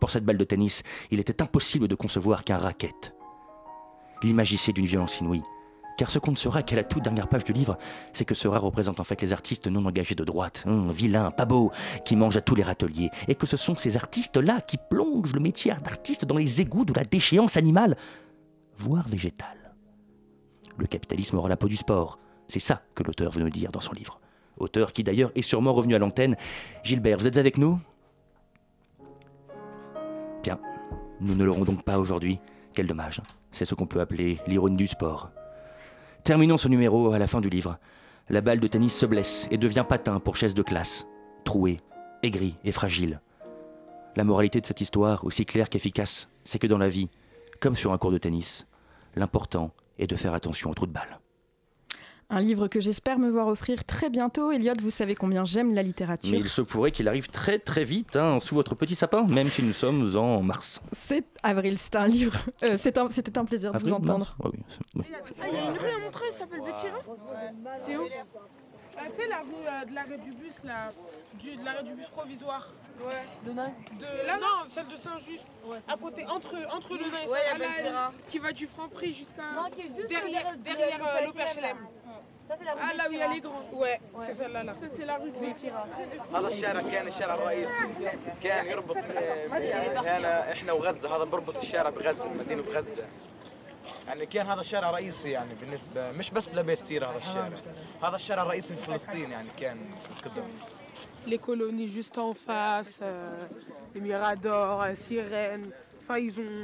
Pour 0.00 0.10
cette 0.10 0.24
balle 0.24 0.38
de 0.38 0.44
tennis, 0.44 0.82
il 1.10 1.18
était 1.18 1.42
impossible 1.42 1.88
de 1.88 1.94
concevoir 1.94 2.44
qu'un 2.44 2.58
racket. 2.58 3.14
Il 4.22 4.34
d'une 4.34 4.86
violence 4.86 5.20
inouïe. 5.20 5.42
Car 5.98 6.10
ce 6.10 6.20
qu'on 6.20 6.30
ne 6.30 6.36
saura 6.36 6.62
qu'à 6.62 6.76
la 6.76 6.84
toute 6.84 7.02
dernière 7.02 7.26
page 7.26 7.44
du 7.44 7.52
livre, 7.52 7.76
c'est 8.12 8.24
que 8.24 8.34
Seurat 8.34 8.60
représente 8.60 9.00
en 9.00 9.04
fait 9.04 9.20
les 9.20 9.32
artistes 9.32 9.66
non 9.66 9.84
engagés 9.84 10.14
de 10.14 10.22
droite, 10.22 10.62
hum, 10.64 10.92
vilains, 10.92 11.32
pas 11.32 11.44
beaux, 11.44 11.72
qui 12.04 12.14
mangent 12.14 12.36
à 12.36 12.40
tous 12.40 12.54
les 12.54 12.62
râteliers, 12.62 13.10
et 13.26 13.34
que 13.34 13.46
ce 13.46 13.56
sont 13.56 13.74
ces 13.74 13.96
artistes-là 13.96 14.60
qui 14.60 14.78
plongent 14.78 15.32
le 15.34 15.40
métier 15.40 15.74
d'artiste 15.82 16.24
dans 16.24 16.36
les 16.36 16.60
égouts 16.60 16.84
de 16.84 16.94
la 16.94 17.02
déchéance 17.02 17.56
animale, 17.56 17.96
voire 18.78 19.08
végétale. 19.08 19.74
Le 20.76 20.86
capitalisme 20.86 21.36
aura 21.36 21.48
la 21.48 21.56
peau 21.56 21.66
du 21.66 21.74
sport, 21.74 22.20
c'est 22.46 22.60
ça 22.60 22.80
que 22.94 23.02
l'auteur 23.02 23.32
veut 23.32 23.42
nous 23.42 23.50
dire 23.50 23.72
dans 23.72 23.80
son 23.80 23.92
livre. 23.92 24.20
Auteur 24.56 24.92
qui 24.92 25.02
d'ailleurs 25.02 25.32
est 25.34 25.42
sûrement 25.42 25.74
revenu 25.74 25.96
à 25.96 25.98
l'antenne. 25.98 26.36
Gilbert, 26.84 27.18
vous 27.18 27.26
êtes 27.26 27.38
avec 27.38 27.58
nous? 27.58 27.80
Bien, 30.44 30.60
nous 31.20 31.34
ne 31.34 31.44
l'aurons 31.44 31.64
donc 31.64 31.82
pas 31.82 31.98
aujourd'hui. 31.98 32.38
Quel 32.72 32.86
dommage. 32.86 33.20
C'est 33.50 33.64
ce 33.64 33.74
qu'on 33.74 33.86
peut 33.86 34.00
appeler 34.00 34.38
l'ironie 34.46 34.76
du 34.76 34.86
sport. 34.86 35.32
Terminons 36.24 36.56
ce 36.56 36.68
numéro 36.68 37.12
à 37.12 37.18
la 37.18 37.26
fin 37.26 37.40
du 37.40 37.48
livre. 37.48 37.78
La 38.28 38.40
balle 38.40 38.60
de 38.60 38.68
tennis 38.68 38.94
se 38.94 39.06
blesse 39.06 39.48
et 39.50 39.58
devient 39.58 39.84
patin 39.88 40.20
pour 40.20 40.36
chaise 40.36 40.54
de 40.54 40.62
classe, 40.62 41.06
trouée, 41.44 41.78
aigrie 42.22 42.56
et 42.64 42.72
fragile. 42.72 43.20
La 44.16 44.24
moralité 44.24 44.60
de 44.60 44.66
cette 44.66 44.80
histoire, 44.80 45.24
aussi 45.24 45.46
claire 45.46 45.68
qu'efficace, 45.68 46.28
c'est 46.44 46.58
que 46.58 46.66
dans 46.66 46.78
la 46.78 46.88
vie, 46.88 47.08
comme 47.60 47.76
sur 47.76 47.92
un 47.92 47.98
cours 47.98 48.10
de 48.10 48.18
tennis, 48.18 48.66
l'important 49.16 49.72
est 49.98 50.06
de 50.06 50.16
faire 50.16 50.34
attention 50.34 50.70
aux 50.70 50.74
trous 50.74 50.86
de 50.86 50.92
balle. 50.92 51.20
Un 52.30 52.40
livre 52.40 52.68
que 52.68 52.78
j'espère 52.78 53.18
me 53.18 53.30
voir 53.30 53.46
offrir 53.46 53.86
très 53.86 54.10
bientôt. 54.10 54.50
Elliot, 54.50 54.74
vous 54.82 54.90
savez 54.90 55.14
combien 55.14 55.46
j'aime 55.46 55.74
la 55.74 55.82
littérature. 55.82 56.30
Mais 56.30 56.38
il 56.38 56.48
se 56.48 56.60
pourrait 56.60 56.90
qu'il 56.90 57.08
arrive 57.08 57.28
très 57.28 57.58
très 57.58 57.84
vite, 57.84 58.16
hein, 58.16 58.38
sous 58.40 58.54
votre 58.54 58.74
petit 58.74 58.94
sapin, 58.94 59.24
même 59.24 59.48
si 59.48 59.62
nous 59.62 59.72
sommes 59.72 60.14
en 60.14 60.42
mars. 60.42 60.82
C'est 60.92 61.24
avril, 61.42 61.78
c'est 61.78 61.96
un 61.96 62.06
livre. 62.06 62.36
Euh, 62.62 62.74
un- 62.74 62.76
C'était 62.76 63.38
un, 63.38 63.44
plaisir 63.46 63.72
de 63.72 63.78
vous 63.78 63.92
entendre. 63.94 64.36
Ouais, 64.44 64.50
oui, 64.52 64.60
oui. 64.96 65.04
Ah, 65.40 65.46
il 65.48 65.54
y 65.54 65.56
a 65.58 65.70
une 65.70 65.78
rue 65.78 65.88
à 65.90 65.98
Montreuil, 66.00 66.32
ça 66.32 66.40
s'appelle 66.40 66.60
Béthirin 66.60 66.98
C'est 67.78 67.96
où? 67.96 68.02
Ah, 69.00 69.02
tu 69.10 69.22
sais, 69.22 69.28
la 69.28 69.38
rue 69.38 69.44
euh, 69.66 69.84
de 69.86 69.94
l'arrêt 69.94 70.18
du 70.18 70.32
bus, 70.32 70.52
là, 70.64 70.92
du, 71.40 71.56
de 71.56 71.64
l'arrêt 71.64 71.84
du 71.84 71.94
bus 71.94 72.08
provisoire. 72.08 72.68
Ouais. 73.00 73.24
De 73.46 73.52
Nain? 73.52 73.70
De, 73.98 74.26
Là, 74.26 74.36
non, 74.38 74.66
celle 74.68 74.88
de 74.88 74.96
Saint-Just. 74.96 75.46
À 75.86 75.96
côté, 75.96 76.26
entre, 76.26 76.56
entre 76.74 76.94
le 76.94 77.04
Nain 77.04 77.22
et 77.24 77.28
Ouais, 77.28 77.38
Saint-Just. 77.48 77.54
il 77.54 77.62
y 77.62 77.64
a 77.64 77.68
Béthirin. 77.82 78.12
Qui 78.28 78.38
va 78.40 78.52
du 78.52 78.66
Franprix 78.66 79.14
jusqu'à. 79.14 79.54
Non, 79.54 79.70
qui 79.70 79.82
est 79.82 80.08
derrière, 82.48 82.76
derrière 82.76 82.76
euh, 82.76 82.78
l'OPHLM. 82.78 82.90
Ah, 82.90 82.96
là 82.96 83.08
où 83.08 83.12
il 83.12 83.18
y 83.18 83.22
a 83.22 83.28
les 83.34 83.40
grands. 83.40 83.70
Ouais, 83.72 84.00
c'est 84.20 84.34
celle-là. 84.34 84.62
Là. 84.64 84.74
Ça, 84.80 84.86
c'est 84.96 85.04
la 85.04 85.16
rue 85.16 85.30
de 85.30 85.38
Béthirin. 85.38 85.86
هذا 86.34 86.48
الشارع 86.48 86.82
كان 86.82 87.06
الشارع 87.06 87.34
الرئيسي 87.34 87.88
كان 88.42 88.66
يربط 88.66 88.96
آه، 88.96 89.46
هنا 90.00 90.52
إحنا 90.52 90.72
وغزه 90.72 91.16
هذا 91.16 91.24
بربط 91.24 91.58
الشارع 91.58 91.90
بغزه 91.90 92.28
مدينه 92.28 92.62
غزه 92.62 93.04
يعني 94.06 94.26
كان 94.26 94.46
هذا 94.46 94.60
الشارع 94.60 94.90
رئيسي 94.90 95.30
يعني 95.30 95.54
بالنسبة 95.54 96.12
مش 96.12 96.30
بس 96.30 96.48
لبيت 96.48 96.80
سيره 96.80 97.06
هذا 97.06 97.18
الشارع 97.18 97.58
هذا 98.02 98.16
الشارع 98.16 98.42
الرئيسي 98.42 98.74
في 98.76 98.82
فلسطين 98.82 99.30
يعني 99.30 99.48
كان 99.60 99.78
قدام 100.24 100.50
Les 101.26 101.38
colonies 101.38 101.88
juste 101.88 102.16
en 102.16 102.32
face, 102.32 102.98
euh, 103.02 103.36
les 103.94 104.00
miradors, 104.00 104.86
les 104.86 104.96
sirènes. 104.96 105.70
Enfin, 106.00 106.18
ils 106.18 106.34
ont. 106.40 106.60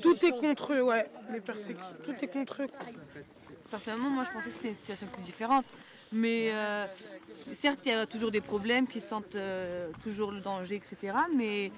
Tout 0.00 0.24
est 0.28 0.36
contre 0.46 0.74
eux, 0.74 0.82
ouais. 0.82 1.10
Les 1.32 1.40
persécutions, 1.40 1.96
tout 2.04 2.16
est 2.24 2.28
contre 2.28 2.62
eux. 2.62 2.68
Personnellement, 3.70 4.10
moi, 4.10 4.24
je 4.24 4.30
pensais 4.30 4.48
que 4.48 4.54
c'était 4.54 4.68
une 4.68 4.74
situation 4.74 5.06
plus 5.06 5.22
différente. 5.22 5.64
Mais 6.12 6.50
euh, 6.52 6.86
certes, 7.52 7.80
il 7.84 7.90
y 7.90 7.94
a 7.94 8.06
toujours 8.06 8.30
des 8.30 8.40
problèmes 8.40 8.86
qui 8.86 9.00
sentent 9.00 9.34
euh, 9.34 9.90
toujours 10.02 10.30
le 10.30 10.40
danger, 10.40 10.76
etc. 10.76 11.16
Mais 11.34 11.72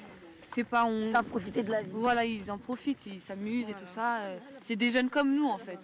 sais 0.49 0.65
pas, 0.65 0.85
on. 0.85 0.99
Ils 1.01 1.07
savent 1.07 1.27
profiter 1.27 1.63
de 1.63 1.71
la 1.71 1.83
vie. 1.83 1.91
Voilà, 1.93 2.25
ils 2.25 2.51
en 2.51 2.59
profitent, 2.59 2.99
ils 3.07 3.21
s'amusent 3.27 3.69
et 3.69 3.73
tout 3.73 3.93
ça. 3.95 4.19
euh, 4.19 4.39
C'est 4.63 4.77
des 4.77 4.91
jeunes 4.91 5.11
comme 5.11 5.35
nous, 5.35 5.47
en 5.47 5.59
fait. 5.59 5.79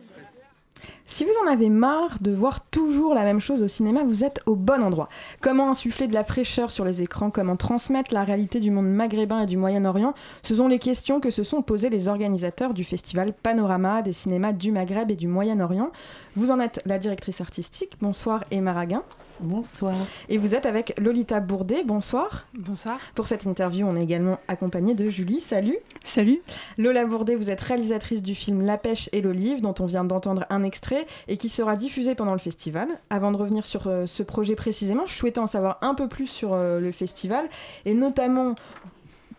Si 1.07 1.25
vous 1.25 1.31
en 1.45 1.53
avez 1.53 1.69
marre 1.69 2.19
de 2.21 2.33
voir 2.33 2.65
toujours 2.71 3.15
la 3.15 3.25
même 3.25 3.41
chose 3.41 3.63
au 3.63 3.69
cinéma, 3.69 4.05
vous 4.05 4.25
êtes 4.25 4.41
au 4.47 4.57
bon 4.57 4.83
endroit. 4.83 5.09
Comment 5.41 5.71
insuffler 5.71 6.07
de 6.07 6.15
la 6.15 6.25
fraîcheur 6.25 6.71
sur 6.71 6.85
les 6.85 7.03
écrans 7.03 7.31
Comment 7.31 7.57
transmettre 7.57 8.13
la 8.13 8.25
réalité 8.25 8.61
du 8.61 8.71
monde 8.71 8.89
maghrébin 8.89 9.43
et 9.43 9.47
du 9.47 9.57
Moyen-Orient 9.57 10.15
Ce 10.43 10.55
sont 10.55 10.69
les 10.69 10.79
questions 10.79 11.21
que 11.21 11.31
se 11.31 11.45
sont 11.45 11.63
posées 11.63 11.91
les 11.91 12.09
organisateurs 12.09 12.75
du 12.75 12.85
festival 12.85 13.33
Panorama 13.33 14.03
des 14.03 14.13
cinémas 14.13 14.53
du 14.53 14.73
Maghreb 14.73 15.11
et 15.11 15.17
du 15.17 15.29
Moyen-Orient. 15.29 15.93
Vous 16.37 16.51
en 16.51 16.61
êtes 16.61 16.81
la 16.87 16.99
directrice 16.99 17.41
artistique. 17.41 17.97
Bonsoir 18.01 18.45
Emma 18.51 18.73
Raguin. 18.73 19.03
Bonsoir. 19.41 19.95
Et 20.29 20.39
vous 20.39 20.55
êtes 20.55 20.65
avec 20.65 20.99
Lolita 21.01 21.41
Bourdet. 21.41 21.83
Bonsoir. 21.85 22.47
Bonsoir. 22.55 22.99
Pour 23.15 23.27
cette 23.27 23.47
interview, 23.47 23.87
on 23.87 23.97
est 23.97 24.03
également 24.03 24.39
accompagné 24.49 24.95
de 24.95 25.11
Julie. 25.11 25.41
Salut. 25.41 25.77
Salut. 26.05 26.41
Lola 26.79 27.05
Bourdet, 27.05 27.35
vous 27.35 27.51
êtes 27.51 27.61
réalisatrice 27.61 28.23
du 28.23 28.35
film 28.35 28.65
La 28.65 28.79
pêche 28.79 29.09
et 29.13 29.21
l'olive, 29.21 29.61
dont 29.61 29.75
on 29.81 29.87
vient 29.87 30.05
d'entendre 30.05 30.47
un 30.51 30.63
extrait 30.63 31.07
et 31.27 31.37
qui 31.37 31.49
sera 31.49 31.77
diffusé 31.77 32.15
pendant 32.15 32.33
le 32.33 32.39
festival. 32.39 32.89
Avant 33.11 33.33
de 33.33 33.37
revenir 33.37 33.67
sur 33.67 33.87
euh, 33.87 34.07
ce 34.07 34.23
projet 34.23 34.55
précisément, 34.55 35.07
je 35.07 35.15
souhaitais 35.15 35.41
en 35.41 35.47
savoir 35.47 35.79
un 35.83 35.95
peu 35.95 36.09
plus 36.09 36.27
sur 36.27 36.53
euh, 36.53 36.79
le 36.79 36.93
festival 36.93 37.49
et 37.85 37.95
notamment 37.95 38.55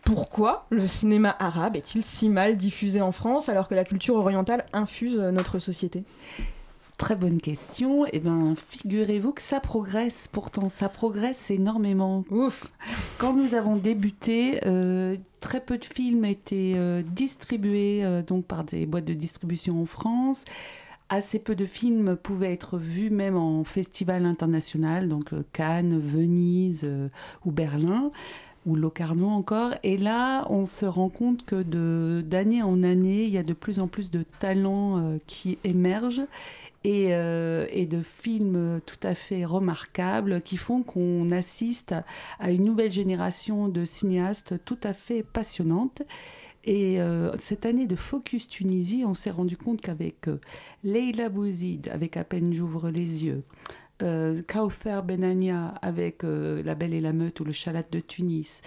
pourquoi 0.03 0.65
le 0.69 0.87
cinéma 0.87 1.35
arabe 1.39 1.75
est-il 1.75 2.03
si 2.03 2.29
mal 2.29 2.57
diffusé 2.57 3.01
en 3.01 3.11
France 3.11 3.49
alors 3.49 3.67
que 3.67 3.75
la 3.75 3.83
culture 3.83 4.15
orientale 4.15 4.65
infuse 4.73 5.17
euh, 5.17 5.31
notre 5.31 5.59
société? 5.59 6.03
Très 6.97 7.17
bonne 7.17 7.41
question. 7.41 8.05
Eh 8.13 8.19
bien, 8.19 8.53
figurez-vous 8.55 9.33
que 9.33 9.41
ça 9.41 9.59
progresse. 9.59 10.29
Pourtant, 10.31 10.69
ça 10.69 10.87
progresse 10.87 11.51
énormément. 11.51 12.23
Ouf. 12.31 12.71
Quand 13.17 13.33
nous 13.33 13.53
avons 13.53 13.75
débuté, 13.75 14.61
euh, 14.65 15.17
très 15.41 15.59
peu 15.59 15.77
de 15.77 15.83
films 15.83 16.23
étaient 16.23 16.73
euh, 16.75 17.01
distribués 17.05 17.99
euh, 18.05 18.21
donc 18.21 18.45
par 18.45 18.63
des 18.63 18.85
boîtes 18.85 19.03
de 19.05 19.13
distribution 19.13 19.81
en 19.81 19.85
France. 19.85 20.45
Assez 21.09 21.37
peu 21.37 21.53
de 21.53 21.65
films 21.65 22.15
pouvaient 22.15 22.53
être 22.53 22.77
vus 22.77 23.09
même 23.09 23.35
en 23.35 23.65
festival 23.65 24.25
international, 24.25 25.09
donc 25.09 25.31
Cannes, 25.51 25.99
Venise 25.99 26.87
ou 27.43 27.51
Berlin 27.51 28.09
ou 28.65 28.75
Locarno 28.75 29.27
encore. 29.27 29.73
Et 29.83 29.97
là, 29.97 30.47
on 30.49 30.65
se 30.65 30.87
rend 30.87 31.09
compte 31.09 31.45
que 31.45 31.61
de- 31.61 32.23
d'année 32.25 32.63
en 32.63 32.81
année, 32.81 33.25
il 33.25 33.29
y 33.29 33.37
a 33.37 33.43
de 33.43 33.53
plus 33.53 33.79
en 33.79 33.87
plus 33.87 34.09
de 34.09 34.23
talents 34.39 35.19
qui 35.27 35.59
émergent 35.63 36.25
et, 36.85 37.07
euh, 37.15 37.65
et 37.71 37.87
de 37.87 38.03
films 38.03 38.79
tout 38.85 38.99
à 39.01 39.15
fait 39.15 39.43
remarquables 39.43 40.41
qui 40.41 40.55
font 40.55 40.83
qu'on 40.83 41.31
assiste 41.31 41.95
à 42.39 42.51
une 42.51 42.63
nouvelle 42.63 42.91
génération 42.91 43.67
de 43.69 43.83
cinéastes 43.83 44.63
tout 44.65 44.77
à 44.83 44.93
fait 44.93 45.23
passionnantes. 45.23 46.03
Et 46.63 47.01
euh, 47.01 47.31
cette 47.39 47.65
année 47.65 47.87
de 47.87 47.95
Focus 47.95 48.47
Tunisie, 48.47 49.03
on 49.05 49.15
s'est 49.15 49.31
rendu 49.31 49.57
compte 49.57 49.81
qu'avec 49.81 50.27
euh, 50.27 50.39
Leila 50.83 51.29
Bouzid, 51.29 51.89
avec 51.91 52.17
À 52.17 52.23
peine 52.23 52.53
j'ouvre 52.53 52.91
les 52.91 53.25
yeux, 53.25 53.43
Kaufer 54.47 54.99
Benania 55.05 55.73
avec 55.81 56.23
La 56.23 56.75
Belle 56.75 56.93
et 56.93 56.99
la 56.99 57.13
Meute 57.13 57.39
ou 57.39 57.45
Le 57.45 57.53
Chalat 57.53 57.83
de 57.89 58.01
Tunis, 58.01 58.61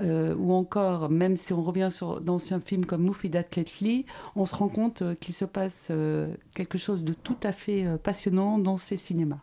euh, 0.00 0.34
ou 0.36 0.52
encore, 0.52 1.10
même 1.10 1.36
si 1.36 1.52
on 1.52 1.62
revient 1.62 1.88
sur 1.90 2.20
d'anciens 2.20 2.60
films 2.60 2.86
comme 2.86 3.02
Moufidat 3.02 3.42
Ketli, 3.42 4.06
on 4.36 4.46
se 4.46 4.54
rend 4.54 4.68
compte 4.68 5.02
euh, 5.02 5.14
qu'il 5.14 5.34
se 5.34 5.44
passe 5.44 5.88
euh, 5.90 6.32
quelque 6.54 6.78
chose 6.78 7.04
de 7.04 7.12
tout 7.12 7.36
à 7.42 7.52
fait 7.52 7.84
passionnant 8.02 8.58
dans 8.58 8.76
ces 8.76 8.96
cinémas. 8.96 9.40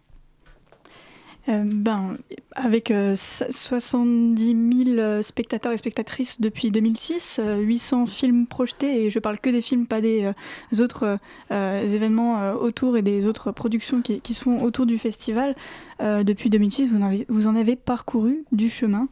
Ben, 1.48 2.18
avec 2.54 2.92
euh, 2.92 3.16
so- 3.16 3.46
70 3.50 4.86
000 4.86 5.00
euh, 5.00 5.22
spectateurs 5.24 5.72
et 5.72 5.78
spectatrices 5.78 6.40
depuis 6.40 6.70
2006, 6.70 7.40
euh, 7.40 7.58
800 7.58 8.06
films 8.06 8.46
projetés, 8.46 9.06
et 9.06 9.10
je 9.10 9.18
parle 9.18 9.40
que 9.40 9.50
des 9.50 9.62
films, 9.62 9.88
pas 9.88 10.00
des 10.00 10.32
autres 10.80 11.18
événements 11.50 12.52
autour 12.54 12.98
et 12.98 13.02
des 13.02 13.26
autres 13.26 13.52
productions 13.52 14.04
qui, 14.04 14.22
qui 14.22 14.36
sont 14.36 14.58
autour 14.58 14.86
du 14.86 15.00
festival. 15.00 15.56
Depuis 16.00 16.52
2006, 16.52 16.92
vous 16.92 16.98
en, 16.98 17.02
avez, 17.02 17.26
vous 17.30 17.48
en 17.48 17.56
avez 17.56 17.76
parcouru 17.76 18.46
du 18.52 18.70
chemin. 18.70 19.08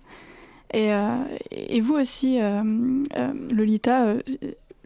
Et, 0.74 0.94
euh, 0.94 1.16
et 1.52 1.80
vous 1.82 1.96
aussi, 1.96 2.40
euh, 2.42 2.62
euh, 3.16 3.34
Lolita, 3.54 4.16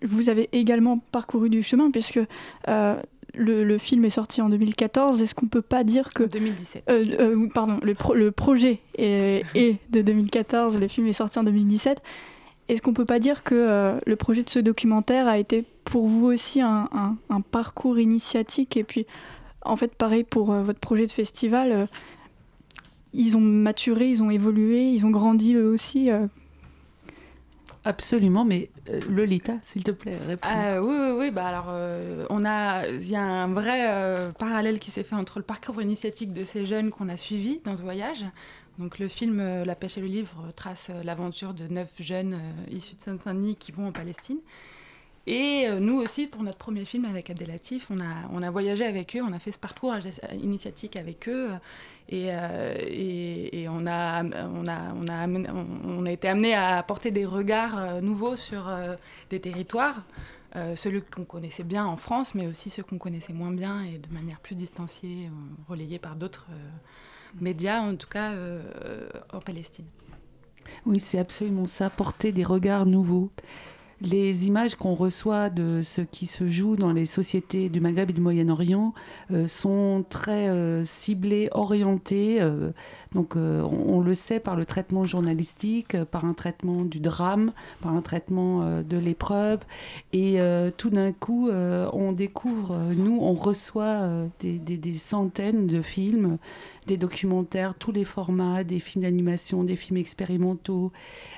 vous 0.04 0.30
avez 0.30 0.50
également 0.52 1.00
parcouru 1.12 1.50
du 1.50 1.64
chemin, 1.64 1.92
puisque 1.92 2.20
le, 3.34 3.64
le 3.64 3.78
film 3.78 4.04
est 4.06 4.10
sorti 4.10 4.42
en 4.42 4.50
2014. 4.50 5.22
Est-ce 5.22 5.34
qu'on 5.36 5.48
peut 5.48 5.62
pas 5.62 5.84
dire 5.84 6.10
que... 6.14 6.24
2017. 6.24 6.84
Euh, 6.90 7.06
euh, 7.20 7.48
pardon, 7.54 7.80
le, 7.82 7.94
pro- 7.96 8.14
le 8.14 8.32
projet 8.32 8.80
est, 8.98 9.44
est 9.56 9.78
de 9.90 10.02
2014, 10.02 10.78
le 10.80 10.88
film 10.88 11.08
est 11.08 11.14
sorti 11.14 11.40
en 11.40 11.44
2017. 11.44 12.02
Est-ce 12.70 12.82
qu'on 12.82 12.94
peut 12.94 13.06
pas 13.06 13.20
dire 13.20 13.44
que 13.44 13.56
euh, 13.56 14.00
le 14.06 14.16
projet 14.16 14.44
de 14.44 14.50
ce 14.50 14.60
documentaire 14.60 15.28
a 15.28 15.38
été 15.38 15.64
pour 15.86 16.08
vous 16.08 16.26
aussi 16.28 16.62
un, 16.62 16.88
un- 16.92 17.16
un 17.30 17.42
parcours 17.42 18.00
initiatique 18.00 18.76
Et 18.78 18.84
puis, 18.84 19.06
en 19.64 19.76
fait, 19.78 19.94
pareil 19.96 20.24
pour 20.24 20.52
votre 20.54 20.80
projet 20.80 21.06
de 21.06 21.12
festival, 21.12 21.86
ils 23.14 23.36
ont 23.38 23.42
maturé, 23.42 24.10
ils 24.10 24.24
ont 24.24 24.30
évolué, 24.32 24.90
ils 24.92 25.06
ont 25.06 25.12
grandi 25.12 25.56
eux 25.56 25.68
aussi. 25.70 26.10
euh. 26.10 26.28
Absolument, 27.84 28.46
mais 28.46 28.70
euh, 28.90 29.00
Lolita, 29.10 29.54
s'il 29.64 29.84
te 29.84 29.90
plaît, 29.90 30.16
réponds. 30.28 30.48
Euh, 30.48 30.80
oui, 30.80 30.96
oui, 31.00 31.20
oui. 31.26 31.32
Bah 31.32 31.48
alors, 31.48 31.66
euh, 31.70 32.28
on 32.30 32.46
a, 32.46 32.88
il 32.88 33.10
y 33.10 33.16
a 33.16 33.24
un 33.24 33.48
vrai 33.52 33.88
euh, 33.90 34.32
parallèle 34.32 34.78
qui 34.78 34.92
s'est 34.92 35.04
fait 35.04 35.16
entre 35.16 35.40
le 35.40 35.44
parcours 35.44 35.82
initiatique 35.82 36.32
de 36.32 36.46
ces 36.46 36.68
jeunes 36.68 36.92
qu'on 36.92 37.10
a 37.10 37.18
suivis 37.18 37.60
dans 37.64 37.76
ce 37.76 37.82
voyage. 37.82 38.24
Donc, 38.78 39.00
le 39.00 39.08
film 39.08 39.40
euh, 39.40 39.66
La 39.66 39.74
pêche 39.74 39.98
et 39.98 40.02
le 40.02 40.08
livre 40.08 40.52
trace 40.56 40.92
l'aventure 41.04 41.56
de 41.56 41.68
neuf 41.68 41.96
jeunes 42.00 42.36
euh, 42.36 42.72
issus 42.76 42.96
de 42.96 43.02
Saint-Denis 43.02 43.56
qui 43.56 43.72
vont 43.72 43.88
en 43.88 43.92
Palestine. 43.92 44.38
Et 45.26 45.66
euh, 45.68 45.80
nous 45.80 45.98
aussi, 45.98 46.28
pour 46.28 46.44
notre 46.44 46.58
premier 46.58 46.86
film 46.86 47.06
avec 47.06 47.32
Abdelatif, 47.32 47.90
on 47.90 48.00
a, 48.00 48.28
on 48.32 48.44
a 48.44 48.52
voyagé 48.52 48.86
avec 48.86 49.16
eux, 49.16 49.22
on 49.28 49.34
a 49.34 49.40
fait 49.40 49.52
ce 49.52 49.60
parcours 49.60 49.94
initiatique 50.42 50.96
avec 50.96 51.28
eux. 51.28 51.50
Euh, 52.14 52.76
Et, 52.88 53.68
on, 53.70 53.86
a, 53.88 54.24
on, 54.24 54.68
a, 54.68 55.28
on, 55.86 56.06
a 56.06 56.12
été 56.12 56.28
amené 56.28 56.54
à 56.54 56.78
apporter 56.78 57.12
des 57.12 57.26
regards 57.26 57.78
euh, 57.78 58.02
nouveaux 58.02 58.36
sur 58.36 58.68
euh, 58.68 58.96
des 59.30 59.40
territoires, 59.40 60.04
euh, 60.56 60.76
ceux 60.76 61.02
qu'on 61.02 61.24
connaissait 61.24 61.64
bien 61.64 61.86
en 61.86 61.96
France, 61.96 62.36
mais 62.36 62.48
aussi 62.48 62.70
ceux 62.70 62.84
qu'on 62.84 62.98
connaissait 62.98 63.34
moins 63.34 63.52
bien 63.52 63.84
et 63.84 63.98
de 63.98 64.14
manière 64.14 64.40
plus 64.40 64.56
distanciée, 64.56 65.30
euh, 65.70 65.98
par 66.02 66.16
d'autres 66.16 66.48
médias, 67.40 67.80
en 67.80 67.96
tout 67.96 68.10
cas 68.10 68.34
en 69.32 69.40
Palestine. 69.40 69.86
Oui, 70.86 71.00
c'est 71.00 71.20
absolument 71.20 71.66
ça, 71.66 71.90
porter 71.90 72.32
des 72.32 72.44
regards 72.44 72.86
nouveaux. 72.86 73.32
Les 74.02 74.48
images 74.48 74.74
qu'on 74.74 74.96
reçoit 74.96 75.52
de 75.52 75.82
ce 75.84 76.02
qui 76.02 76.26
se 76.26 76.48
joue 76.48 76.76
dans 76.76 76.92
les 76.92 77.06
sociétés 77.06 77.70
du 77.70 77.80
Maghreb 77.82 78.10
et 78.10 78.14
du 78.14 78.22
Moyen-Orient 78.22 78.96
euh, 79.30 79.46
sont 79.46 80.04
très 80.10 80.50
euh, 80.50 80.84
ciblées, 80.84 81.50
orientées. 81.52 82.42
Donc, 83.14 83.36
euh, 83.36 83.62
on, 83.62 84.00
le 84.00 84.16
sait 84.16 84.40
par 84.40 84.56
le 84.56 84.66
traitement 84.66 85.04
journalistique, 85.04 85.96
euh, 85.96 86.06
par 86.06 86.24
un 86.24 86.34
traitement 86.34 86.86
du 86.86 87.02
drame, 87.02 87.52
par 87.82 87.94
un 87.94 88.02
traitement 88.02 88.62
euh, 88.62 88.84
de 88.84 88.98
l'épreuve. 88.98 89.60
Et 90.14 90.40
tout 90.78 90.90
d'un 90.90 91.12
coup, 91.12 91.50
on 91.50 92.12
découvre, 92.12 92.78
nous, 92.96 93.18
on 93.22 93.34
reçoit 93.34 94.10
des, 94.40 94.94
centaines 94.94 95.68
de 95.68 95.82
films, 95.82 96.38
des 96.88 96.98
documentaires, 96.98 97.76
tous 97.76 97.92
les 97.92 98.06
formats, 98.06 98.64
des 98.64 98.80
films 98.80 99.04
d'animation, 99.04 99.64
des 99.64 99.76
films 99.76 99.98
expérimentaux, 99.98 100.92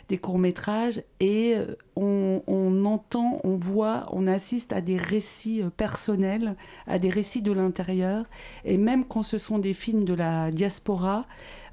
des 0.09 0.17
courts-métrages, 0.17 1.03
et 1.19 1.55
on, 1.95 2.83
entend, 2.85 3.39
on 3.43 3.55
voit, 3.55 4.07
on 4.11 4.27
assiste 4.27 4.73
à 4.73 4.81
des 4.81 4.97
récits 4.97 5.61
personnels, 5.77 6.55
à 6.87 6.99
des 6.99 7.09
récits 7.09 7.41
de 7.41 7.51
l'intérieur, 7.51 8.25
et 8.65 8.77
même 8.77 9.05
quand 9.05 9.23
ce 9.23 9.37
sont 9.37 9.59
des 9.59 9.73
films 9.73 10.05
de 10.05 10.13
la 10.13 10.51
diaspora, 10.51 11.25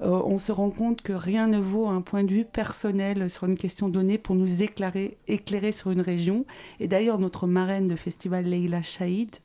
on 0.03 0.39
se 0.39 0.53
rend 0.53 0.71
compte 0.71 1.03
que 1.03 1.13
rien 1.13 1.47
ne 1.47 1.59
vaut 1.59 1.89
un 1.89 2.01
point 2.01 2.25
de 2.25 2.31
vue 2.31 2.45
personnel 2.45 3.29
sur 3.29 3.47
une 3.47 3.57
question 3.57 3.89
donnée 3.89 4.19
pour 4.19 4.35
nous 4.35 4.63
éclairer, 4.63 5.19
sur 5.73 5.91
une 5.91 6.01
région. 6.01 6.47
Et 6.79 6.89
d'ailleurs, 6.89 7.19
notre 7.19 7.47
marraine 7.47 7.87
de 7.87 7.97
festival, 7.97 8.45
Leila 8.45 8.83
Chaïd, 8.83 9.37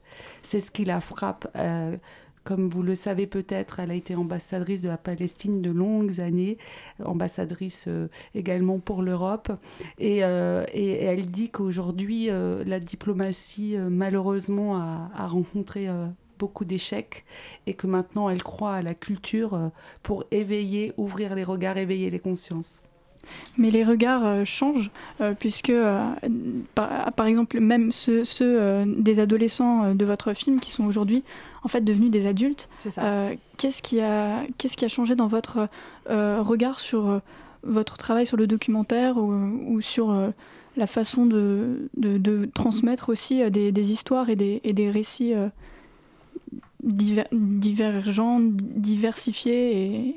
c'est 0.42 0.60
ce 0.60 0.72
qui 0.72 0.86
la 0.86 1.02
frappe. 1.02 1.48
euh, 1.56 1.98
comme 2.46 2.70
vous 2.70 2.84
le 2.84 2.94
savez 2.94 3.26
peut-être, 3.26 3.80
elle 3.80 3.90
a 3.90 3.96
été 3.96 4.16
ambassadrice 4.16 4.82
de 4.82 4.88
la 4.88 5.00
Palestine 5.00 5.64
de 5.64 5.72
longues 5.72 6.22
années, 6.22 6.60
ambassadrice 7.04 7.86
euh, 7.88 8.08
également 8.36 8.78
pour 8.78 9.02
l'Europe. 9.02 9.52
Et, 9.98 10.24
euh, 10.24 10.64
elle 10.74 11.28
dit 11.28 11.50
qu'aujourd'hui, 11.50 12.30
euh, 12.30 12.64
la 12.66 12.80
diplomatie, 12.80 13.76
euh, 13.76 13.90
malheureusement, 13.90 14.78
a, 14.78 15.28
rencontré 15.28 15.90
euh, 15.90 16.06
beaucoup 16.40 16.66
d'échecs 16.66 17.26
et 17.68 17.74
que 17.74 17.88
maintenant, 17.88 18.30
elle 18.30 18.44
croit 18.44 18.74
à 18.76 18.82
la 18.82 18.94
culture 18.94 19.54
euh, 19.54 19.68
pour 20.04 20.24
éveiller, 20.32 20.94
ouvrir 20.98 21.36
les 21.36 21.44
regards, 21.44 21.78
éveiller 21.78 22.10
les 22.10 22.20
consciences. 22.20 22.82
Mais 23.58 23.72
les 23.72 23.84
regards 23.84 24.24
euh, 24.26 24.46
changent, 24.46 24.92
euh, 25.20 25.34
puisque, 25.38 25.72
euh, 25.72 26.08
par, 26.76 27.12
par 27.14 27.26
exemple, 27.26 27.60
même 27.60 27.92
ceux, 27.92 28.24
ceux, 28.24 28.62
euh, 28.62 28.86
des 28.86 29.20
adolescents 29.20 29.86
euh, 29.86 29.94
de 29.96 30.06
votre 30.06 30.34
film 30.34 30.60
qui 30.60 30.70
sont 30.72 30.86
aujourd'hui 30.86 31.24
en 31.64 31.68
fait 31.68 31.82
devenus 31.82 32.12
des 32.12 32.28
adultes, 32.28 32.70
C'est 32.80 32.92
ça. 32.92 33.04
euh, 33.04 33.34
qu'est-ce 33.58 33.82
qui, 33.82 34.00
a- 34.00 34.44
qu'est-ce 34.60 34.78
qui 34.78 34.86
a 34.86 34.90
changé 34.90 35.16
dans 35.16 35.26
votre 35.28 35.68
euh, 36.12 36.42
regard 36.44 36.80
sur 36.80 37.10
euh, 37.10 37.20
votre 37.64 37.98
travail 37.98 38.28
sur 38.28 38.38
le 38.38 38.46
documentaire 38.46 39.18
ou, 39.18 39.32
ou 39.68 39.82
sur 39.82 40.12
euh, 40.12 40.30
la 40.78 40.86
façon 40.86 41.26
de, 41.26 41.90
de- 41.98 42.20
de 42.20 42.46
transmettre 42.54 43.10
aussi 43.10 43.42
euh, 43.42 43.50
des, 43.50 43.72
des 43.72 43.92
histoires 43.92 44.30
et 44.30 44.36
des, 44.36 44.62
et 44.64 44.74
des 44.74 44.92
récits 44.92 45.34
euh, 45.34 45.48
diver- 46.86 47.28
divergent, 47.32 48.40
diversifié 48.42 50.16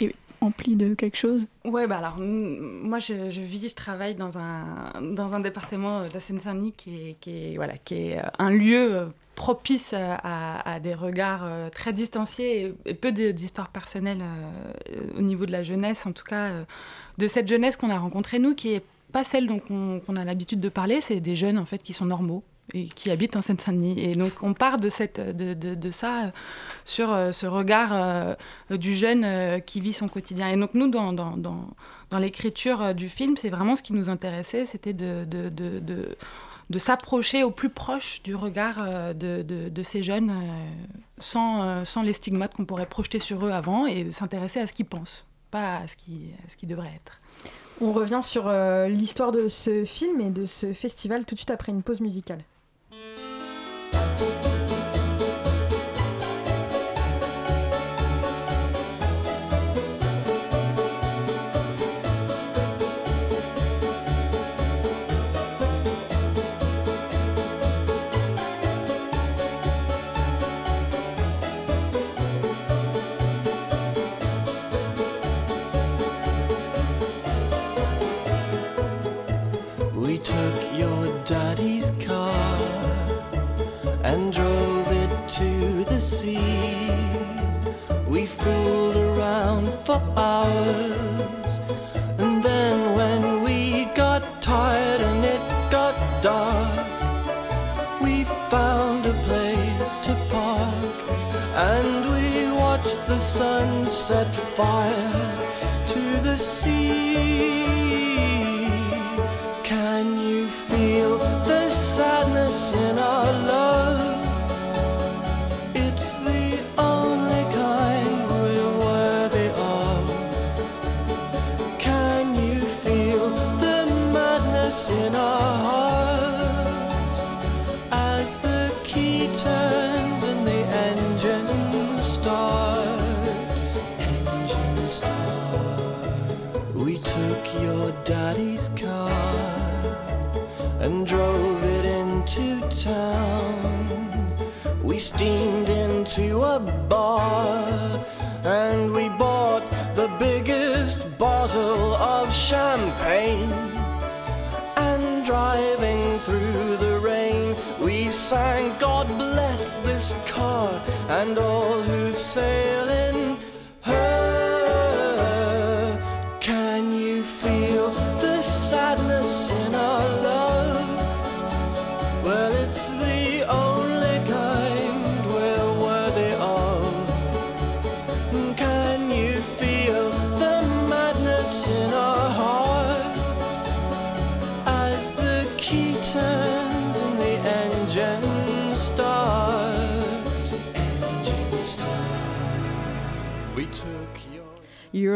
et, 0.00 0.14
empli 0.40 0.76
de 0.76 0.94
quelque 0.94 1.16
chose. 1.16 1.48
Ouais, 1.64 1.88
bah 1.88 1.98
alors, 1.98 2.18
moi, 2.18 3.00
je, 3.00 3.12
vis, 3.40 3.68
je 3.68 3.74
travaille 3.74 4.14
dans 4.14 4.38
un, 4.38 4.92
dans 5.02 5.32
un 5.32 5.40
département 5.40 6.06
de 6.06 6.14
la 6.14 6.20
Seine-Saint-Denis 6.20 6.74
qui 6.76 6.94
est, 6.94 7.16
qui, 7.20 7.30
est, 7.30 7.56
voilà, 7.56 7.76
qui 7.76 7.94
est 7.94 8.18
euh, 8.18 8.22
un 8.38 8.50
lieu 8.50 8.94
euh, 8.96 9.06
propice 9.34 9.92
à, 9.94 10.14
à- 10.14 10.78
des 10.78 10.94
regards 10.94 11.42
euh, 11.44 11.70
très 11.70 11.92
distanciés 11.92 12.72
et, 12.84 12.94
peu 12.94 13.10
personnelles 13.70 14.22
euh, 14.22 15.00
au 15.18 15.22
niveau 15.22 15.44
de 15.44 15.50
la 15.50 15.64
jeunesse, 15.64 16.06
en 16.06 16.12
tout 16.12 16.24
cas, 16.24 16.50
euh, 16.50 16.64
de 17.18 17.26
cette 17.26 17.48
jeunesse 17.48 17.76
qu'on 17.76 17.90
a 17.90 17.98
rencontrée, 17.98 18.38
nous, 18.38 18.54
qui 18.54 18.74
est 18.74 18.84
pas 19.10 19.24
celle 19.24 19.48
dont 19.48 19.60
on, 19.70 19.98
qu'on 19.98 20.14
a 20.14 20.24
l'habitude 20.24 20.60
de 20.60 20.68
parler, 20.68 21.00
c'est 21.00 21.18
des 21.18 21.34
jeunes, 21.34 21.58
en 21.58 21.64
fait, 21.64 21.82
qui 21.82 21.94
sont 21.94 22.06
normaux 22.06 22.44
et 22.74 22.86
qui 22.86 23.10
habitent 23.10 23.36
en 23.36 23.42
Seine-Saint-Denis. 23.42 23.98
Et 23.98 24.14
donc, 24.14 24.32
on 24.42 24.54
part 24.54 24.78
de, 24.78 24.88
cette, 24.88 25.20
de, 25.20 25.54
de, 25.54 25.90
ça 25.90 26.24
euh, 26.24 26.30
sur 26.84 27.12
euh, 27.12 27.32
ce 27.32 27.46
regard 27.46 27.90
euh, 27.92 28.34
du 28.70 28.94
jeune 28.94 29.60
qui 29.62 29.80
vit 29.80 29.92
son 29.92 30.08
quotidien. 30.08 30.48
Et 30.48 30.56
donc, 30.56 30.74
nous, 30.74 30.88
dans, 30.88 31.12
dans, 31.12 31.36
dans, 31.36 32.18
l'écriture 32.18 32.94
du 32.94 33.08
film, 33.08 33.36
c'est 33.36 33.50
vraiment 33.50 33.76
ce 33.76 33.82
qui 33.82 33.92
nous 33.92 34.08
intéressait, 34.08 34.66
c'était 34.66 34.92
de, 34.92 35.24
de, 35.24 36.78
s'approcher 36.78 37.42
au 37.42 37.50
plus 37.50 37.70
proche 37.70 38.22
du 38.22 38.34
regard 38.34 39.14
de, 39.14 39.42
de, 39.42 39.68
de 39.68 39.82
ces 39.82 40.02
jeunes 40.02 40.32
sans, 41.18 41.84
sans 41.84 42.02
les 42.02 42.12
stigmates 42.12 42.54
qu'on 42.54 42.64
pourrait 42.64 42.86
projeter 42.86 43.18
sur 43.18 43.44
eux 43.46 43.50
avant 43.50 43.86
et 43.86 44.10
s'intéresser 44.12 44.60
à 44.60 44.66
ce 44.66 44.72
qu'ils 44.72 44.86
pensent, 44.86 45.24
pas 45.50 45.78
à 45.78 45.88
ce 45.88 45.96
qui, 45.96 46.30
à 46.46 46.48
ce 46.48 46.56
qui 46.56 46.66
devrait 46.66 46.92
être. 46.94 47.20
On 47.80 47.92
revient 47.92 48.20
sur 48.22 48.50
l'histoire 48.88 49.32
de 49.32 49.48
ce 49.48 49.84
film 49.84 50.20
et 50.20 50.30
de 50.30 50.46
ce 50.46 50.72
festival 50.72 51.24
tout 51.24 51.34
de 51.34 51.40
suite 51.40 51.50
après 51.50 51.72
une 51.72 51.82
pause 51.82 52.00
musicale. 52.00 52.42
Thank 52.90 53.18
you. 53.18 53.27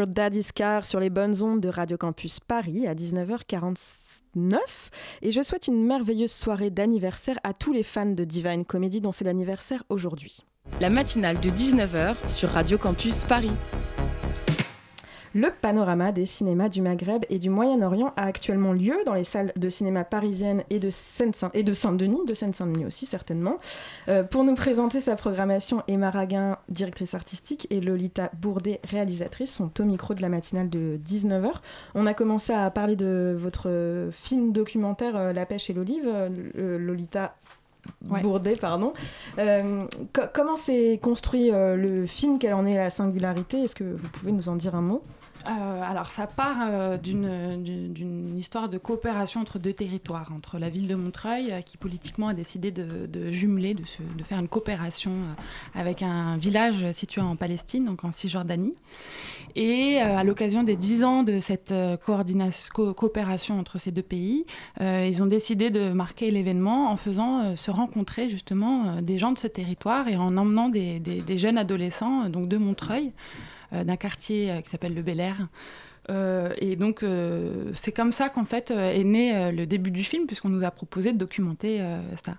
Your 0.03 0.09
Daddy's 0.09 0.51
Car 0.51 0.85
sur 0.85 0.99
les 0.99 1.09
bonnes 1.09 1.41
ondes 1.41 1.61
de 1.61 1.69
Radio 1.69 1.95
Campus 1.95 2.41
Paris 2.41 2.87
à 2.87 2.93
19h49. 2.93 4.57
Et 5.21 5.31
je 5.31 5.41
souhaite 5.41 5.67
une 5.67 5.85
merveilleuse 5.85 6.31
soirée 6.31 6.71
d'anniversaire 6.71 7.37
à 7.45 7.53
tous 7.53 7.71
les 7.71 7.83
fans 7.83 8.07
de 8.07 8.25
Divine 8.25 8.65
Comedy 8.65 8.99
dont 8.99 9.13
c'est 9.13 9.23
l'anniversaire 9.23 9.81
aujourd'hui. 9.87 10.39
La 10.81 10.89
matinale 10.89 11.39
de 11.39 11.49
19h 11.49 12.15
sur 12.27 12.49
Radio 12.49 12.77
Campus 12.77 13.23
Paris. 13.23 13.51
Le 15.35 15.49
panorama 15.49 16.11
des 16.11 16.27
cinémas 16.27 16.69
du 16.69 16.81
Maghreb 16.81 17.25
et 17.29 17.39
du 17.39 17.49
Moyen-Orient 17.49 18.13
a 18.17 18.25
actuellement 18.25 18.71
lieu 18.71 18.93
dans 19.07 19.15
les 19.15 19.23
salles 19.23 19.51
de 19.55 19.67
cinéma 19.67 20.03
parisiennes 20.03 20.63
et 20.69 20.77
de, 20.79 20.91
Saint-Denis, 20.91 22.25
de 22.27 22.33
Seine-Saint-Denis 22.35 22.85
aussi 22.85 23.07
certainement. 23.07 23.57
Euh, 24.09 24.23
pour 24.23 24.43
nous 24.43 24.53
présenter 24.53 25.01
sa 25.01 25.15
programmation, 25.15 25.81
Emma 25.87 26.11
Raguin, 26.11 26.57
directrice 26.69 27.15
artistique, 27.15 27.65
et 27.71 27.81
Lolita 27.81 28.29
Bourdet, 28.39 28.79
réalisatrice, 28.83 29.51
sont 29.53 29.71
au 29.81 29.85
micro 29.85 30.13
de 30.13 30.21
la 30.21 30.29
matinale 30.29 30.69
de 30.69 30.99
19h. 31.03 31.49
On 31.95 32.05
a 32.05 32.13
commencé 32.13 32.53
à 32.53 32.69
parler 32.69 32.95
de 32.95 33.35
votre 33.35 34.09
film 34.11 34.51
documentaire 34.51 35.15
euh, 35.15 35.33
La 35.33 35.47
pêche 35.47 35.67
et 35.69 35.73
l'olive, 35.73 36.05
euh, 36.07 36.77
Lolita 36.77 37.35
Ouais. 38.09 38.21
Bourdet, 38.21 38.55
pardon. 38.55 38.93
Euh, 39.39 39.83
co- 40.13 40.21
comment 40.33 40.55
s'est 40.55 41.01
construit 41.03 41.51
euh, 41.51 41.75
le 41.75 42.07
film? 42.07 42.39
Quelle 42.39 42.53
en 42.53 42.65
est 42.65 42.75
la 42.75 42.89
singularité? 42.89 43.63
Est-ce 43.63 43.75
que 43.75 43.83
vous 43.83 44.07
pouvez 44.07 44.31
nous 44.31 44.47
en 44.47 44.55
dire 44.55 44.73
un 44.75 44.81
mot? 44.81 45.03
Euh, 45.45 45.81
alors 45.83 46.07
ça 46.07 46.25
part 46.25 46.55
euh, 46.61 46.97
d'une 46.97 48.37
histoire 48.37 48.69
de 48.69 48.77
coopération 48.77 49.41
entre 49.41 49.59
deux 49.59 49.73
territoires, 49.73 50.31
entre 50.33 50.57
la 50.57 50.69
ville 50.69 50.87
de 50.87 50.95
Montreuil 50.95 51.51
euh, 51.51 51.59
qui 51.61 51.75
politiquement 51.77 52.29
a 52.29 52.33
décidé 52.33 52.71
de, 52.71 53.29
jumeler, 53.29 53.73
de, 53.73 54.23
faire 54.23 54.39
une 54.39 54.47
coopération 54.47 55.11
avec 55.75 56.01
un 56.01 56.37
village 56.37 56.91
situé 56.91 57.21
en 57.21 57.35
Palestine, 57.35 57.85
donc 57.85 58.05
en 58.05 58.11
Cisjordanie. 58.11 58.73
Et 59.55 59.99
à 59.99 60.23
l'occasion 60.23 60.63
des 60.63 60.75
10 60.75 61.03
ans 61.03 61.23
de 61.23 61.39
cette 61.39 61.73
coopération 62.03 63.59
entre 63.59 63.77
ces 63.77 63.91
deux 63.91 64.01
pays, 64.01 64.45
ils 64.79 65.21
ont 65.21 65.25
décidé 65.27 65.69
de 65.69 65.91
marquer 65.91 66.31
l'événement 66.31 66.89
en 66.89 66.97
faisant 66.97 67.55
se 67.55 67.69
rencontrer 67.69 68.29
justement 68.29 69.01
des 69.01 69.17
gens 69.17 69.31
de 69.31 69.37
ce 69.37 69.47
territoire 69.47 70.07
et 70.07 70.15
en 70.15 70.37
emmenant 70.37 70.69
des, 70.69 70.99
des- 70.99 71.37
jeunes 71.37 71.57
adolescents, 71.57 72.29
donc 72.29 72.47
de 72.47 72.57
Montreuil, 72.57 73.11
d'un 73.83 73.95
quartier 73.95 74.51
euh, 74.51 74.61
qui 74.61 74.69
s'appelle 74.69 74.93
le 74.93 75.01
Bel 75.01 75.19
Air. 75.19 75.47
Euh, 76.09 76.53
et 76.57 76.75
donc, 76.75 77.01
euh, 77.01 77.71
c'est 77.73 77.93
comme 77.93 78.11
ça 78.11 78.29
qu'en 78.29 78.43
fait 78.43 78.71
euh, 78.71 78.93
est 78.93 79.05
né 79.05 79.33
euh, 79.33 79.51
le 79.51 79.65
début 79.65 79.91
du 79.91 80.03
film, 80.03 80.27
puisqu'on 80.27 80.49
nous 80.49 80.65
a 80.65 80.71
proposé 80.71 81.13
de 81.13 81.17
documenter 81.17 81.79
euh, 81.79 82.01
ça. 82.25 82.35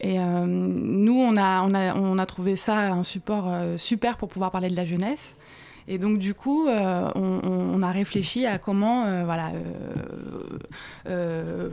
Et 0.00 0.18
euh, 0.18 0.44
nous, 0.44 1.18
on 1.18 1.36
a, 1.36 1.62
on, 1.62 1.72
a, 1.72 1.94
on 1.94 2.18
a 2.18 2.26
trouvé 2.26 2.56
ça 2.56 2.76
un 2.92 3.04
support 3.04 3.44
euh, 3.48 3.76
super 3.76 4.16
pour 4.16 4.28
pouvoir 4.28 4.50
parler 4.50 4.68
de 4.68 4.76
la 4.76 4.84
jeunesse. 4.84 5.36
Et 5.88 5.98
donc 5.98 6.18
du 6.18 6.34
coup, 6.34 6.66
euh, 6.68 7.10
on, 7.14 7.82
a 7.82 7.92
réfléchi 7.92 8.46
à 8.46 8.58
comment, 8.58 9.04
euh, 9.04 9.24
voilà, 9.24 9.52
euh, 11.08 11.70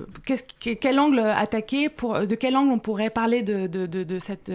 quel 0.59 0.99
angle 0.99 1.19
attaquer, 1.19 1.89
pour, 1.89 2.19
de 2.19 2.35
quel 2.35 2.55
angle 2.55 2.71
on 2.71 2.79
pourrait 2.79 3.09
parler 3.09 3.41
de, 3.41 4.19
cette 4.19 4.51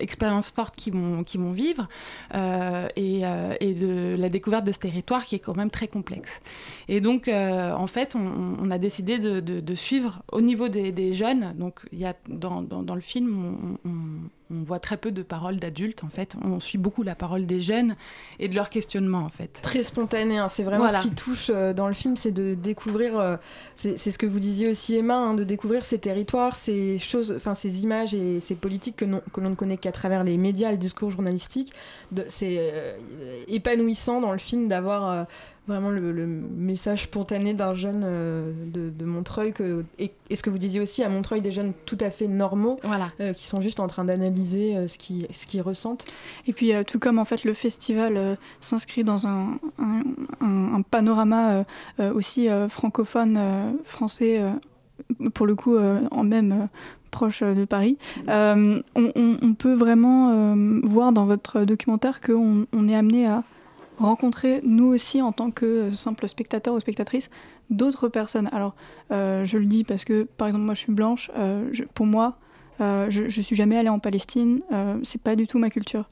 expérience 0.00 0.50
forte 0.50 0.74
qu'ils 0.76 0.94
vont, 0.94 1.52
vivre 1.52 1.88
et, 2.32 3.74
de 3.74 4.16
la 4.18 4.28
découverte 4.28 4.64
de 4.64 4.72
ce 4.72 4.78
territoire 4.78 5.24
qui 5.24 5.34
est 5.34 5.40
quand 5.40 5.56
même 5.56 5.70
très 5.70 5.88
complexe. 5.88 6.40
Et 6.88 7.00
donc, 7.00 7.28
en 7.28 7.86
fait, 7.86 8.14
on, 8.14 8.70
a 8.70 8.78
décidé 8.78 9.18
de, 9.18 9.74
suivre 9.74 10.22
au 10.32 10.40
niveau 10.40 10.68
des, 10.68 11.12
jeunes. 11.12 11.54
Donc, 11.56 11.80
il 11.92 11.98
y 11.98 12.06
a 12.06 12.14
dans, 12.28 12.62
dans, 12.62 12.82
dans 12.82 12.94
le 12.94 13.00
film, 13.00 13.78
on, 13.84 13.98
on- 14.50 14.62
voit 14.62 14.78
très 14.78 14.96
peu 14.96 15.10
de 15.10 15.22
paroles 15.22 15.56
d'adultes. 15.58 16.04
En 16.04 16.08
fait, 16.08 16.36
on 16.42 16.60
suit 16.60 16.78
beaucoup 16.78 17.02
la 17.02 17.14
parole 17.14 17.44
des 17.46 17.60
jeunes 17.60 17.96
et 18.38 18.48
de 18.48 18.54
leurs 18.54 18.70
questionnements. 18.70 19.24
En 19.24 19.28
fait, 19.28 19.60
très 19.62 19.82
spontané. 19.82 20.38
hein. 20.38 20.48
C'est 20.48 20.62
vraiment 20.62 20.84
Voilà. 20.84 21.00
ce 21.02 21.06
qui 21.08 21.14
touche 21.14 21.50
euh, 21.50 21.72
dans 21.72 21.88
le 21.88 21.94
film, 21.94 22.16
c'est 22.16 22.30
de 22.32 22.54
découvrir. 22.54 23.18
euh, 23.18 23.36
c'est 23.74 23.96
ce 23.98 24.16
que 24.18 24.26
vous 24.26 24.38
disiez 24.38 24.68
aussi, 24.70 24.96
Emma, 24.96 25.16
hein, 25.16 25.34
de 25.34 25.44
découvrir 25.44 25.84
ces 25.84 25.98
territoires, 25.98 26.56
ces 26.56 26.98
choses, 26.98 27.32
enfin 27.36 27.54
ces 27.54 27.82
images 27.82 28.14
et 28.14 28.40
ces 28.40 28.54
politiques 28.54 28.96
que, 28.96 29.04
non- 29.04 29.22
que 29.32 29.40
l'on 29.40 29.50
ne 29.50 29.54
connaît 29.54 29.76
qu'à 29.76 29.92
travers 29.92 30.24
les 30.24 30.36
médias, 30.36 30.70
le 30.70 30.78
discours 30.78 31.10
journalistique. 31.10 31.72
C'est 32.28 32.56
euh, 32.58 32.96
épanouissant 33.48 34.20
dans 34.20 34.32
le 34.32 34.38
film 34.38 34.68
d'avoir. 34.68 35.26
Vraiment 35.66 35.88
le, 35.88 36.12
le 36.12 36.26
message 36.26 37.04
spontané 37.04 37.54
d'un 37.54 37.74
jeune 37.74 38.02
euh, 38.04 38.52
de, 38.66 38.90
de 38.90 39.04
Montreuil 39.06 39.52
que, 39.54 39.82
et, 39.98 40.10
et 40.28 40.36
ce 40.36 40.42
que 40.42 40.50
vous 40.50 40.58
disiez 40.58 40.78
aussi 40.78 41.02
à 41.02 41.08
Montreuil 41.08 41.40
des 41.40 41.52
jeunes 41.52 41.72
tout 41.86 41.96
à 42.02 42.10
fait 42.10 42.28
normaux 42.28 42.78
euh, 43.20 43.32
qui 43.32 43.46
sont 43.46 43.62
juste 43.62 43.80
en 43.80 43.86
train 43.86 44.04
d'analyser 44.04 44.76
euh, 44.76 44.88
ce 44.88 44.98
qu'ils 44.98 45.26
ce 45.32 45.62
ressentent. 45.62 46.04
Et 46.46 46.52
puis, 46.52 46.72
tout 46.86 46.98
comme 46.98 47.18
en 47.18 47.24
fait 47.24 47.44
le 47.44 47.54
festival 47.54 48.36
s'inscrit 48.60 49.04
dans 49.04 49.26
un, 49.26 49.58
un- 49.78 50.02
un- 50.42 50.74
un 50.74 50.82
panorama 50.82 51.64
aussi 51.98 52.48
francophone, 52.68 53.38
français, 53.84 54.42
pour 55.32 55.46
le 55.46 55.54
coup, 55.54 55.76
en 56.10 56.24
même 56.24 56.68
proche 57.10 57.42
de 57.42 57.64
Paris, 57.64 57.96
on, 58.28 58.82
on- 58.96 59.36
on 59.42 59.54
peut 59.54 59.74
vraiment 59.74 60.54
voir 60.82 61.12
dans 61.12 61.24
votre 61.24 61.64
documentaire 61.64 62.20
qu'on 62.20 62.66
on 62.72 62.88
est 62.88 62.94
amené 62.96 63.26
à 63.26 63.42
rencontrer, 63.98 64.60
nous 64.64 64.86
aussi, 64.86 65.22
en 65.22 65.32
tant 65.32 65.50
que 65.50 65.64
euh, 65.64 65.94
simple 65.94 66.26
spectateur 66.28 66.74
ou 66.74 66.80
spectatrice, 66.80 67.30
d'autres 67.70 68.08
personnes. 68.08 68.48
Alors, 68.52 68.74
euh, 69.12 69.44
je 69.44 69.58
le 69.58 69.66
dis 69.66 69.84
parce 69.84 70.04
que, 70.04 70.24
par 70.24 70.48
exemple, 70.48 70.64
moi, 70.64 70.74
je 70.74 70.80
suis 70.80 70.92
blanche. 70.92 71.30
euh, 71.36 71.70
pour 71.94 72.06
moi, 72.06 72.38
je, 72.80 73.28
je 73.28 73.40
suis 73.40 73.54
jamais 73.54 73.76
allée 73.76 73.88
en 73.88 74.00
Palestine. 74.00 74.60
c'est 75.04 75.20
pas 75.20 75.36
du 75.36 75.46
tout 75.46 75.60
ma 75.60 75.70
culture. 75.70 76.10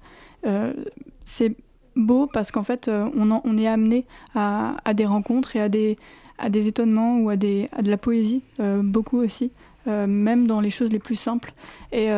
C'est 1.25 1.57
beau 1.97 2.29
parce 2.33 2.53
qu'en 2.53 2.63
fait, 2.63 2.89
on, 2.89 3.59
est 3.59 3.67
amené 3.67 4.07
à, 4.37 4.77
des 4.95 5.05
rencontres 5.05 5.57
et 5.57 5.61
à 5.61 5.69
des, 5.69 5.97
étonnements 6.69 7.19
ou 7.19 7.31
à, 7.31 7.37
de 7.37 7.67
la 7.83 7.97
poésie, 7.97 8.43
beaucoup 8.61 9.19
aussi, 9.19 9.51
même 9.87 10.47
dans 10.47 10.61
les 10.61 10.71
choses 10.71 10.93
les 10.93 11.01
plus 11.01 11.17
simples. 11.17 11.53
Et, 11.91 12.09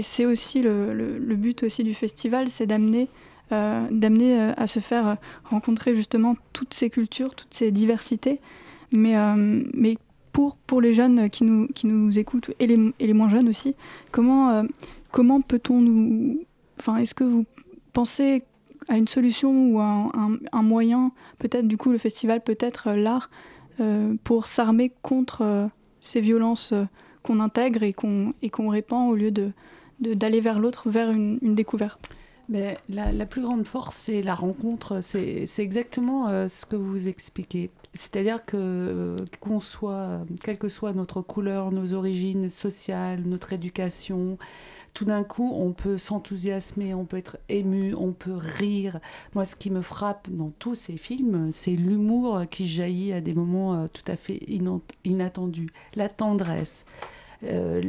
c'est 0.00 0.26
aussi 0.26 0.62
le, 0.62 0.94
le- 0.94 1.34
but 1.34 1.64
aussi 1.64 1.82
du 1.82 1.92
festival, 1.92 2.50
c'est 2.50 2.66
d'amener 2.66 3.08
d'amener 3.50 4.40
euh, 4.40 4.52
à 4.56 4.66
se 4.66 4.80
faire 4.80 5.08
euh, 5.08 5.14
rencontrer 5.44 5.94
justement 5.94 6.36
toutes 6.52 6.74
ces 6.74 6.90
cultures, 6.90 7.34
toutes 7.34 7.54
ces 7.54 7.70
diversités. 7.70 8.40
Mais, 8.96 9.16
euh, 9.16 9.62
mais 9.74 9.96
pour, 10.32 10.56
pour 10.56 10.80
les 10.80 10.92
jeunes 10.92 11.28
qui 11.30 11.44
nous, 11.44 11.66
qui 11.68 11.86
nous 11.86 12.18
écoutent, 12.18 12.50
et 12.60 12.66
les, 12.66 12.78
les 13.00 13.12
moins 13.12 13.28
jeunes 13.28 13.48
aussi, 13.48 13.74
comment, 14.12 14.50
euh, 14.50 14.62
comment 15.10 15.40
peut-on 15.40 15.80
nous... 15.80 16.40
Enfin, 16.78 16.96
est-ce 16.98 17.14
que 17.14 17.24
vous 17.24 17.44
pensez 17.92 18.42
à 18.88 18.96
une 18.96 19.08
solution 19.08 19.72
ou 19.72 19.80
à 19.80 19.84
un, 19.84 20.38
un- 20.52 20.62
moyen, 20.62 21.12
peut-être 21.38 21.66
du 21.66 21.76
coup 21.76 21.90
le 21.90 21.98
festival, 21.98 22.40
peut-être 22.40 22.88
euh, 22.88 22.96
l'art, 22.96 23.28
euh, 23.80 24.14
pour 24.24 24.46
s'armer 24.46 24.92
contre 25.02 25.42
euh, 25.42 25.66
ces 26.00 26.20
violences 26.20 26.72
euh, 26.72 26.84
qu'on 27.22 27.40
intègre 27.40 27.82
et 27.82 27.92
qu'on 27.92 28.68
répand 28.68 29.10
au 29.10 29.14
lieu 29.16 29.30
de 29.30 29.50
de- 30.00 30.14
d'aller 30.14 30.40
vers 30.40 30.60
l'autre, 30.60 30.88
vers 30.88 31.10
une 31.10 31.38
découverte? 31.42 32.08
Mais 32.48 32.78
la, 32.88 33.12
la 33.12 33.26
plus 33.26 33.42
grande 33.42 33.66
force, 33.66 33.94
c'est 33.94 34.22
la 34.22 34.34
rencontre. 34.34 35.00
C'est 35.02 35.44
exactement 35.58 36.28
euh, 36.28 36.48
ce 36.48 36.64
que 36.64 36.76
vous 36.76 37.08
expliquez. 37.08 37.70
C'est-à-dire 37.92 38.44
que 38.44 38.56
euh, 38.56 39.16
qu'on 39.40 39.60
soit, 39.60 40.20
quelle 40.42 40.58
que 40.58 40.68
soit 40.68 40.94
notre 40.94 41.20
couleur, 41.20 41.72
nos 41.72 41.92
origines 41.92 42.48
sociales, 42.48 43.22
notre 43.26 43.52
éducation, 43.52 44.38
tout 44.94 45.04
d'un 45.04 45.24
coup, 45.24 45.52
on 45.54 45.72
peut 45.72 45.98
s'enthousiasmer, 45.98 46.94
on 46.94 47.04
peut 47.04 47.18
être 47.18 47.36
ému, 47.50 47.94
on 47.94 48.12
peut 48.12 48.34
rire. 48.34 48.98
Moi, 49.34 49.44
ce 49.44 49.54
qui 49.54 49.70
me 49.70 49.82
frappe 49.82 50.30
dans 50.30 50.50
tous 50.58 50.74
ces 50.74 50.96
films, 50.96 51.50
c'est 51.52 51.76
l'humour 51.76 52.44
qui 52.50 52.66
jaillit 52.66 53.12
à 53.12 53.20
des 53.20 53.34
moments 53.34 53.74
euh, 53.74 53.86
tout 53.92 54.10
à 54.10 54.16
fait 54.16 54.40
inattendus, 55.04 55.70
la 55.94 56.08
tendresse. 56.08 56.86
Euh, 57.44 57.80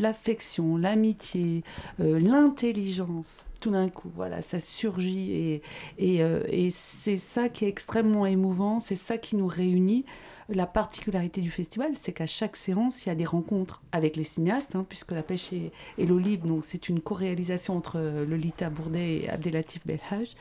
l'affection, 0.00 0.76
l'amitié, 0.76 1.64
euh, 2.00 2.20
l'intelligence, 2.20 3.44
tout 3.60 3.70
d'un 3.70 3.88
coup, 3.88 4.10
voilà, 4.14 4.40
ça 4.40 4.60
surgit 4.60 5.60
et, 5.98 6.22
euh, 6.22 6.44
et 6.48 6.70
c'est 6.70 7.16
ça 7.16 7.48
qui 7.48 7.64
est 7.64 7.68
extrêmement 7.68 8.24
émouvant, 8.24 8.78
c'est 8.78 8.96
ça 8.96 9.18
qui 9.18 9.36
nous 9.36 9.48
réunit. 9.48 10.04
La 10.50 10.66
particularité 10.66 11.40
du 11.40 11.50
festival, 11.50 11.92
c'est 11.98 12.12
qu'à 12.12 12.26
chaque 12.26 12.54
séance, 12.54 13.04
il 13.04 13.08
y 13.08 13.12
a 13.12 13.14
des 13.14 13.24
rencontres 13.24 13.82
avec 13.92 14.14
les 14.14 14.24
cinéastes, 14.24 14.76
hein, 14.76 14.84
puisque 14.86 15.12
La 15.12 15.22
pêche 15.22 15.52
et, 15.54 15.72
et 15.96 16.06
l'olive, 16.06 16.44
donc 16.44 16.64
c'est 16.64 16.88
une 16.88 17.00
co-réalisation 17.00 17.76
entre 17.76 17.98
Lolita 17.98 18.68
Bourdet 18.68 19.22
et 19.22 19.30
Abdelatif 19.30 19.86
Belhaj. 19.86 20.34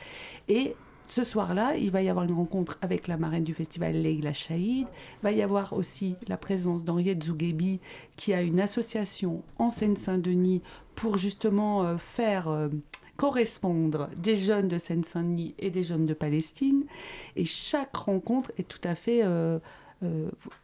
Et 0.49 0.76
ce 1.14 1.24
soir-là, 1.24 1.76
il 1.78 1.91
va 1.91 2.01
y 2.01 2.09
avoir 2.09 2.26
une 2.26 2.34
rencontre 2.34 2.80
avec 2.82 3.07
la 3.07 3.18
marraine 3.18 3.43
du 3.43 3.53
festival, 3.53 3.93
Leila 3.93 4.34
Chaïd. 4.34 4.88
Il 4.88 5.22
va 5.22 5.32
y 5.32 5.43
avoir 5.43 5.74
aussi 5.74 6.16
la 6.28 6.38
présence 6.38 6.84
d'Henriette 6.84 7.22
Zougebi, 7.22 7.80
qui 8.16 8.34
a 8.34 8.41
une 8.41 8.59
association 8.59 9.43
en 9.59 9.70
Seine-Saint-Denis 9.70 10.64
pour 10.95 11.18
justement 11.18 11.84
euh, 11.84 11.97
faire 11.97 12.47
euh, 12.47 12.70
correspondre 13.16 14.09
des 14.18 14.38
jeunes 14.38 14.68
de 14.68 14.80
Seine-Saint-Denis 14.80 15.53
et 15.59 15.70
des 15.70 15.84
jeunes 15.84 16.05
de 16.05 16.16
Palestine. 16.16 16.84
Et 17.36 17.45
chaque 17.45 17.95
rencontre 17.95 18.51
est 18.57 18.68
tout 18.68 18.82
à 18.84 18.95
fait, 18.95 19.22
euh, 19.24 19.59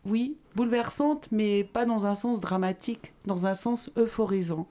oui, 0.04 0.36
bouleversante, 0.56 1.28
mais 1.32 1.64
pas 1.64 1.86
dans 1.86 2.08
un 2.08 2.16
sens 2.16 2.42
dramatique, 2.42 3.14
dans 3.28 3.46
un 3.46 3.54
sens 3.54 3.92
euphorisant 3.98 4.66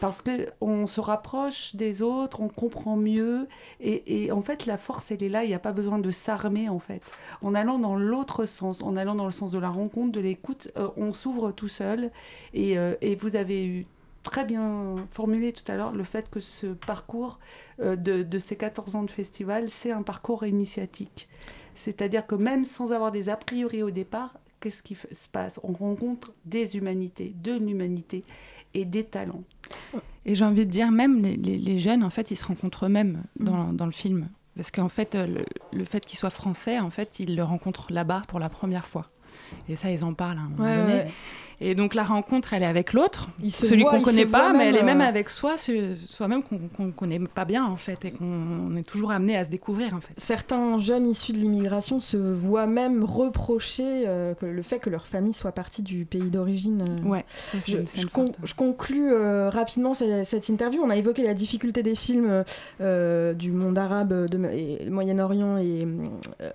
parce 0.00 0.22
que 0.22 0.48
on 0.60 0.86
se 0.86 1.00
rapproche 1.00 1.76
des 1.76 2.02
autres, 2.02 2.40
on 2.40 2.48
comprend 2.48 2.96
mieux, 2.96 3.46
et, 3.80 4.30
en 4.32 4.42
fait 4.42 4.66
la 4.66 4.78
force 4.78 5.10
elle 5.10 5.22
est 5.22 5.28
là. 5.28 5.44
Il 5.44 5.48
n'y 5.48 5.54
a 5.54 5.58
pas 5.60 5.72
besoin 5.72 5.98
de 5.98 6.10
s'armer 6.10 6.68
en 6.68 6.78
fait. 6.78 7.12
En 7.40 7.54
allant 7.54 7.78
dans 7.78 7.96
l'autre 7.96 8.44
sens, 8.44 8.82
en 8.82 8.96
allant 8.96 9.14
dans 9.14 9.26
le 9.26 9.30
sens 9.30 9.52
de 9.52 9.58
la 9.58 9.70
rencontre, 9.70 10.12
de 10.12 10.20
l'écoute, 10.20 10.70
euh, 10.76 10.88
on 10.96 11.12
s'ouvre 11.12 11.52
tout 11.52 11.68
seul. 11.68 12.10
Et, 12.52 12.78
euh, 12.78 12.94
et 13.00 13.14
vous 13.14 13.36
avez 13.36 13.64
eu 13.64 13.86
très 14.22 14.44
bien 14.44 14.96
formulé 15.10 15.52
tout 15.52 15.70
à 15.70 15.76
l'heure 15.76 15.92
le 15.92 16.04
fait 16.04 16.30
que 16.30 16.40
ce 16.40 16.68
parcours 16.68 17.38
euh, 17.80 17.96
de, 17.96 18.38
ces 18.38 18.56
14 18.56 18.96
ans 18.96 19.02
de 19.02 19.10
festival, 19.10 19.68
c'est 19.68 19.90
un 19.90 20.02
parcours 20.02 20.44
initiatique. 20.44 21.28
C'est-à-dire 21.74 22.26
que 22.26 22.34
même 22.34 22.64
sans 22.64 22.92
avoir 22.92 23.12
des 23.12 23.28
a 23.28 23.36
priori 23.36 23.82
au 23.82 23.90
départ, 23.90 24.38
qu'est-ce 24.60 24.82
qui 24.82 24.94
se 24.94 25.28
passe? 25.28 25.58
On 25.62 25.72
rencontre 25.72 26.32
des 26.44 26.76
humanités, 26.76 27.34
de 27.42 27.52
l'humanité 27.52 28.24
et 28.74 28.84
des 28.84 29.04
talents. 29.04 29.44
Et 30.24 30.34
j'ai 30.34 30.44
envie 30.44 30.64
de 30.66 30.70
dire, 30.70 30.90
même 30.90 31.22
les, 31.22 31.36
les- 31.36 31.58
les 31.58 31.78
jeunes, 31.78 32.04
en 32.04 32.10
fait, 32.10 32.30
ils 32.30 32.36
se 32.36 32.46
rencontrent 32.46 32.86
eux-mêmes 32.86 33.22
dans, 33.40 33.72
dans 33.72 33.86
le 33.86 33.92
film. 33.92 34.28
Parce 34.56 34.70
qu'en 34.70 34.88
fait, 34.88 35.14
euh, 35.14 35.26
le, 35.26 35.44
le 35.72 35.84
fait 35.84 36.04
qu'ils 36.04 36.18
soient 36.18 36.30
français, 36.30 36.78
en 36.78 36.90
fait, 36.90 37.18
ils 37.20 37.34
le 37.36 37.42
rencontrent 37.42 37.92
là-bas 37.92 38.22
pour 38.28 38.38
la 38.38 38.48
première 38.48 38.86
fois. 38.86 39.10
Et 39.68 39.76
ça, 39.76 39.90
ils 39.90 40.04
en 40.04 40.12
parlent 40.14 40.38
à 40.38 40.42
un 40.42 40.48
moment 40.50 40.62
Ouais, 40.64 40.76
donné. 40.76 40.92
ouais. 40.94 41.10
Et 41.64 41.76
donc 41.76 41.94
la 41.94 42.02
rencontre, 42.02 42.54
elle 42.54 42.64
est 42.64 42.66
avec 42.66 42.92
l'autre, 42.92 43.28
celui 43.48 43.84
qu'on 43.84 43.98
ils 43.98 44.02
connaît 44.02 44.26
pas, 44.26 44.52
mais 44.52 44.66
elle 44.66 44.76
est 44.76 44.82
même, 44.82 45.00
euh, 45.00 45.06
avec 45.06 45.28
soi, 45.28 45.54
soi-même 45.56 46.42
qu'on 46.42 46.58
qu'on 46.76 46.90
connaît 46.90 47.20
pas 47.20 47.44
bien 47.44 47.64
en 47.64 47.76
fait, 47.76 48.04
et 48.04 48.10
qu'on 48.10 48.74
est 48.76 48.82
toujours 48.82 49.12
amené 49.12 49.36
à 49.36 49.44
se 49.44 49.50
découvrir 49.50 49.94
en 49.94 50.00
fait. 50.00 50.12
Certains 50.16 50.80
jeunes 50.80 51.06
issus 51.06 51.32
de 51.32 51.38
l'immigration 51.38 52.00
se 52.00 52.16
voient 52.16 52.66
même 52.66 53.04
reprocher 53.04 53.84
euh, 54.08 54.34
que 54.34 54.44
le 54.44 54.62
fait 54.62 54.80
que 54.80 54.90
leur 54.90 55.06
famille 55.06 55.34
soit 55.34 55.52
partie 55.52 55.82
du 55.82 56.04
pays 56.04 56.30
d'origine. 56.30 56.84
euh. 57.06 57.08
Ouais, 57.08 57.24
Je, 57.68 57.78
je 57.94 58.06
con- 58.08 58.32
je 58.42 58.54
conclus 58.54 59.12
euh, 59.12 59.48
rapidement 59.48 59.94
cette, 59.94 60.26
cette 60.26 60.48
interview. 60.48 60.82
On 60.82 60.90
a 60.90 60.96
évoqué 60.96 61.22
la 61.22 61.34
difficulté 61.34 61.84
des 61.84 61.94
films 61.94 62.42
du 62.80 63.52
monde 63.52 63.78
arabe, 63.78 64.26
de, 64.28 64.88
Moyen-Orient 64.90 65.58
et, 65.58 65.86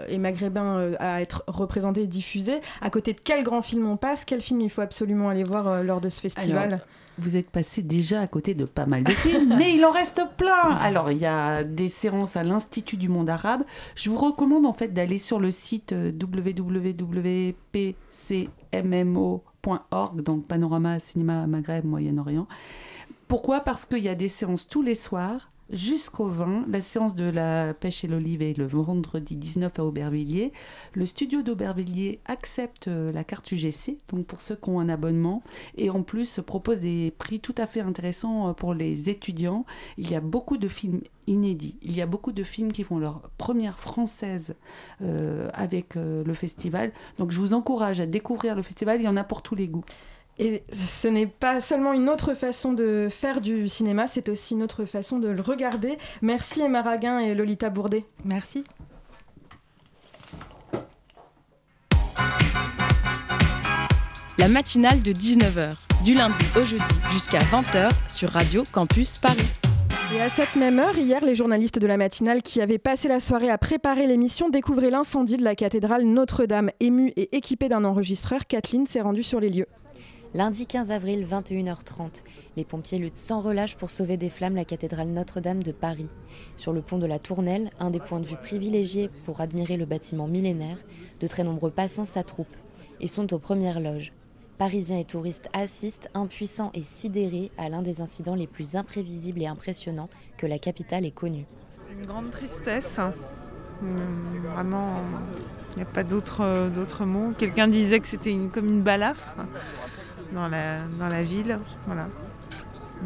et 0.09 0.17
maghrébin 0.17 0.91
à 0.99 1.21
être 1.21 1.45
représentés 1.47 2.01
et 2.01 2.07
diffusés. 2.07 2.59
À 2.81 2.89
côté 2.89 3.13
de 3.13 3.19
quel 3.23 3.43
grand 3.43 3.61
film 3.61 3.87
on 3.87 3.95
passe 3.95 4.25
Quel 4.25 4.41
film 4.41 4.59
il 4.59 4.69
faut 4.69 4.81
absolument 4.81 4.96
aller 5.29 5.43
voir 5.43 5.67
euh, 5.67 5.83
lors 5.83 6.01
de 6.01 6.09
ce 6.09 6.21
festival 6.21 6.73
Alors, 6.73 6.79
vous 7.17 7.35
êtes 7.35 7.49
passé 7.49 7.81
déjà 7.81 8.21
à 8.21 8.27
côté 8.27 8.53
de 8.53 8.65
pas 8.65 8.85
mal 8.85 9.03
de 9.03 9.11
films, 9.11 9.55
mais 9.59 9.73
il 9.73 9.83
en 9.85 9.91
reste 9.91 10.21
plein. 10.37 10.75
Alors, 10.79 11.09
il 11.11 11.17
y 11.17 11.25
a 11.25 11.63
des 11.63 11.89
séances 11.89 12.37
à 12.37 12.43
l'Institut 12.43 12.97
du 12.97 13.09
monde 13.09 13.29
arabe. 13.29 13.63
Je 13.95 14.09
vous 14.09 14.17
recommande 14.17 14.65
en 14.65 14.73
fait 14.73 14.89
d'aller 14.89 15.17
sur 15.17 15.39
le 15.39 15.51
site 15.51 15.93
euh, 15.93 16.11
www.pcmmo.org, 16.11 17.51
donc 20.21 20.47
Panorama 20.47 20.99
Cinéma 20.99 21.47
Maghreb 21.47 21.85
Moyen-Orient. 21.85 22.47
Pourquoi? 23.27 23.61
Parce 23.61 23.85
qu'il 23.85 24.03
y 24.03 24.09
a 24.09 24.15
des 24.15 24.27
séances 24.29 24.67
tous 24.67 24.81
les 24.81 24.95
soirs 24.95 25.49
jusqu'au 25.69 26.27
20, 26.27 26.65
la 26.69 26.81
séance 26.81 27.15
de 27.15 27.25
la 27.25 27.73
pêche 27.73 28.03
et 28.03 28.07
l'olive 28.07 28.41
est 28.41 28.57
le 28.57 28.65
vendredi 28.65 29.35
19 29.35 29.79
à 29.79 29.83
Aubervilliers. 29.83 30.53
Le 30.93 31.05
studio 31.05 31.41
d'Aubervilliers 31.41 32.19
accepte 32.25 32.87
euh, 32.87 33.11
la 33.11 33.23
carte 33.23 33.51
UGC, 33.51 33.97
donc 34.09 34.25
pour 34.25 34.41
ceux 34.41 34.55
qui 34.55 34.69
ont 34.69 34.79
un 34.79 34.89
abonnement, 34.89 35.43
et 35.75 35.89
en 35.89 36.03
plus 36.03 36.39
propose 36.45 36.79
des 36.79 37.13
prix 37.17 37.39
tout 37.39 37.55
à 37.57 37.67
fait 37.67 37.81
intéressants 37.81 38.49
euh, 38.49 38.53
pour 38.53 38.73
les 38.73 39.09
étudiants. 39.09 39.65
Il 39.97 40.09
y 40.09 40.15
a 40.15 40.21
beaucoup 40.21 40.57
de 40.57 40.67
films 40.67 41.01
inédits. 41.27 41.77
Il 41.81 41.95
y 41.95 42.01
a 42.01 42.05
beaucoup 42.05 42.31
de 42.31 42.43
films 42.43 42.71
qui 42.71 42.83
font 42.83 42.99
leur 42.99 43.29
première 43.37 43.79
française 43.79 44.55
euh, 45.01 45.49
avec 45.53 45.95
le 45.95 46.33
festival. 46.33 46.93
Donc 47.17 47.31
je 47.31 47.39
vous 47.39 47.53
encourage 47.53 47.99
à 47.99 48.05
découvrir 48.05 48.55
le 48.55 48.61
festival. 48.61 49.01
Il 49.01 49.03
y 49.03 49.09
en 49.09 49.17
a 49.17 49.25
pour 49.25 49.41
tous 49.41 49.55
les 49.55 49.67
goûts. 49.67 49.83
Et 50.39 50.63
ce 50.71 51.07
n'est 51.07 51.25
pas 51.25 51.61
seulement 51.61 51.93
une 51.93 52.09
autre 52.09 52.35
façon 52.35 52.73
de 52.73 53.07
faire 53.09 53.41
du 53.41 53.67
cinéma, 53.67 54.07
c'est 54.07 54.29
aussi 54.29 54.53
une 54.53 54.61
autre 54.61 54.85
façon 54.85 55.17
de 55.17 55.27
le 55.27 55.41
regarder. 55.41 55.97
Merci 56.21 56.61
Emma 56.61 56.83
Raguin 56.83 57.19
et 57.19 57.33
Lolita 57.33 57.69
Bourdet. 57.69 58.05
Merci. 58.23 58.63
La 64.37 64.47
matinale 64.47 65.01
de 65.01 65.11
19h, 65.11 65.75
du 66.05 66.13
lundi 66.13 66.45
au 66.55 66.63
jeudi 66.63 66.83
jusqu'à 67.11 67.39
20h 67.39 67.89
sur 68.07 68.29
Radio 68.29 68.63
Campus 68.71 69.17
Paris. 69.17 69.51
Et 70.15 70.21
à 70.21 70.29
cette 70.29 70.55
même 70.55 70.79
heure, 70.79 70.95
hier, 70.95 71.25
les 71.25 71.35
journalistes 71.35 71.79
de 71.79 71.87
la 71.87 71.97
matinale 71.97 72.43
qui 72.43 72.61
avaient 72.61 72.77
passé 72.77 73.07
la 73.07 73.19
soirée 73.19 73.49
à 73.49 73.57
préparer 73.57 74.05
l'émission 74.05 74.49
découvraient 74.49 74.91
l'incendie 74.91 75.37
de 75.37 75.43
la 75.43 75.55
cathédrale 75.55 76.03
Notre-Dame. 76.03 76.69
Émue 76.79 77.11
et 77.17 77.35
équipée 77.35 77.67
d'un 77.67 77.83
enregistreur, 77.83 78.45
Kathleen 78.45 78.85
s'est 78.85 79.01
rendue 79.01 79.23
sur 79.23 79.39
les 79.39 79.49
lieux. 79.49 79.67
Lundi 80.33 80.67
15 80.67 80.91
avril, 80.91 81.25
21h30, 81.25 82.21
les 82.57 82.65
pompiers 82.65 82.97
luttent 82.99 83.15
sans 83.15 83.39
relâche 83.39 83.77
pour 83.77 83.89
sauver 83.89 84.17
des 84.17 84.29
flammes 84.29 84.55
la 84.55 84.65
cathédrale 84.65 85.07
Notre-Dame 85.07 85.63
de 85.63 85.71
Paris. 85.71 86.09
Sur 86.57 86.73
le 86.73 86.81
pont 86.81 86.97
de 86.97 87.05
la 87.05 87.17
Tournelle, 87.17 87.71
un 87.79 87.89
des 87.89 87.99
points 88.01 88.19
de 88.19 88.25
vue 88.25 88.35
privilégiés 88.35 89.09
pour 89.25 89.39
admirer 89.39 89.77
le 89.77 89.85
bâtiment 89.85 90.27
millénaire, 90.27 90.77
de 91.21 91.27
très 91.27 91.45
nombreux 91.45 91.71
passants 91.71 92.03
s'attroupent 92.05 92.57
et 92.99 93.07
sont 93.07 93.33
aux 93.33 93.39
premières 93.39 93.79
loges. 93.79 94.11
Parisiens 94.57 94.99
et 94.99 95.05
touristes 95.05 95.49
assistent, 95.53 96.09
impuissants 96.13 96.71
et 96.73 96.83
sidérés, 96.83 97.51
à 97.57 97.69
l'un 97.69 97.81
des 97.81 98.01
incidents 98.01 98.35
les 98.35 98.47
plus 98.47 98.75
imprévisibles 98.75 99.41
et 99.41 99.47
impressionnants 99.47 100.09
que 100.37 100.45
la 100.45 100.59
capitale 100.59 101.05
ait 101.05 101.11
connu. 101.11 101.45
Une 101.97 102.05
grande 102.05 102.31
tristesse. 102.31 102.99
Hum, 103.81 104.41
Vraiment, 104.53 105.01
il 105.71 105.77
n'y 105.77 105.83
a 105.83 105.85
pas 105.85 106.03
d'autre 106.03 107.05
mot. 107.05 107.31
Quelqu'un 107.37 107.67
disait 107.67 107.99
que 107.99 108.07
c'était 108.07 108.35
comme 108.51 108.65
une 108.67 108.81
balafre 108.81 109.35
dans 110.33 110.47
la, 110.47 110.81
dans 110.99 111.07
la 111.07 111.21
ville. 111.23 111.59
Voilà. 111.85 112.07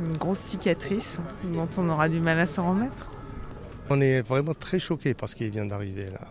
Une 0.05 0.17
grosse 0.17 0.39
cicatrice 0.39 1.19
dont 1.53 1.67
on 1.77 1.89
aura 1.89 2.07
du 2.09 2.19
mal 2.19 2.39
à 2.39 2.45
s'en 2.45 2.69
remettre. 2.69 3.09
On 3.89 3.99
est 3.99 4.21
vraiment 4.21 4.53
très 4.53 4.79
choqués 4.79 5.13
par 5.13 5.27
ce 5.27 5.35
qui 5.35 5.49
vient 5.49 5.65
d'arriver 5.65 6.05
là. 6.09 6.21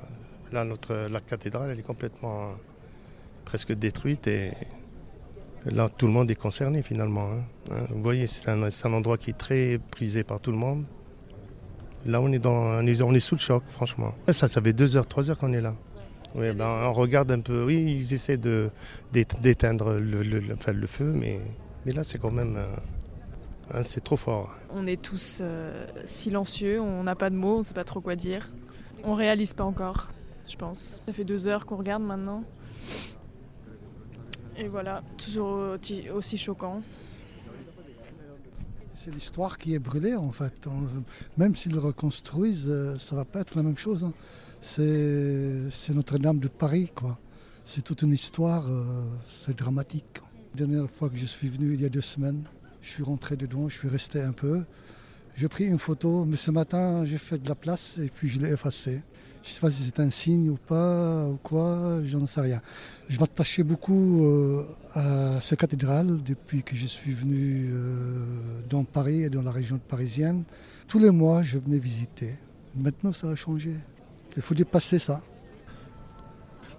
Là, 0.52 0.64
notre, 0.64 0.94
la 1.08 1.20
cathédrale, 1.20 1.70
elle 1.70 1.78
est 1.78 1.82
complètement 1.82 2.40
euh, 2.42 2.52
presque 3.44 3.72
détruite 3.72 4.26
et 4.26 4.52
là, 5.66 5.88
tout 5.88 6.06
le 6.06 6.12
monde 6.12 6.30
est 6.30 6.34
concerné 6.36 6.82
finalement. 6.82 7.30
hein. 7.30 7.42
Hein, 7.70 7.86
Vous 7.90 8.02
voyez, 8.02 8.26
c'est 8.26 8.48
un, 8.48 8.62
un 8.62 8.92
endroit 8.92 9.16
qui 9.18 9.30
est 9.30 9.38
très 9.38 9.78
prisé 9.90 10.24
par 10.24 10.40
tout 10.40 10.50
le 10.50 10.56
monde. 10.56 10.84
Là, 12.06 12.20
on 12.22 12.32
est, 12.32 12.38
dans, 12.38 12.54
on 12.54 12.86
est, 12.86 13.02
on 13.02 13.12
est 13.12 13.20
sous 13.20 13.34
le 13.34 13.40
choc, 13.40 13.62
franchement. 13.68 14.14
Ça, 14.30 14.48
ça 14.48 14.60
fait 14.62 14.72
deux 14.72 14.96
heures, 14.96 15.06
trois 15.06 15.28
heures 15.30 15.36
qu'on 15.38 15.52
est 15.52 15.60
là. 15.60 15.74
Oui, 16.34 16.52
ben, 16.52 16.66
on 16.66 16.92
regarde 16.92 17.30
un 17.32 17.40
peu. 17.40 17.64
Oui, 17.64 17.82
ils 17.98 18.14
essaient 18.14 18.36
de, 18.36 18.70
d'ét- 19.12 19.40
d'éteindre 19.40 19.94
le, 19.94 20.22
le- 20.22 20.38
le- 20.40 20.54
enfin, 20.54 20.72
le 20.72 20.86
feu, 20.86 21.12
mais, 21.12 21.40
mais 21.84 21.92
là, 21.92 22.04
c'est 22.04 22.18
quand 22.18 22.30
même. 22.30 22.56
euh, 22.56 22.76
hein, 23.74 23.82
c'est 23.82 24.02
trop 24.04 24.16
fort. 24.16 24.54
On 24.70 24.86
est 24.86 25.00
tous 25.00 25.40
euh, 25.42 25.86
silencieux, 26.06 26.80
on 26.80 27.02
n'a 27.02 27.16
pas 27.16 27.30
de 27.30 27.34
mots, 27.36 27.58
on 27.58 27.62
sait 27.62 27.74
pas 27.74 27.84
trop 27.84 28.00
quoi 28.00 28.14
dire. 28.14 28.52
On 29.02 29.14
réalise 29.14 29.54
pas 29.54 29.64
encore, 29.64 30.08
je 30.48 30.56
pense. 30.56 31.02
Ça 31.06 31.12
fait 31.12 31.24
deux 31.24 31.48
heures 31.48 31.66
qu'on 31.66 31.76
regarde 31.76 32.02
maintenant. 32.02 32.44
Et 34.56 34.68
voilà, 34.68 35.02
toujours 35.16 35.76
aussi- 36.14 36.38
choquant. 36.38 36.82
C'est 38.94 39.12
l'histoire 39.14 39.56
qui 39.56 39.74
est 39.74 39.78
brûlée 39.78 40.14
en 40.14 40.30
fait. 40.30 40.52
On- 40.66 40.86
même 41.38 41.54
s'ils 41.54 41.72
le 41.72 41.78
reconstruisent, 41.78 42.66
euh, 42.68 42.98
ça 42.98 43.16
va 43.16 43.24
pas 43.24 43.40
être 43.40 43.56
la 43.56 43.62
même 43.62 43.78
chose. 43.78 44.04
hein. 44.04 44.12
C'est 44.62 45.94
Notre-Dame 45.94 46.38
de 46.38 46.48
Paris, 46.48 46.90
quoi. 46.94 47.18
C'est 47.64 47.82
toute 47.82 48.02
une 48.02 48.12
histoire, 48.12 48.66
euh, 48.68 48.82
c'est 49.28 49.56
dramatique. 49.56 50.20
La 50.54 50.66
dernière 50.66 50.90
fois 50.90 51.08
que 51.08 51.16
je 51.16 51.24
suis 51.24 51.48
venu, 51.48 51.74
il 51.74 51.80
y 51.80 51.86
a 51.86 51.88
deux 51.88 52.00
semaines, 52.00 52.42
je 52.82 52.90
suis 52.90 53.02
rentré 53.02 53.36
dedans, 53.36 53.68
je 53.68 53.78
suis 53.78 53.88
resté 53.88 54.20
un 54.20 54.32
peu. 54.32 54.64
J'ai 55.36 55.48
pris 55.48 55.64
une 55.66 55.78
photo, 55.78 56.24
mais 56.24 56.36
ce 56.36 56.50
matin, 56.50 57.06
j'ai 57.06 57.16
fait 57.16 57.38
de 57.38 57.48
la 57.48 57.54
place 57.54 57.98
et 57.98 58.10
puis 58.10 58.28
je 58.28 58.40
l'ai 58.40 58.50
effacée. 58.52 59.02
Je 59.42 59.48
ne 59.48 59.52
sais 59.54 59.60
pas 59.60 59.70
si 59.70 59.82
c'est 59.82 60.00
un 60.00 60.10
signe 60.10 60.50
ou 60.50 60.56
pas, 60.56 61.26
ou 61.26 61.38
quoi, 61.42 62.00
j'en 62.04 62.26
sais 62.26 62.42
rien. 62.42 62.60
Je 63.08 63.18
m'attachais 63.18 63.62
beaucoup 63.62 64.26
euh, 64.26 64.64
à 64.92 65.40
ce 65.40 65.54
cathédrale 65.54 66.22
depuis 66.22 66.62
que 66.62 66.76
je 66.76 66.86
suis 66.86 67.12
venu 67.12 67.70
euh, 67.72 68.24
dans 68.68 68.84
Paris 68.84 69.22
et 69.22 69.30
dans 69.30 69.42
la 69.42 69.52
région 69.52 69.78
parisienne. 69.78 70.42
Tous 70.88 70.98
les 70.98 71.10
mois, 71.10 71.42
je 71.42 71.56
venais 71.56 71.78
visiter. 71.78 72.34
Maintenant, 72.74 73.12
ça 73.12 73.30
a 73.30 73.34
changé. 73.36 73.74
Il 74.36 74.42
faut 74.42 74.54
dépasser 74.54 74.98
ça. 74.98 75.22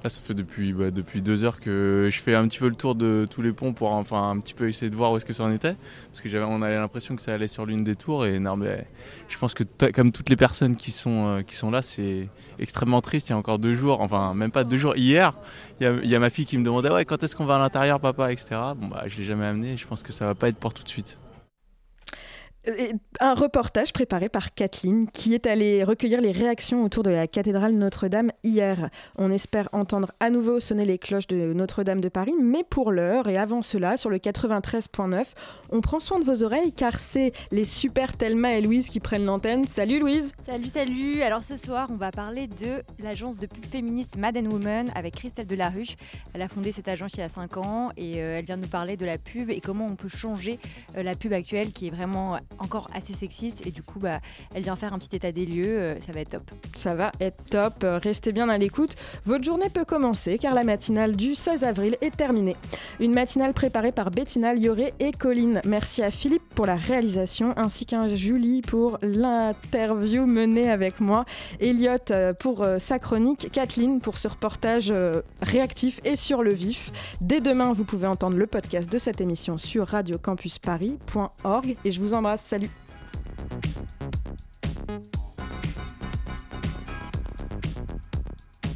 Là, 0.03 0.09
ça 0.09 0.19
fait 0.19 0.33
depuis, 0.33 0.73
bah, 0.73 0.89
depuis 0.89 1.21
deux 1.21 1.43
heures 1.43 1.59
que 1.59 2.09
je 2.11 2.19
fais 2.19 2.33
un 2.33 2.47
petit 2.47 2.57
peu 2.57 2.67
le 2.67 2.75
tour 2.75 2.95
de 2.95 3.27
tous 3.29 3.43
les 3.43 3.53
ponts 3.53 3.71
pour 3.71 3.91
enfin 3.91 4.31
un 4.31 4.39
petit 4.39 4.55
peu 4.55 4.67
essayer 4.67 4.89
de 4.89 4.95
voir 4.95 5.11
où 5.11 5.17
est-ce 5.17 5.25
que 5.25 5.33
ça 5.33 5.43
en 5.43 5.51
était. 5.51 5.75
Parce 6.09 6.21
que 6.21 6.27
j'avais, 6.27 6.43
on 6.43 6.63
avait 6.63 6.77
l'impression 6.77 7.15
que 7.15 7.21
ça 7.21 7.35
allait 7.35 7.47
sur 7.47 7.67
l'une 7.67 7.83
des 7.83 7.95
tours. 7.95 8.25
Et 8.25 8.39
non, 8.39 8.57
mais 8.57 8.87
je 9.27 9.37
pense 9.37 9.53
que 9.53 9.63
comme 9.91 10.11
toutes 10.11 10.29
les 10.29 10.35
personnes 10.35 10.75
qui 10.75 10.89
sont, 10.89 11.27
euh, 11.27 11.41
qui 11.43 11.55
sont 11.55 11.69
là, 11.69 11.83
c'est 11.83 12.29
extrêmement 12.57 13.01
triste. 13.01 13.29
Il 13.29 13.33
y 13.33 13.35
a 13.35 13.37
encore 13.37 13.59
deux 13.59 13.75
jours, 13.75 14.01
enfin 14.01 14.33
même 14.33 14.49
pas 14.49 14.63
deux 14.63 14.77
jours. 14.77 14.95
Hier, 14.95 15.35
il 15.79 16.09
y 16.09 16.15
a, 16.15 16.19
ma 16.19 16.31
fille 16.31 16.45
qui 16.45 16.57
me 16.57 16.65
demandait 16.65 16.89
ouais, 16.89 17.05
quand 17.05 17.21
est-ce 17.21 17.35
qu'on 17.35 17.45
va 17.45 17.57
à 17.57 17.59
l'intérieur, 17.59 17.99
papa, 17.99 18.31
etc. 18.31 18.47
Bon, 18.75 18.87
bah, 18.87 19.03
je 19.05 19.19
l'ai 19.19 19.23
jamais 19.23 19.45
amené. 19.45 19.77
Je 19.77 19.85
pense 19.85 20.01
que 20.01 20.11
ça 20.11 20.25
va 20.25 20.33
pas 20.33 20.49
être 20.49 20.57
pour 20.57 20.73
tout 20.73 20.83
de 20.83 20.89
suite. 20.89 21.19
Un 23.19 23.33
reportage 23.33 23.91
préparé 23.91 24.29
par 24.29 24.53
Kathleen 24.53 25.09
qui 25.09 25.33
est 25.33 25.47
allée 25.47 25.83
recueillir 25.83 26.21
les 26.21 26.31
réactions 26.31 26.83
autour 26.83 27.01
de 27.01 27.09
la 27.09 27.25
cathédrale 27.25 27.73
Notre-Dame 27.73 28.31
hier. 28.43 28.91
On 29.15 29.31
espère 29.31 29.67
entendre 29.71 30.11
à 30.19 30.29
nouveau 30.29 30.59
sonner 30.59 30.85
les 30.85 30.99
cloches 30.99 31.25
de 31.25 31.53
Notre-Dame 31.53 32.01
de 32.01 32.09
Paris, 32.09 32.35
mais 32.39 32.63
pour 32.63 32.91
l'heure 32.91 33.27
et 33.27 33.37
avant 33.37 33.63
cela, 33.63 33.97
sur 33.97 34.11
le 34.11 34.17
93.9, 34.17 35.25
on 35.71 35.81
prend 35.81 35.99
soin 35.99 36.19
de 36.19 36.23
vos 36.23 36.43
oreilles 36.43 36.71
car 36.71 36.99
c'est 36.99 37.31
les 37.49 37.65
super 37.65 38.15
Thelma 38.15 38.53
et 38.53 38.61
Louise 38.61 38.89
qui 38.89 38.99
prennent 38.99 39.25
l'antenne. 39.25 39.65
Salut 39.65 39.99
Louise 39.99 40.31
Salut, 40.45 40.69
salut. 40.69 41.23
Alors 41.23 41.43
ce 41.43 41.57
soir, 41.57 41.87
on 41.89 41.95
va 41.95 42.11
parler 42.11 42.45
de 42.45 42.83
l'agence 42.99 43.37
de 43.37 43.47
pub 43.47 43.65
féministe 43.65 44.17
Mad 44.17 44.37
Woman 44.37 44.91
avec 44.93 45.15
Christelle 45.15 45.47
Delarue. 45.47 45.95
Elle 46.35 46.43
a 46.43 46.47
fondé 46.47 46.71
cette 46.71 46.87
agence 46.87 47.13
il 47.15 47.21
y 47.21 47.23
a 47.23 47.29
5 47.29 47.57
ans 47.57 47.89
et 47.97 48.21
euh, 48.21 48.37
elle 48.37 48.45
vient 48.45 48.57
nous 48.57 48.67
parler 48.67 48.97
de 48.97 49.05
la 49.05 49.17
pub 49.17 49.49
et 49.49 49.61
comment 49.61 49.87
on 49.87 49.95
peut 49.95 50.09
changer 50.09 50.59
euh, 50.95 51.01
la 51.01 51.15
pub 51.15 51.33
actuelle 51.33 51.71
qui 51.71 51.87
est 51.87 51.91
vraiment 51.91 52.37
encore 52.59 52.89
assez 52.93 53.13
sexiste. 53.13 53.65
Et 53.65 53.71
du 53.71 53.83
coup, 53.83 53.99
bah, 53.99 54.19
elle 54.53 54.63
vient 54.63 54.75
faire 54.75 54.93
un 54.93 54.99
petit 54.99 55.15
état 55.15 55.31
des 55.31 55.45
lieux. 55.45 55.79
euh, 55.91 55.95
ça 56.05 56.11
va 56.11 56.21
être 56.21 56.29
top. 56.29 56.51
Ça 56.75 56.95
va 56.95 57.11
être 57.19 57.43
top, 57.45 57.83
euh, 57.83 57.97
restez 57.97 58.31
bien 58.31 58.49
à 58.49 58.57
l'écoute. 58.57 58.95
Votre 59.25 59.43
journée 59.43 59.69
peut 59.69 59.85
commencer 59.85 60.37
car 60.37 60.53
la 60.53 60.63
matinale 60.63 61.15
du 61.15 61.35
16 61.35 61.63
avril 61.63 61.97
est 62.01 62.15
terminée. 62.15 62.55
Une 62.99 63.13
matinale 63.13 63.53
préparée 63.53 63.91
par 63.91 64.11
Bettina 64.11 64.53
Lioré 64.53 64.93
et 64.99 65.11
Colline. 65.11 65.61
Merci 65.65 66.03
à 66.03 66.11
Philippe 66.11 66.43
pour 66.55 66.65
la 66.65 66.75
réalisation 66.75 67.53
ainsi 67.57 67.85
qu'à 67.85 68.07
Julie 68.07 68.61
pour 68.61 68.97
l'interview 69.01 70.25
menée 70.25 70.69
avec 70.69 70.99
moi, 70.99 71.25
Elliot 71.59 71.91
euh, 72.11 72.33
pour 72.33 72.65
sa 72.79 72.99
chronique, 72.99 73.49
Kathleen 73.51 74.01
pour 74.01 74.17
ce 74.17 74.27
reportage 74.27 74.93
réactif 75.41 75.99
et 76.03 76.15
sur 76.15 76.43
le 76.43 76.53
vif. 76.53 76.91
Dès 77.21 77.41
demain, 77.41 77.73
vous 77.73 77.83
pouvez 77.83 78.07
entendre 78.07 78.37
le 78.37 78.47
podcast 78.47 78.89
de 78.89 78.99
cette 78.99 79.21
émission 79.21 79.57
sur 79.57 79.87
radiocampusparis.org 79.87 81.75
et 81.83 81.91
je 81.91 81.99
vous 81.99 82.13
embrasse. 82.13 82.40
Salut. 82.41 82.69